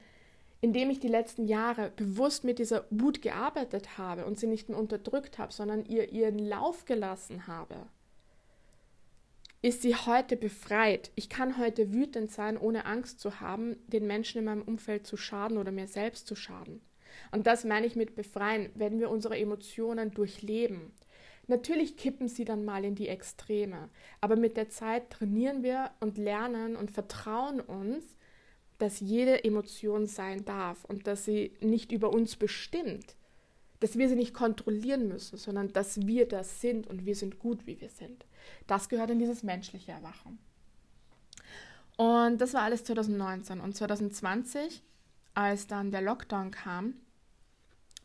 indem 0.60 0.90
ich 0.90 1.00
die 1.00 1.08
letzten 1.08 1.46
Jahre 1.46 1.92
bewusst 1.96 2.44
mit 2.44 2.58
dieser 2.58 2.84
Wut 2.90 3.22
gearbeitet 3.22 3.96
habe 3.96 4.26
und 4.26 4.38
sie 4.38 4.46
nicht 4.46 4.68
mehr 4.68 4.78
unterdrückt 4.78 5.38
habe, 5.38 5.52
sondern 5.52 5.86
ihr 5.86 6.12
ihren 6.12 6.38
Lauf 6.38 6.84
gelassen 6.84 7.46
habe, 7.46 7.86
ist 9.60 9.82
sie 9.82 9.96
heute 9.96 10.36
befreit. 10.36 11.10
Ich 11.16 11.28
kann 11.28 11.58
heute 11.58 11.92
wütend 11.92 12.30
sein, 12.30 12.56
ohne 12.56 12.86
Angst 12.86 13.20
zu 13.20 13.40
haben, 13.40 13.76
den 13.88 14.06
Menschen 14.06 14.38
in 14.38 14.44
meinem 14.44 14.62
Umfeld 14.62 15.06
zu 15.06 15.16
schaden 15.16 15.58
oder 15.58 15.72
mir 15.72 15.88
selbst 15.88 16.26
zu 16.26 16.36
schaden. 16.36 16.80
Und 17.32 17.46
das 17.46 17.64
meine 17.64 17.86
ich 17.86 17.96
mit 17.96 18.14
befreien, 18.14 18.70
wenn 18.74 19.00
wir 19.00 19.10
unsere 19.10 19.36
Emotionen 19.36 20.12
durchleben. 20.12 20.92
Natürlich 21.48 21.96
kippen 21.96 22.28
sie 22.28 22.44
dann 22.44 22.64
mal 22.64 22.84
in 22.84 22.94
die 22.94 23.08
Extreme, 23.08 23.88
aber 24.20 24.36
mit 24.36 24.56
der 24.56 24.68
Zeit 24.68 25.10
trainieren 25.10 25.62
wir 25.62 25.90
und 25.98 26.18
lernen 26.18 26.76
und 26.76 26.90
vertrauen 26.90 27.60
uns, 27.60 28.04
dass 28.76 29.00
jede 29.00 29.42
Emotion 29.42 30.06
sein 30.06 30.44
darf 30.44 30.84
und 30.84 31.06
dass 31.06 31.24
sie 31.24 31.52
nicht 31.60 31.90
über 31.90 32.10
uns 32.10 32.36
bestimmt, 32.36 33.16
dass 33.80 33.96
wir 33.96 34.08
sie 34.08 34.16
nicht 34.16 34.34
kontrollieren 34.34 35.08
müssen, 35.08 35.36
sondern 35.36 35.72
dass 35.72 36.06
wir 36.06 36.26
das 36.26 36.60
sind 36.60 36.86
und 36.86 37.06
wir 37.06 37.14
sind 37.14 37.38
gut, 37.38 37.66
wie 37.66 37.80
wir 37.80 37.90
sind. 37.90 38.26
Das 38.66 38.88
gehört 38.88 39.10
in 39.10 39.18
dieses 39.18 39.42
menschliche 39.42 39.92
Erwachen. 39.92 40.38
Und 41.96 42.40
das 42.40 42.54
war 42.54 42.62
alles 42.62 42.84
2019. 42.84 43.60
Und 43.60 43.76
2020, 43.76 44.82
als 45.34 45.66
dann 45.66 45.90
der 45.90 46.02
Lockdown 46.02 46.50
kam, 46.50 46.94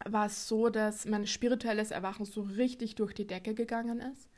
war 0.05 0.25
es 0.25 0.47
so, 0.47 0.69
dass 0.69 1.05
mein 1.05 1.27
spirituelles 1.27 1.91
Erwachen 1.91 2.25
so 2.25 2.41
richtig 2.41 2.95
durch 2.95 3.13
die 3.13 3.27
Decke 3.27 3.53
gegangen 3.53 3.99
ist. 3.99 4.29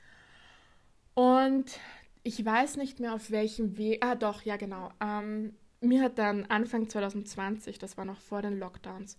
Und 1.14 1.80
ich 2.24 2.44
weiß 2.44 2.78
nicht 2.78 3.00
mehr 3.00 3.14
auf 3.14 3.32
welchem 3.32 3.78
Weg. 3.78 4.04
Ah, 4.04 4.16
doch, 4.16 4.42
ja, 4.42 4.58
genau. 4.58 4.92
Ähm, 5.00 5.54
mir 5.80 6.02
hat 6.04 6.18
dann 6.18 6.46
Anfang 6.46 6.90
2020, 6.90 7.80
das 7.80 7.98
war 7.98 8.06
noch 8.06 8.20
vor 8.20 8.42
den 8.42 8.60
Lockdowns, 8.60 9.18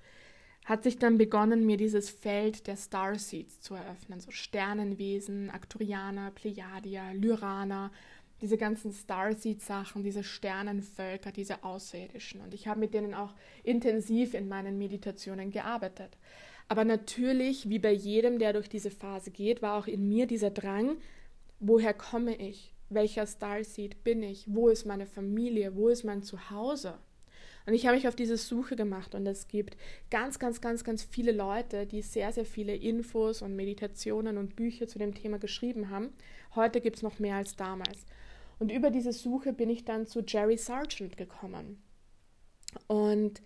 hat 0.66 0.82
sich 0.82 0.98
dann 0.98 1.16
begonnen, 1.16 1.64
mir 1.64 1.76
dieses 1.76 2.10
Feld 2.10 2.66
der 2.66 2.76
Starseeds 2.76 3.60
zu 3.60 3.74
eröffnen. 3.74 4.18
So 4.18 4.32
Sternenwesen, 4.32 5.48
Arcturianer, 5.48 6.32
Plejadier, 6.32 7.14
Lyraner. 7.14 7.92
diese 8.42 8.58
ganzen 8.58 8.92
Starseed-Sachen, 8.92 10.02
diese 10.02 10.22
Sternenvölker, 10.22 11.32
diese 11.32 11.64
Außerirdischen. 11.64 12.42
Und 12.42 12.52
ich 12.52 12.68
habe 12.68 12.80
mit 12.80 12.92
denen 12.92 13.14
auch 13.14 13.32
intensiv 13.62 14.34
in 14.34 14.46
meinen 14.46 14.76
Meditationen 14.76 15.50
gearbeitet. 15.50 16.18
Aber 16.68 16.84
natürlich, 16.84 17.70
wie 17.70 17.78
bei 17.78 17.92
jedem, 17.92 18.38
der 18.38 18.52
durch 18.52 18.68
diese 18.68 18.90
Phase 18.90 19.30
geht, 19.30 19.62
war 19.62 19.78
auch 19.78 19.86
in 19.86 20.06
mir 20.08 20.26
dieser 20.26 20.50
Drang, 20.50 20.98
woher 21.60 21.94
komme 21.94 22.34
ich? 22.34 22.74
Welcher 22.90 23.26
Starseed 23.26 24.04
bin 24.04 24.22
ich? 24.22 24.44
Wo 24.48 24.68
ist 24.68 24.84
meine 24.84 25.06
Familie? 25.06 25.74
Wo 25.74 25.88
ist 25.88 26.04
mein 26.04 26.22
Zuhause? 26.22 26.98
Und 27.66 27.74
ich 27.74 27.86
habe 27.86 27.96
mich 27.96 28.06
auf 28.06 28.14
diese 28.14 28.36
Suche 28.36 28.76
gemacht 28.76 29.14
und 29.16 29.26
es 29.26 29.48
gibt 29.48 29.76
ganz, 30.08 30.38
ganz, 30.38 30.60
ganz, 30.60 30.84
ganz 30.84 31.02
viele 31.02 31.32
Leute, 31.32 31.84
die 31.84 32.00
sehr, 32.00 32.32
sehr 32.32 32.44
viele 32.44 32.74
Infos 32.74 33.42
und 33.42 33.56
Meditationen 33.56 34.38
und 34.38 34.54
Bücher 34.54 34.86
zu 34.86 35.00
dem 35.00 35.14
Thema 35.14 35.38
geschrieben 35.38 35.90
haben. 35.90 36.12
Heute 36.54 36.80
gibt 36.80 36.96
es 36.96 37.02
noch 37.02 37.18
mehr 37.18 37.36
als 37.36 37.56
damals. 37.56 38.06
Und 38.60 38.70
über 38.70 38.90
diese 38.90 39.12
Suche 39.12 39.52
bin 39.52 39.68
ich 39.68 39.84
dann 39.84 40.06
zu 40.06 40.20
Jerry 40.20 40.56
Sargent 40.56 41.16
gekommen. 41.16 41.82
Und 42.86 43.42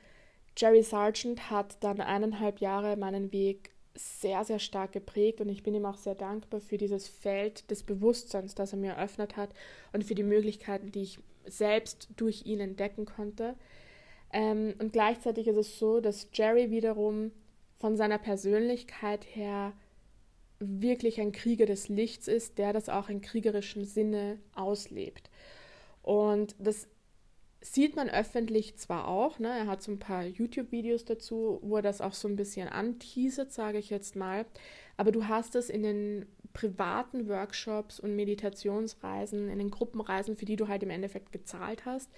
Jerry 0.57 0.83
Sargent 0.83 1.51
hat 1.51 1.83
dann 1.83 2.01
eineinhalb 2.01 2.61
Jahre 2.61 2.99
meinen 2.99 3.33
Weg 3.33 3.71
sehr, 3.95 4.45
sehr 4.45 4.59
stark 4.59 4.93
geprägt 4.93 5.41
und 5.41 5.49
ich 5.49 5.63
bin 5.63 5.75
ihm 5.75 5.85
auch 5.85 5.97
sehr 5.97 6.15
dankbar 6.15 6.61
für 6.61 6.77
dieses 6.77 7.09
Feld 7.09 7.71
des 7.71 7.83
Bewusstseins, 7.83 8.55
das 8.55 8.73
er 8.73 8.79
mir 8.79 8.93
eröffnet 8.93 9.37
hat 9.37 9.51
und 9.93 10.05
für 10.05 10.15
die 10.15 10.23
Möglichkeiten, 10.23 10.93
die 10.93 11.03
ich 11.03 11.19
selbst 11.47 12.09
durch 12.17 12.47
ihn 12.47 12.61
entdecken 12.61 13.05
konnte. 13.07 13.57
Ähm, 14.33 14.75
und 14.79 14.93
gleichzeitig 14.93 15.49
ist 15.49 15.57
es 15.57 15.79
so, 15.79 16.01
dass 16.01 16.29
Jerry 16.33 16.71
wiederum 16.71 17.33
von 17.79 17.97
seiner 17.97 18.19
Persönlichkeit 18.19 19.25
her 19.35 19.73
wirklich 20.61 21.21
ein 21.21 21.33
Krieger 21.33 21.67
des 21.67 21.89
Lichts 21.89 22.29
ist, 22.29 22.59
der 22.59 22.73
das 22.73 22.89
auch 22.89 23.09
in 23.09 23.23
kriegerischem 23.23 23.85
Sinne 23.85 24.39
auslebt. 24.55 25.31
Und 26.03 26.55
das 26.59 26.87
sieht 27.63 27.97
man 27.97 28.09
öffentlich 28.09 28.77
zwar 28.77 29.09
auch, 29.09 29.39
ne? 29.39 29.49
er 29.49 29.67
hat 29.67 29.83
so 29.83 29.93
ein 29.93 29.99
paar 29.99 30.25
YouTube-Videos 30.25 31.05
dazu, 31.05 31.59
wo 31.63 31.77
er 31.77 31.83
das 31.83 32.01
auch 32.01 32.15
so 32.15 32.29
ein 32.29 32.37
bisschen 32.37 32.69
anteasert, 32.69 33.53
sage 33.53 33.79
ich 33.79 33.91
jetzt 33.91 34.17
mal, 34.17 34.47
aber 34.97 35.13
du 35.13 35.29
hast 35.29 35.55
es 35.55 35.69
in 35.69 35.83
den 35.83 36.27
privaten 36.53 37.29
Workshops 37.29 38.01
und 38.01 38.17
Meditationsreisen, 38.17 39.49
in 39.51 39.59
den 39.59 39.71
Gruppenreisen, 39.71 40.37
für 40.37 40.47
die 40.47 40.57
du 40.57 40.69
halt 40.69 40.83
im 40.83 40.91
Endeffekt 40.91 41.33
gezahlt 41.33 41.85
hast, 41.85 42.11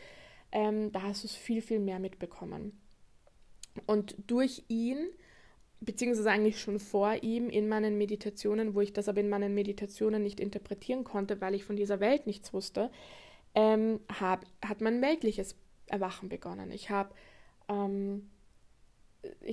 ähm, 0.53 0.92
da 0.92 1.03
hast 1.03 1.24
du 1.24 1.26
es 1.26 1.34
viel, 1.34 1.62
viel 1.62 1.80
mehr 1.80 1.98
mitbekommen. 1.98 2.78
Und 3.86 4.14
durch 4.26 4.64
ihn, 4.68 5.09
beziehungsweise 5.80 6.30
eigentlich 6.30 6.61
schon 6.61 6.78
vor 6.78 7.22
ihm 7.22 7.48
in 7.48 7.68
meinen 7.68 7.98
Meditationen, 7.98 8.74
wo 8.74 8.80
ich 8.80 8.92
das 8.92 9.09
aber 9.09 9.20
in 9.20 9.28
meinen 9.28 9.55
Meditationen 9.55 10.22
nicht 10.22 10.40
interpretieren 10.40 11.05
konnte, 11.05 11.40
weil 11.40 11.55
ich 11.55 11.64
von 11.64 11.76
dieser 11.76 12.00
Welt 12.00 12.26
nichts 12.26 12.53
wusste, 12.53 12.90
ähm, 13.55 14.00
hab, 14.20 14.44
hat 14.64 14.80
mein 14.80 15.03
weltliches 15.03 15.57
Erwachen 15.86 16.28
begonnen. 16.28 16.70
Ich 16.70 16.90
habe 16.90 17.14
ähm, 17.68 18.30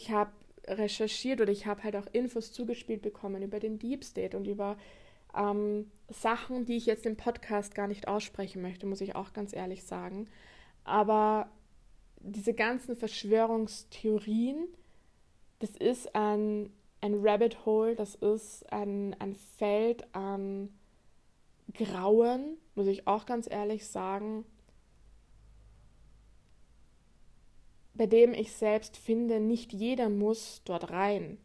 habe 0.09 0.31
recherchiert 0.67 1.41
oder 1.41 1.51
ich 1.51 1.65
habe 1.65 1.83
halt 1.83 1.95
auch 1.95 2.07
Infos 2.11 2.51
zugespielt 2.51 3.01
bekommen 3.01 3.41
über 3.41 3.59
den 3.59 3.79
Deep 3.79 4.03
State 4.03 4.35
und 4.37 4.45
über 4.45 4.77
ähm, 5.35 5.89
Sachen, 6.09 6.65
die 6.65 6.77
ich 6.77 6.85
jetzt 6.85 7.05
im 7.05 7.15
Podcast 7.15 7.75
gar 7.75 7.87
nicht 7.87 8.07
aussprechen 8.07 8.61
möchte, 8.61 8.85
muss 8.85 9.01
ich 9.01 9.15
auch 9.15 9.33
ganz 9.33 9.53
ehrlich 9.53 9.83
sagen. 9.83 10.27
Aber 10.83 11.49
diese 12.21 12.53
ganzen 12.53 12.95
Verschwörungstheorien, 12.95 14.67
das 15.59 15.71
ist 15.71 16.15
ein, 16.15 16.71
ein 17.01 17.15
Rabbit 17.21 17.65
Hole, 17.65 17.95
das 17.95 18.15
ist 18.15 18.71
ein, 18.71 19.15
ein 19.19 19.35
Feld 19.35 20.13
an 20.15 20.69
Grauen, 21.73 22.57
muss 22.75 22.87
ich 22.87 23.07
auch 23.07 23.25
ganz 23.25 23.49
ehrlich 23.49 23.87
sagen, 23.87 24.45
bei 27.93 28.07
dem 28.07 28.33
ich 28.33 28.53
selbst 28.53 28.97
finde, 28.97 29.39
nicht 29.39 29.73
jeder 29.73 30.09
muss 30.09 30.61
dort 30.63 30.89
rein. 30.89 31.37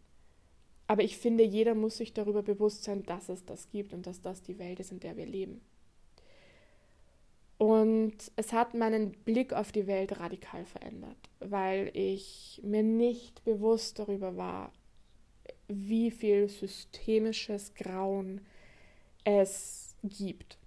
Aber 0.87 1.03
ich 1.03 1.16
finde, 1.16 1.43
jeder 1.43 1.74
muss 1.74 1.97
sich 1.97 2.12
darüber 2.12 2.43
bewusst 2.43 2.85
sein, 2.85 3.03
dass 3.05 3.28
es 3.28 3.45
das 3.45 3.70
gibt 3.70 3.93
und 3.93 4.07
dass 4.07 4.20
das 4.20 4.43
die 4.43 4.59
Welt 4.59 4.80
ist, 4.80 4.93
in 4.93 5.01
der 5.01 5.16
wir 5.16 5.26
leben. 5.26 5.61
Und 7.59 8.16
es 8.36 8.52
hat 8.52 8.74
meinen 8.74 9.12
Blick 9.12 9.52
auf 9.52 9.70
die 9.70 9.86
Welt 9.86 10.18
radikal 10.18 10.64
verändert, 10.64 11.16
weil 11.40 11.90
ich 11.94 12.61
mir 12.64 12.82
nicht 12.82 13.44
bewusst 13.44 13.98
darüber 13.98 14.36
war, 14.36 14.72
wie 15.68 16.11
viel 16.11 16.48
systemisches 16.48 17.74
Grauen 17.74 18.40
es 19.24 19.96
gibt. 20.02 20.59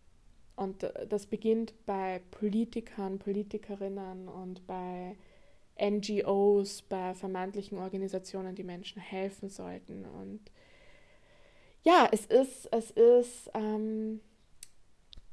Und 0.55 0.91
das 1.09 1.27
beginnt 1.27 1.73
bei 1.85 2.21
Politikern, 2.31 3.19
Politikerinnen 3.19 4.27
und 4.27 4.65
bei 4.65 5.15
NGOs, 5.79 6.81
bei 6.81 7.13
vermeintlichen 7.13 7.77
Organisationen, 7.77 8.55
die 8.55 8.63
Menschen 8.63 8.99
helfen 8.99 9.49
sollten. 9.49 10.05
Und 10.05 10.39
ja, 11.83 12.09
es 12.11 12.25
ist, 12.25 12.67
es 12.73 12.89
ist 12.91 13.51
ähm, 13.53 14.19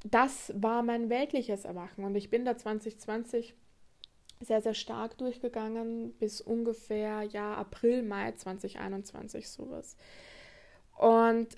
das 0.05 0.53
war 0.55 0.83
mein 0.83 1.09
weltliches 1.09 1.65
Erwachen 1.65 2.05
und 2.05 2.15
ich 2.15 2.31
bin 2.31 2.45
da 2.45 2.57
2020 2.57 3.55
sehr, 4.41 4.61
sehr 4.61 4.75
stark 4.75 5.17
durchgegangen 5.19 6.13
bis 6.19 6.41
ungefähr 6.41 7.23
ja 7.23 7.55
April, 7.55 8.03
Mai 8.03 8.33
2021 8.33 9.49
sowas. 9.49 9.97
Und 10.97 11.49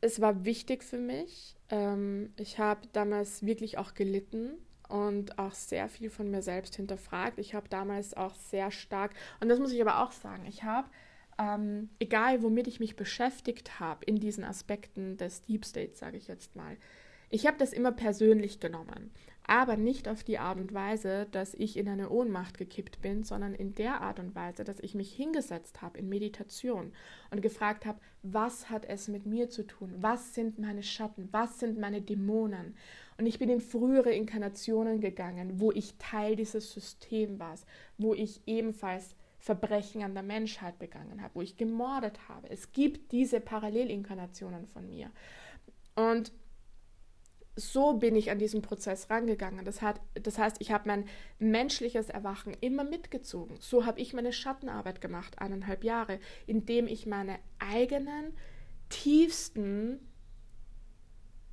es 0.00 0.20
war 0.20 0.44
wichtig 0.44 0.84
für 0.84 0.98
mich. 0.98 1.56
Ähm, 1.70 2.32
ich 2.36 2.58
habe 2.58 2.86
damals 2.92 3.44
wirklich 3.44 3.78
auch 3.78 3.94
gelitten 3.94 4.52
und 4.88 5.38
auch 5.38 5.52
sehr 5.52 5.88
viel 5.88 6.10
von 6.10 6.30
mir 6.30 6.42
selbst 6.42 6.76
hinterfragt. 6.76 7.38
Ich 7.38 7.54
habe 7.54 7.68
damals 7.68 8.14
auch 8.14 8.34
sehr 8.34 8.70
stark, 8.70 9.12
und 9.40 9.48
das 9.48 9.58
muss 9.58 9.72
ich 9.72 9.80
aber 9.80 10.04
auch 10.04 10.12
sagen, 10.12 10.44
ich 10.46 10.62
habe, 10.62 10.88
ähm, 11.38 11.88
egal 11.98 12.42
womit 12.42 12.68
ich 12.68 12.80
mich 12.80 12.94
beschäftigt 12.94 13.80
habe 13.80 14.04
in 14.04 14.16
diesen 14.16 14.44
Aspekten 14.44 15.16
des 15.16 15.42
Deep 15.42 15.64
State, 15.64 15.96
sage 15.96 16.16
ich 16.16 16.28
jetzt 16.28 16.54
mal, 16.54 16.76
ich 17.34 17.48
habe 17.48 17.58
das 17.58 17.72
immer 17.72 17.90
persönlich 17.90 18.60
genommen, 18.60 19.10
aber 19.44 19.76
nicht 19.76 20.06
auf 20.06 20.22
die 20.22 20.38
Art 20.38 20.60
und 20.60 20.72
Weise, 20.72 21.26
dass 21.32 21.52
ich 21.52 21.76
in 21.76 21.88
eine 21.88 22.10
Ohnmacht 22.10 22.56
gekippt 22.58 23.02
bin, 23.02 23.24
sondern 23.24 23.56
in 23.56 23.74
der 23.74 24.02
Art 24.02 24.20
und 24.20 24.36
Weise, 24.36 24.62
dass 24.62 24.78
ich 24.78 24.94
mich 24.94 25.12
hingesetzt 25.12 25.82
habe 25.82 25.98
in 25.98 26.08
Meditation 26.08 26.92
und 27.32 27.42
gefragt 27.42 27.86
habe, 27.86 27.98
was 28.22 28.70
hat 28.70 28.84
es 28.84 29.08
mit 29.08 29.26
mir 29.26 29.50
zu 29.50 29.66
tun? 29.66 29.92
Was 29.98 30.32
sind 30.32 30.60
meine 30.60 30.84
Schatten? 30.84 31.28
Was 31.32 31.58
sind 31.58 31.76
meine 31.76 32.00
Dämonen? 32.00 32.76
Und 33.18 33.26
ich 33.26 33.40
bin 33.40 33.48
in 33.48 33.60
frühere 33.60 34.12
Inkarnationen 34.12 35.00
gegangen, 35.00 35.58
wo 35.58 35.72
ich 35.72 35.98
Teil 35.98 36.36
dieses 36.36 36.72
Systems 36.72 37.40
war, 37.40 37.56
wo 37.98 38.14
ich 38.14 38.42
ebenfalls 38.46 39.16
Verbrechen 39.40 40.04
an 40.04 40.14
der 40.14 40.22
Menschheit 40.22 40.78
begangen 40.78 41.20
habe, 41.20 41.34
wo 41.34 41.42
ich 41.42 41.56
gemordet 41.56 42.28
habe. 42.28 42.48
Es 42.48 42.70
gibt 42.70 43.10
diese 43.10 43.40
Parallelinkarnationen 43.40 44.68
von 44.68 44.88
mir. 44.88 45.10
Und 45.96 46.32
so 47.56 47.94
bin 47.94 48.16
ich 48.16 48.30
an 48.30 48.38
diesen 48.38 48.62
Prozess 48.62 49.10
rangegangen. 49.10 49.64
Das, 49.64 49.80
hat, 49.80 50.00
das 50.14 50.38
heißt, 50.38 50.56
ich 50.60 50.72
habe 50.72 50.88
mein 50.88 51.04
menschliches 51.38 52.08
Erwachen 52.08 52.54
immer 52.60 52.84
mitgezogen. 52.84 53.56
So 53.60 53.86
habe 53.86 54.00
ich 54.00 54.12
meine 54.12 54.32
Schattenarbeit 54.32 55.00
gemacht, 55.00 55.38
eineinhalb 55.38 55.84
Jahre, 55.84 56.18
indem 56.46 56.86
ich 56.86 57.06
meine 57.06 57.38
eigenen, 57.58 58.34
tiefsten, 58.88 60.00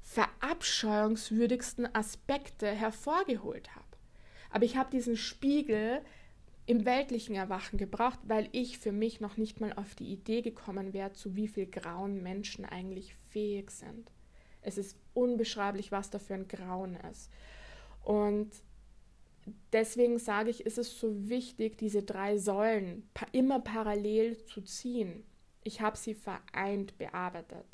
verabscheuungswürdigsten 0.01 1.93
Aspekte 1.95 2.67
hervorgeholt 2.67 3.75
habe. 3.75 3.85
Aber 4.49 4.65
ich 4.65 4.75
habe 4.75 4.89
diesen 4.91 5.15
Spiegel 5.15 6.01
im 6.65 6.85
weltlichen 6.85 7.35
Erwachen 7.35 7.77
gebraucht, 7.77 8.19
weil 8.23 8.49
ich 8.51 8.77
für 8.77 8.91
mich 8.91 9.21
noch 9.21 9.37
nicht 9.37 9.61
mal 9.61 9.73
auf 9.73 9.95
die 9.95 10.11
Idee 10.11 10.41
gekommen 10.41 10.93
wäre, 10.93 11.13
zu 11.13 11.35
wie 11.35 11.47
viel 11.47 11.65
grauen 11.65 12.21
Menschen 12.21 12.65
eigentlich 12.65 13.15
fähig 13.29 13.71
sind. 13.71 14.11
Es 14.61 14.77
ist 14.77 14.97
unbeschreiblich, 15.13 15.91
was 15.91 16.09
da 16.09 16.19
für 16.19 16.35
ein 16.35 16.47
Grauen 16.47 16.97
ist. 17.11 17.29
Und 18.03 18.51
deswegen 19.73 20.19
sage 20.19 20.49
ich, 20.49 20.65
ist 20.65 20.77
es 20.77 20.99
so 20.99 21.29
wichtig, 21.29 21.77
diese 21.77 22.03
drei 22.03 22.37
Säulen 22.37 23.09
immer 23.31 23.59
parallel 23.59 24.43
zu 24.45 24.61
ziehen. 24.61 25.23
Ich 25.63 25.81
habe 25.81 25.97
sie 25.97 26.13
vereint 26.13 26.97
bearbeitet. 26.97 27.65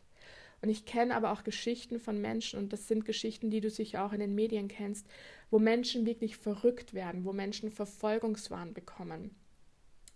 Und 0.62 0.70
ich 0.70 0.86
kenne 0.86 1.16
aber 1.16 1.32
auch 1.32 1.44
Geschichten 1.44 2.00
von 2.00 2.20
Menschen, 2.20 2.60
und 2.60 2.74
das 2.74 2.88
sind 2.88 3.06
Geschichten, 3.06 3.52
die 3.52 3.62
du 3.62 3.70
sicher 3.70 4.04
auch 4.04 4.12
in 4.12 4.20
den 4.20 4.34
Medien 4.34 4.68
kennst, 4.68 5.08
wo 5.52 5.60
Menschen 5.60 6.06
wirklich 6.06 6.36
verrückt 6.36 6.94
werden, 6.94 7.26
wo 7.26 7.34
Menschen 7.34 7.70
Verfolgungswahn 7.70 8.74
bekommen, 8.74 9.36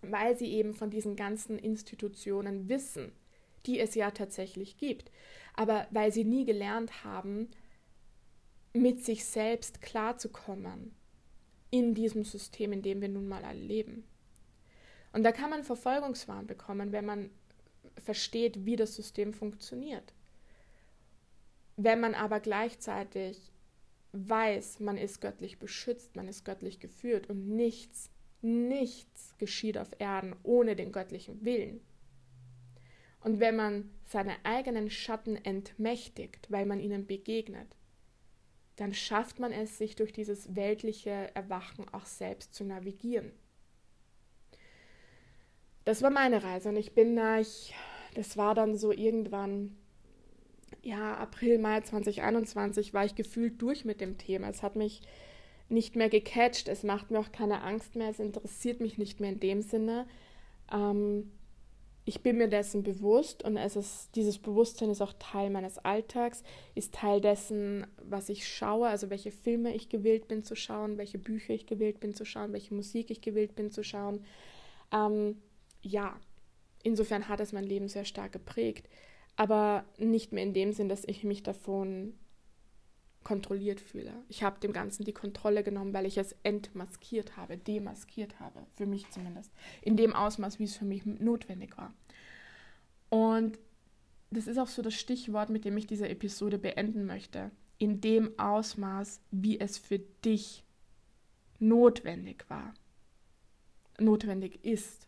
weil 0.00 0.36
sie 0.36 0.52
eben 0.52 0.74
von 0.74 0.90
diesen 0.90 1.14
ganzen 1.14 1.58
Institutionen 1.58 2.68
wissen, 2.68 3.12
die 3.66 3.80
es 3.80 3.94
ja 3.94 4.10
tatsächlich 4.10 4.76
gibt. 4.76 5.10
Aber 5.54 5.86
weil 5.90 6.12
sie 6.12 6.24
nie 6.24 6.44
gelernt 6.44 7.04
haben, 7.04 7.50
mit 8.72 9.04
sich 9.04 9.24
selbst 9.24 9.82
klarzukommen 9.82 10.94
in 11.70 11.94
diesem 11.94 12.24
System, 12.24 12.72
in 12.72 12.82
dem 12.82 13.00
wir 13.00 13.08
nun 13.08 13.28
mal 13.28 13.44
alle 13.44 13.60
leben. 13.60 14.04
Und 15.12 15.24
da 15.24 15.32
kann 15.32 15.50
man 15.50 15.62
Verfolgungswahn 15.62 16.46
bekommen, 16.46 16.92
wenn 16.92 17.04
man 17.04 17.30
versteht, 18.02 18.64
wie 18.64 18.76
das 18.76 18.94
System 18.94 19.32
funktioniert. 19.32 20.14
Wenn 21.76 22.00
man 22.00 22.14
aber 22.14 22.40
gleichzeitig 22.40 23.52
weiß, 24.12 24.80
man 24.80 24.96
ist 24.96 25.20
göttlich 25.20 25.58
beschützt, 25.58 26.16
man 26.16 26.28
ist 26.28 26.44
göttlich 26.44 26.80
geführt 26.80 27.28
und 27.28 27.48
nichts, 27.48 28.10
nichts 28.40 29.34
geschieht 29.38 29.78
auf 29.78 29.88
Erden 29.98 30.36
ohne 30.42 30.76
den 30.76 30.92
göttlichen 30.92 31.44
Willen. 31.44 31.80
Und 33.22 33.40
wenn 33.40 33.56
man 33.56 33.90
seine 34.04 34.34
eigenen 34.44 34.90
Schatten 34.90 35.36
entmächtigt, 35.36 36.50
weil 36.50 36.66
man 36.66 36.80
ihnen 36.80 37.06
begegnet, 37.06 37.76
dann 38.76 38.94
schafft 38.94 39.38
man 39.38 39.52
es, 39.52 39.78
sich 39.78 39.96
durch 39.96 40.12
dieses 40.12 40.56
weltliche 40.56 41.34
Erwachen 41.34 41.86
auch 41.92 42.06
selbst 42.06 42.54
zu 42.54 42.64
navigieren. 42.64 43.30
Das 45.84 46.02
war 46.02 46.10
meine 46.10 46.42
Reise 46.42 46.68
und 46.68 46.76
ich 46.76 46.94
bin 46.94 47.14
nach, 47.14 47.44
das 48.14 48.36
war 48.36 48.54
dann 48.54 48.76
so 48.76 48.92
irgendwann, 48.92 49.76
ja, 50.82 51.16
April, 51.16 51.58
Mai 51.58 51.80
2021 51.80 52.94
war 52.94 53.04
ich 53.04 53.14
gefühlt 53.14 53.60
durch 53.60 53.84
mit 53.84 54.00
dem 54.00 54.16
Thema. 54.18 54.48
Es 54.48 54.62
hat 54.62 54.76
mich 54.76 55.02
nicht 55.68 55.96
mehr 55.96 56.08
gecatcht, 56.08 56.68
es 56.68 56.82
macht 56.82 57.10
mir 57.10 57.18
auch 57.18 57.32
keine 57.32 57.62
Angst 57.62 57.96
mehr, 57.96 58.10
es 58.10 58.20
interessiert 58.20 58.80
mich 58.80 58.98
nicht 58.98 59.20
mehr 59.20 59.30
in 59.30 59.40
dem 59.40 59.62
Sinne. 59.62 60.06
Ähm, 60.72 61.30
ich 62.04 62.22
bin 62.22 62.36
mir 62.36 62.48
dessen 62.48 62.82
bewusst 62.82 63.44
und 63.44 63.56
es 63.56 63.76
ist, 63.76 64.10
dieses 64.16 64.38
Bewusstsein 64.38 64.90
ist 64.90 65.00
auch 65.00 65.12
Teil 65.18 65.50
meines 65.50 65.78
Alltags, 65.78 66.42
ist 66.74 66.94
Teil 66.94 67.20
dessen, 67.20 67.86
was 68.02 68.28
ich 68.28 68.46
schaue, 68.46 68.88
also 68.88 69.08
welche 69.08 69.30
Filme 69.30 69.74
ich 69.74 69.88
gewillt 69.88 70.26
bin 70.26 70.42
zu 70.42 70.56
schauen, 70.56 70.98
welche 70.98 71.18
Bücher 71.18 71.54
ich 71.54 71.66
gewillt 71.66 72.00
bin 72.00 72.14
zu 72.14 72.24
schauen, 72.24 72.52
welche 72.52 72.74
Musik 72.74 73.10
ich 73.10 73.20
gewillt 73.20 73.54
bin 73.54 73.70
zu 73.70 73.84
schauen. 73.84 74.24
Ähm, 74.92 75.40
ja, 75.80 76.18
insofern 76.82 77.28
hat 77.28 77.38
es 77.38 77.52
mein 77.52 77.64
Leben 77.64 77.88
sehr 77.88 78.04
stark 78.04 78.32
geprägt, 78.32 78.88
aber 79.36 79.84
nicht 79.96 80.32
mehr 80.32 80.42
in 80.42 80.54
dem 80.54 80.72
Sinn, 80.72 80.88
dass 80.88 81.04
ich 81.04 81.22
mich 81.22 81.44
davon 81.44 82.14
kontrolliert 83.24 83.80
fühle. 83.80 84.12
Ich 84.28 84.42
habe 84.42 84.60
dem 84.60 84.72
Ganzen 84.72 85.04
die 85.04 85.12
Kontrolle 85.12 85.62
genommen, 85.62 85.94
weil 85.94 86.06
ich 86.06 86.18
es 86.18 86.34
entmaskiert 86.42 87.36
habe, 87.36 87.56
demaskiert 87.56 88.40
habe, 88.40 88.66
für 88.74 88.86
mich 88.86 89.08
zumindest, 89.10 89.52
in 89.80 89.96
dem 89.96 90.14
Ausmaß, 90.14 90.58
wie 90.58 90.64
es 90.64 90.76
für 90.76 90.84
mich 90.84 91.04
notwendig 91.06 91.76
war. 91.76 91.92
Und 93.10 93.58
das 94.30 94.46
ist 94.46 94.58
auch 94.58 94.68
so 94.68 94.82
das 94.82 94.94
Stichwort, 94.94 95.50
mit 95.50 95.64
dem 95.64 95.76
ich 95.76 95.86
diese 95.86 96.08
Episode 96.08 96.58
beenden 96.58 97.04
möchte. 97.04 97.50
In 97.78 98.00
dem 98.00 98.38
Ausmaß, 98.38 99.20
wie 99.30 99.60
es 99.60 99.76
für 99.76 99.98
dich 99.98 100.64
notwendig 101.58 102.44
war, 102.48 102.74
notwendig 103.98 104.64
ist. 104.64 105.06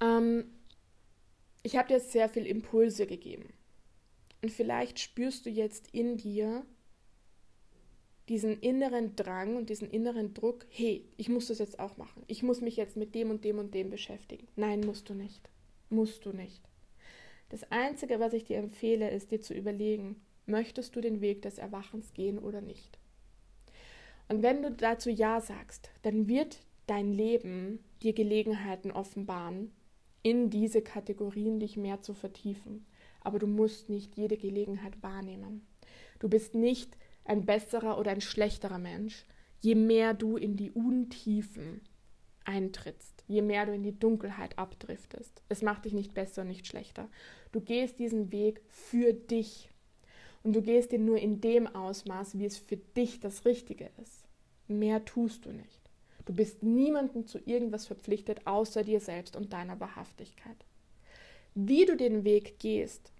Ähm, 0.00 0.44
ich 1.62 1.76
habe 1.76 1.88
dir 1.88 2.00
sehr 2.00 2.28
viel 2.28 2.46
Impulse 2.46 3.06
gegeben. 3.06 3.52
Und 4.42 4.50
vielleicht 4.50 4.98
spürst 4.98 5.46
du 5.46 5.50
jetzt 5.50 5.88
in 5.92 6.16
dir 6.16 6.64
diesen 8.28 8.58
inneren 8.60 9.14
Drang 9.14 9.56
und 9.56 9.70
diesen 9.70 9.88
inneren 9.88 10.34
Druck, 10.34 10.66
hey, 10.68 11.04
ich 11.16 11.28
muss 11.28 11.46
das 11.46 11.58
jetzt 11.58 11.78
auch 11.78 11.96
machen. 11.96 12.24
Ich 12.26 12.42
muss 12.42 12.60
mich 12.60 12.76
jetzt 12.76 12.96
mit 12.96 13.14
dem 13.14 13.30
und 13.30 13.44
dem 13.44 13.58
und 13.58 13.72
dem 13.72 13.90
beschäftigen. 13.90 14.48
Nein, 14.56 14.80
musst 14.80 15.08
du 15.08 15.14
nicht. 15.14 15.48
Musst 15.90 16.26
du 16.26 16.32
nicht. 16.32 16.62
Das 17.48 17.70
Einzige, 17.70 18.18
was 18.18 18.32
ich 18.32 18.44
dir 18.44 18.58
empfehle, 18.58 19.10
ist 19.10 19.30
dir 19.30 19.40
zu 19.40 19.54
überlegen, 19.54 20.20
möchtest 20.46 20.96
du 20.96 21.00
den 21.00 21.20
Weg 21.20 21.42
des 21.42 21.58
Erwachens 21.58 22.12
gehen 22.14 22.38
oder 22.38 22.60
nicht. 22.60 22.98
Und 24.28 24.42
wenn 24.42 24.62
du 24.62 24.72
dazu 24.72 25.08
Ja 25.08 25.40
sagst, 25.40 25.90
dann 26.02 26.26
wird 26.26 26.58
dein 26.88 27.12
Leben 27.12 27.78
dir 28.02 28.12
Gelegenheiten 28.12 28.90
offenbaren, 28.90 29.70
in 30.24 30.50
diese 30.50 30.82
Kategorien 30.82 31.60
dich 31.60 31.76
mehr 31.76 32.02
zu 32.02 32.12
vertiefen 32.12 32.84
aber 33.26 33.38
du 33.38 33.46
musst 33.46 33.88
nicht 33.88 34.16
jede 34.16 34.36
Gelegenheit 34.36 35.02
wahrnehmen. 35.02 35.66
Du 36.20 36.28
bist 36.28 36.54
nicht 36.54 36.96
ein 37.24 37.44
besserer 37.44 37.98
oder 37.98 38.12
ein 38.12 38.20
schlechterer 38.20 38.78
Mensch, 38.78 39.26
je 39.60 39.74
mehr 39.74 40.14
du 40.14 40.36
in 40.36 40.56
die 40.56 40.70
Untiefen 40.70 41.80
eintrittst, 42.44 43.24
je 43.26 43.42
mehr 43.42 43.66
du 43.66 43.74
in 43.74 43.82
die 43.82 43.98
Dunkelheit 43.98 44.58
abdriftest. 44.58 45.42
Es 45.48 45.62
macht 45.62 45.84
dich 45.84 45.92
nicht 45.92 46.14
besser 46.14 46.42
und 46.42 46.48
nicht 46.48 46.66
schlechter. 46.66 47.08
Du 47.52 47.60
gehst 47.60 47.98
diesen 47.98 48.30
Weg 48.30 48.62
für 48.68 49.12
dich. 49.12 49.70
Und 50.44 50.54
du 50.54 50.62
gehst 50.62 50.92
ihn 50.92 51.04
nur 51.04 51.18
in 51.18 51.40
dem 51.40 51.66
Ausmaß, 51.66 52.38
wie 52.38 52.44
es 52.44 52.56
für 52.56 52.76
dich 52.76 53.18
das 53.18 53.44
Richtige 53.44 53.90
ist. 54.00 54.28
Mehr 54.68 55.04
tust 55.04 55.44
du 55.44 55.52
nicht. 55.52 55.80
Du 56.24 56.32
bist 56.32 56.62
niemandem 56.62 57.26
zu 57.26 57.38
irgendwas 57.44 57.86
verpflichtet, 57.86 58.46
außer 58.46 58.84
dir 58.84 59.00
selbst 59.00 59.34
und 59.34 59.52
deiner 59.52 59.80
Wahrhaftigkeit. 59.80 60.64
Wie 61.54 61.84
du 61.86 61.96
den 61.96 62.24
Weg 62.24 62.58
gehst, 62.58 63.12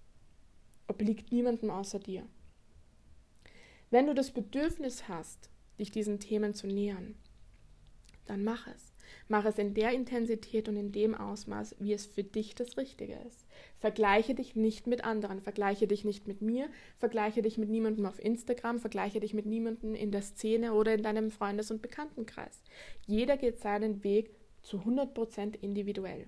obliegt 0.87 1.31
niemandem 1.31 1.69
außer 1.69 1.99
dir. 1.99 2.27
Wenn 3.89 4.07
du 4.07 4.13
das 4.13 4.31
Bedürfnis 4.31 5.07
hast, 5.07 5.49
dich 5.79 5.91
diesen 5.91 6.19
Themen 6.19 6.53
zu 6.53 6.67
nähern, 6.67 7.15
dann 8.25 8.43
mach 8.43 8.67
es. 8.67 8.93
Mach 9.29 9.45
es 9.45 9.57
in 9.57 9.73
der 9.73 9.91
Intensität 9.91 10.67
und 10.67 10.75
in 10.75 10.91
dem 10.91 11.15
Ausmaß, 11.15 11.75
wie 11.79 11.93
es 11.93 12.05
für 12.05 12.23
dich 12.23 12.55
das 12.55 12.77
Richtige 12.77 13.17
ist. 13.27 13.45
Vergleiche 13.79 14.35
dich 14.35 14.55
nicht 14.55 14.87
mit 14.87 15.03
anderen, 15.03 15.41
vergleiche 15.41 15.87
dich 15.87 16.03
nicht 16.03 16.27
mit 16.27 16.41
mir, 16.41 16.69
vergleiche 16.97 17.41
dich 17.41 17.57
mit 17.57 17.69
niemandem 17.69 18.05
auf 18.05 18.23
Instagram, 18.23 18.79
vergleiche 18.79 19.19
dich 19.19 19.33
mit 19.33 19.45
niemandem 19.45 19.95
in 19.95 20.11
der 20.11 20.21
Szene 20.21 20.73
oder 20.73 20.93
in 20.93 21.03
deinem 21.03 21.31
Freundes- 21.31 21.71
und 21.71 21.81
Bekanntenkreis. 21.81 22.61
Jeder 23.05 23.37
geht 23.37 23.59
seinen 23.59 24.03
Weg 24.03 24.31
zu 24.61 24.79
100% 24.79 25.55
individuell. 25.61 26.27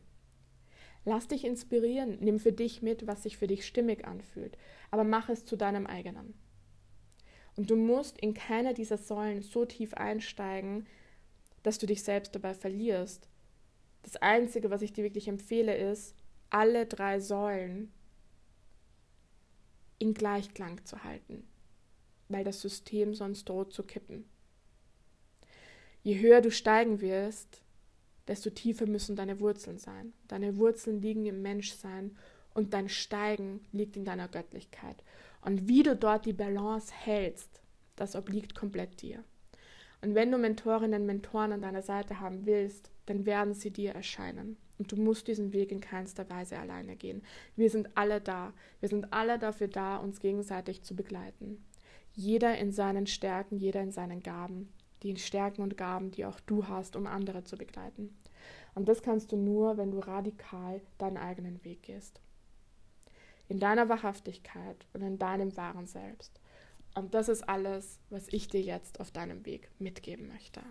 Lass 1.09 1.27
dich 1.27 1.43
inspirieren, 1.43 2.19
nimm 2.19 2.37
für 2.37 2.53
dich 2.53 2.83
mit, 2.83 3.07
was 3.07 3.23
sich 3.23 3.35
für 3.35 3.47
dich 3.47 3.65
stimmig 3.65 4.05
anfühlt, 4.05 4.55
aber 4.91 5.03
mach 5.03 5.27
es 5.27 5.43
zu 5.43 5.55
deinem 5.55 5.87
eigenen. 5.87 6.35
Und 7.55 7.71
du 7.71 7.75
musst 7.75 8.19
in 8.19 8.35
keiner 8.35 8.75
dieser 8.75 8.99
Säulen 8.99 9.41
so 9.41 9.65
tief 9.65 9.95
einsteigen, 9.95 10.85
dass 11.63 11.79
du 11.79 11.87
dich 11.87 12.03
selbst 12.03 12.35
dabei 12.35 12.53
verlierst. 12.53 13.27
Das 14.03 14.17
Einzige, 14.17 14.69
was 14.69 14.83
ich 14.83 14.93
dir 14.93 15.03
wirklich 15.03 15.27
empfehle, 15.27 15.75
ist, 15.75 16.15
alle 16.51 16.85
drei 16.85 17.19
Säulen 17.19 17.91
in 19.97 20.13
Gleichklang 20.13 20.85
zu 20.85 21.03
halten, 21.03 21.43
weil 22.27 22.43
das 22.43 22.61
System 22.61 23.15
sonst 23.15 23.49
droht 23.49 23.73
zu 23.73 23.81
kippen. 23.81 24.29
Je 26.03 26.19
höher 26.19 26.41
du 26.41 26.51
steigen 26.51 27.01
wirst, 27.01 27.63
desto 28.29 28.51
tiefer 28.51 28.85
müssen 28.85 29.15
deine 29.15 29.39
Wurzeln 29.39 29.79
sein. 29.79 30.13
Deine 30.27 30.57
Wurzeln 30.57 31.01
liegen 31.01 31.25
im 31.25 31.41
Menschsein 31.41 32.15
und 32.53 32.75
dein 32.75 32.87
Steigen 32.87 33.61
liegt 33.71 33.97
in 33.97 34.05
deiner 34.05 34.27
Göttlichkeit. 34.27 35.03
Und 35.41 35.67
wie 35.67 35.81
du 35.81 35.95
dort 35.95 36.27
die 36.27 36.33
Balance 36.33 36.93
hältst, 36.93 37.61
das 37.95 38.15
obliegt 38.15 38.53
komplett 38.53 39.01
dir. 39.01 39.23
Und 40.01 40.13
wenn 40.13 40.31
du 40.31 40.37
Mentorinnen 40.37 41.01
und 41.01 41.07
Mentoren 41.07 41.53
an 41.53 41.61
deiner 41.61 41.81
Seite 41.81 42.19
haben 42.19 42.45
willst, 42.45 42.91
dann 43.07 43.25
werden 43.25 43.55
sie 43.55 43.71
dir 43.71 43.93
erscheinen. 43.93 44.57
Und 44.77 44.91
du 44.91 44.95
musst 44.95 45.27
diesen 45.27 45.51
Weg 45.51 45.71
in 45.71 45.81
keinster 45.81 46.29
Weise 46.29 46.59
alleine 46.59 46.95
gehen. 46.95 47.23
Wir 47.55 47.71
sind 47.71 47.89
alle 47.95 48.21
da. 48.21 48.53
Wir 48.79 48.89
sind 48.89 49.11
alle 49.11 49.39
dafür 49.39 49.67
da, 49.67 49.97
uns 49.97 50.19
gegenseitig 50.19 50.83
zu 50.83 50.95
begleiten. 50.95 51.65
Jeder 52.13 52.57
in 52.59 52.71
seinen 52.71 53.07
Stärken, 53.07 53.57
jeder 53.57 53.81
in 53.81 53.91
seinen 53.91 54.21
Gaben 54.21 54.69
die 55.03 55.15
Stärken 55.17 55.61
und 55.61 55.77
Gaben, 55.77 56.11
die 56.11 56.25
auch 56.25 56.39
du 56.41 56.67
hast, 56.67 56.95
um 56.95 57.07
andere 57.07 57.43
zu 57.43 57.57
begleiten. 57.57 58.15
Und 58.75 58.87
das 58.87 59.01
kannst 59.01 59.31
du 59.31 59.37
nur, 59.37 59.77
wenn 59.77 59.91
du 59.91 59.99
radikal 59.99 60.81
deinen 60.97 61.17
eigenen 61.17 61.63
Weg 61.63 61.83
gehst. 61.83 62.21
In 63.47 63.59
deiner 63.59 63.89
Wahrhaftigkeit 63.89 64.85
und 64.93 65.01
in 65.01 65.17
deinem 65.17 65.55
wahren 65.57 65.87
Selbst. 65.87 66.39
Und 66.95 67.13
das 67.13 67.29
ist 67.29 67.47
alles, 67.47 67.99
was 68.09 68.27
ich 68.29 68.47
dir 68.47 68.61
jetzt 68.61 68.99
auf 68.99 69.11
deinem 69.11 69.45
Weg 69.45 69.69
mitgeben 69.79 70.27
möchte. 70.27 70.61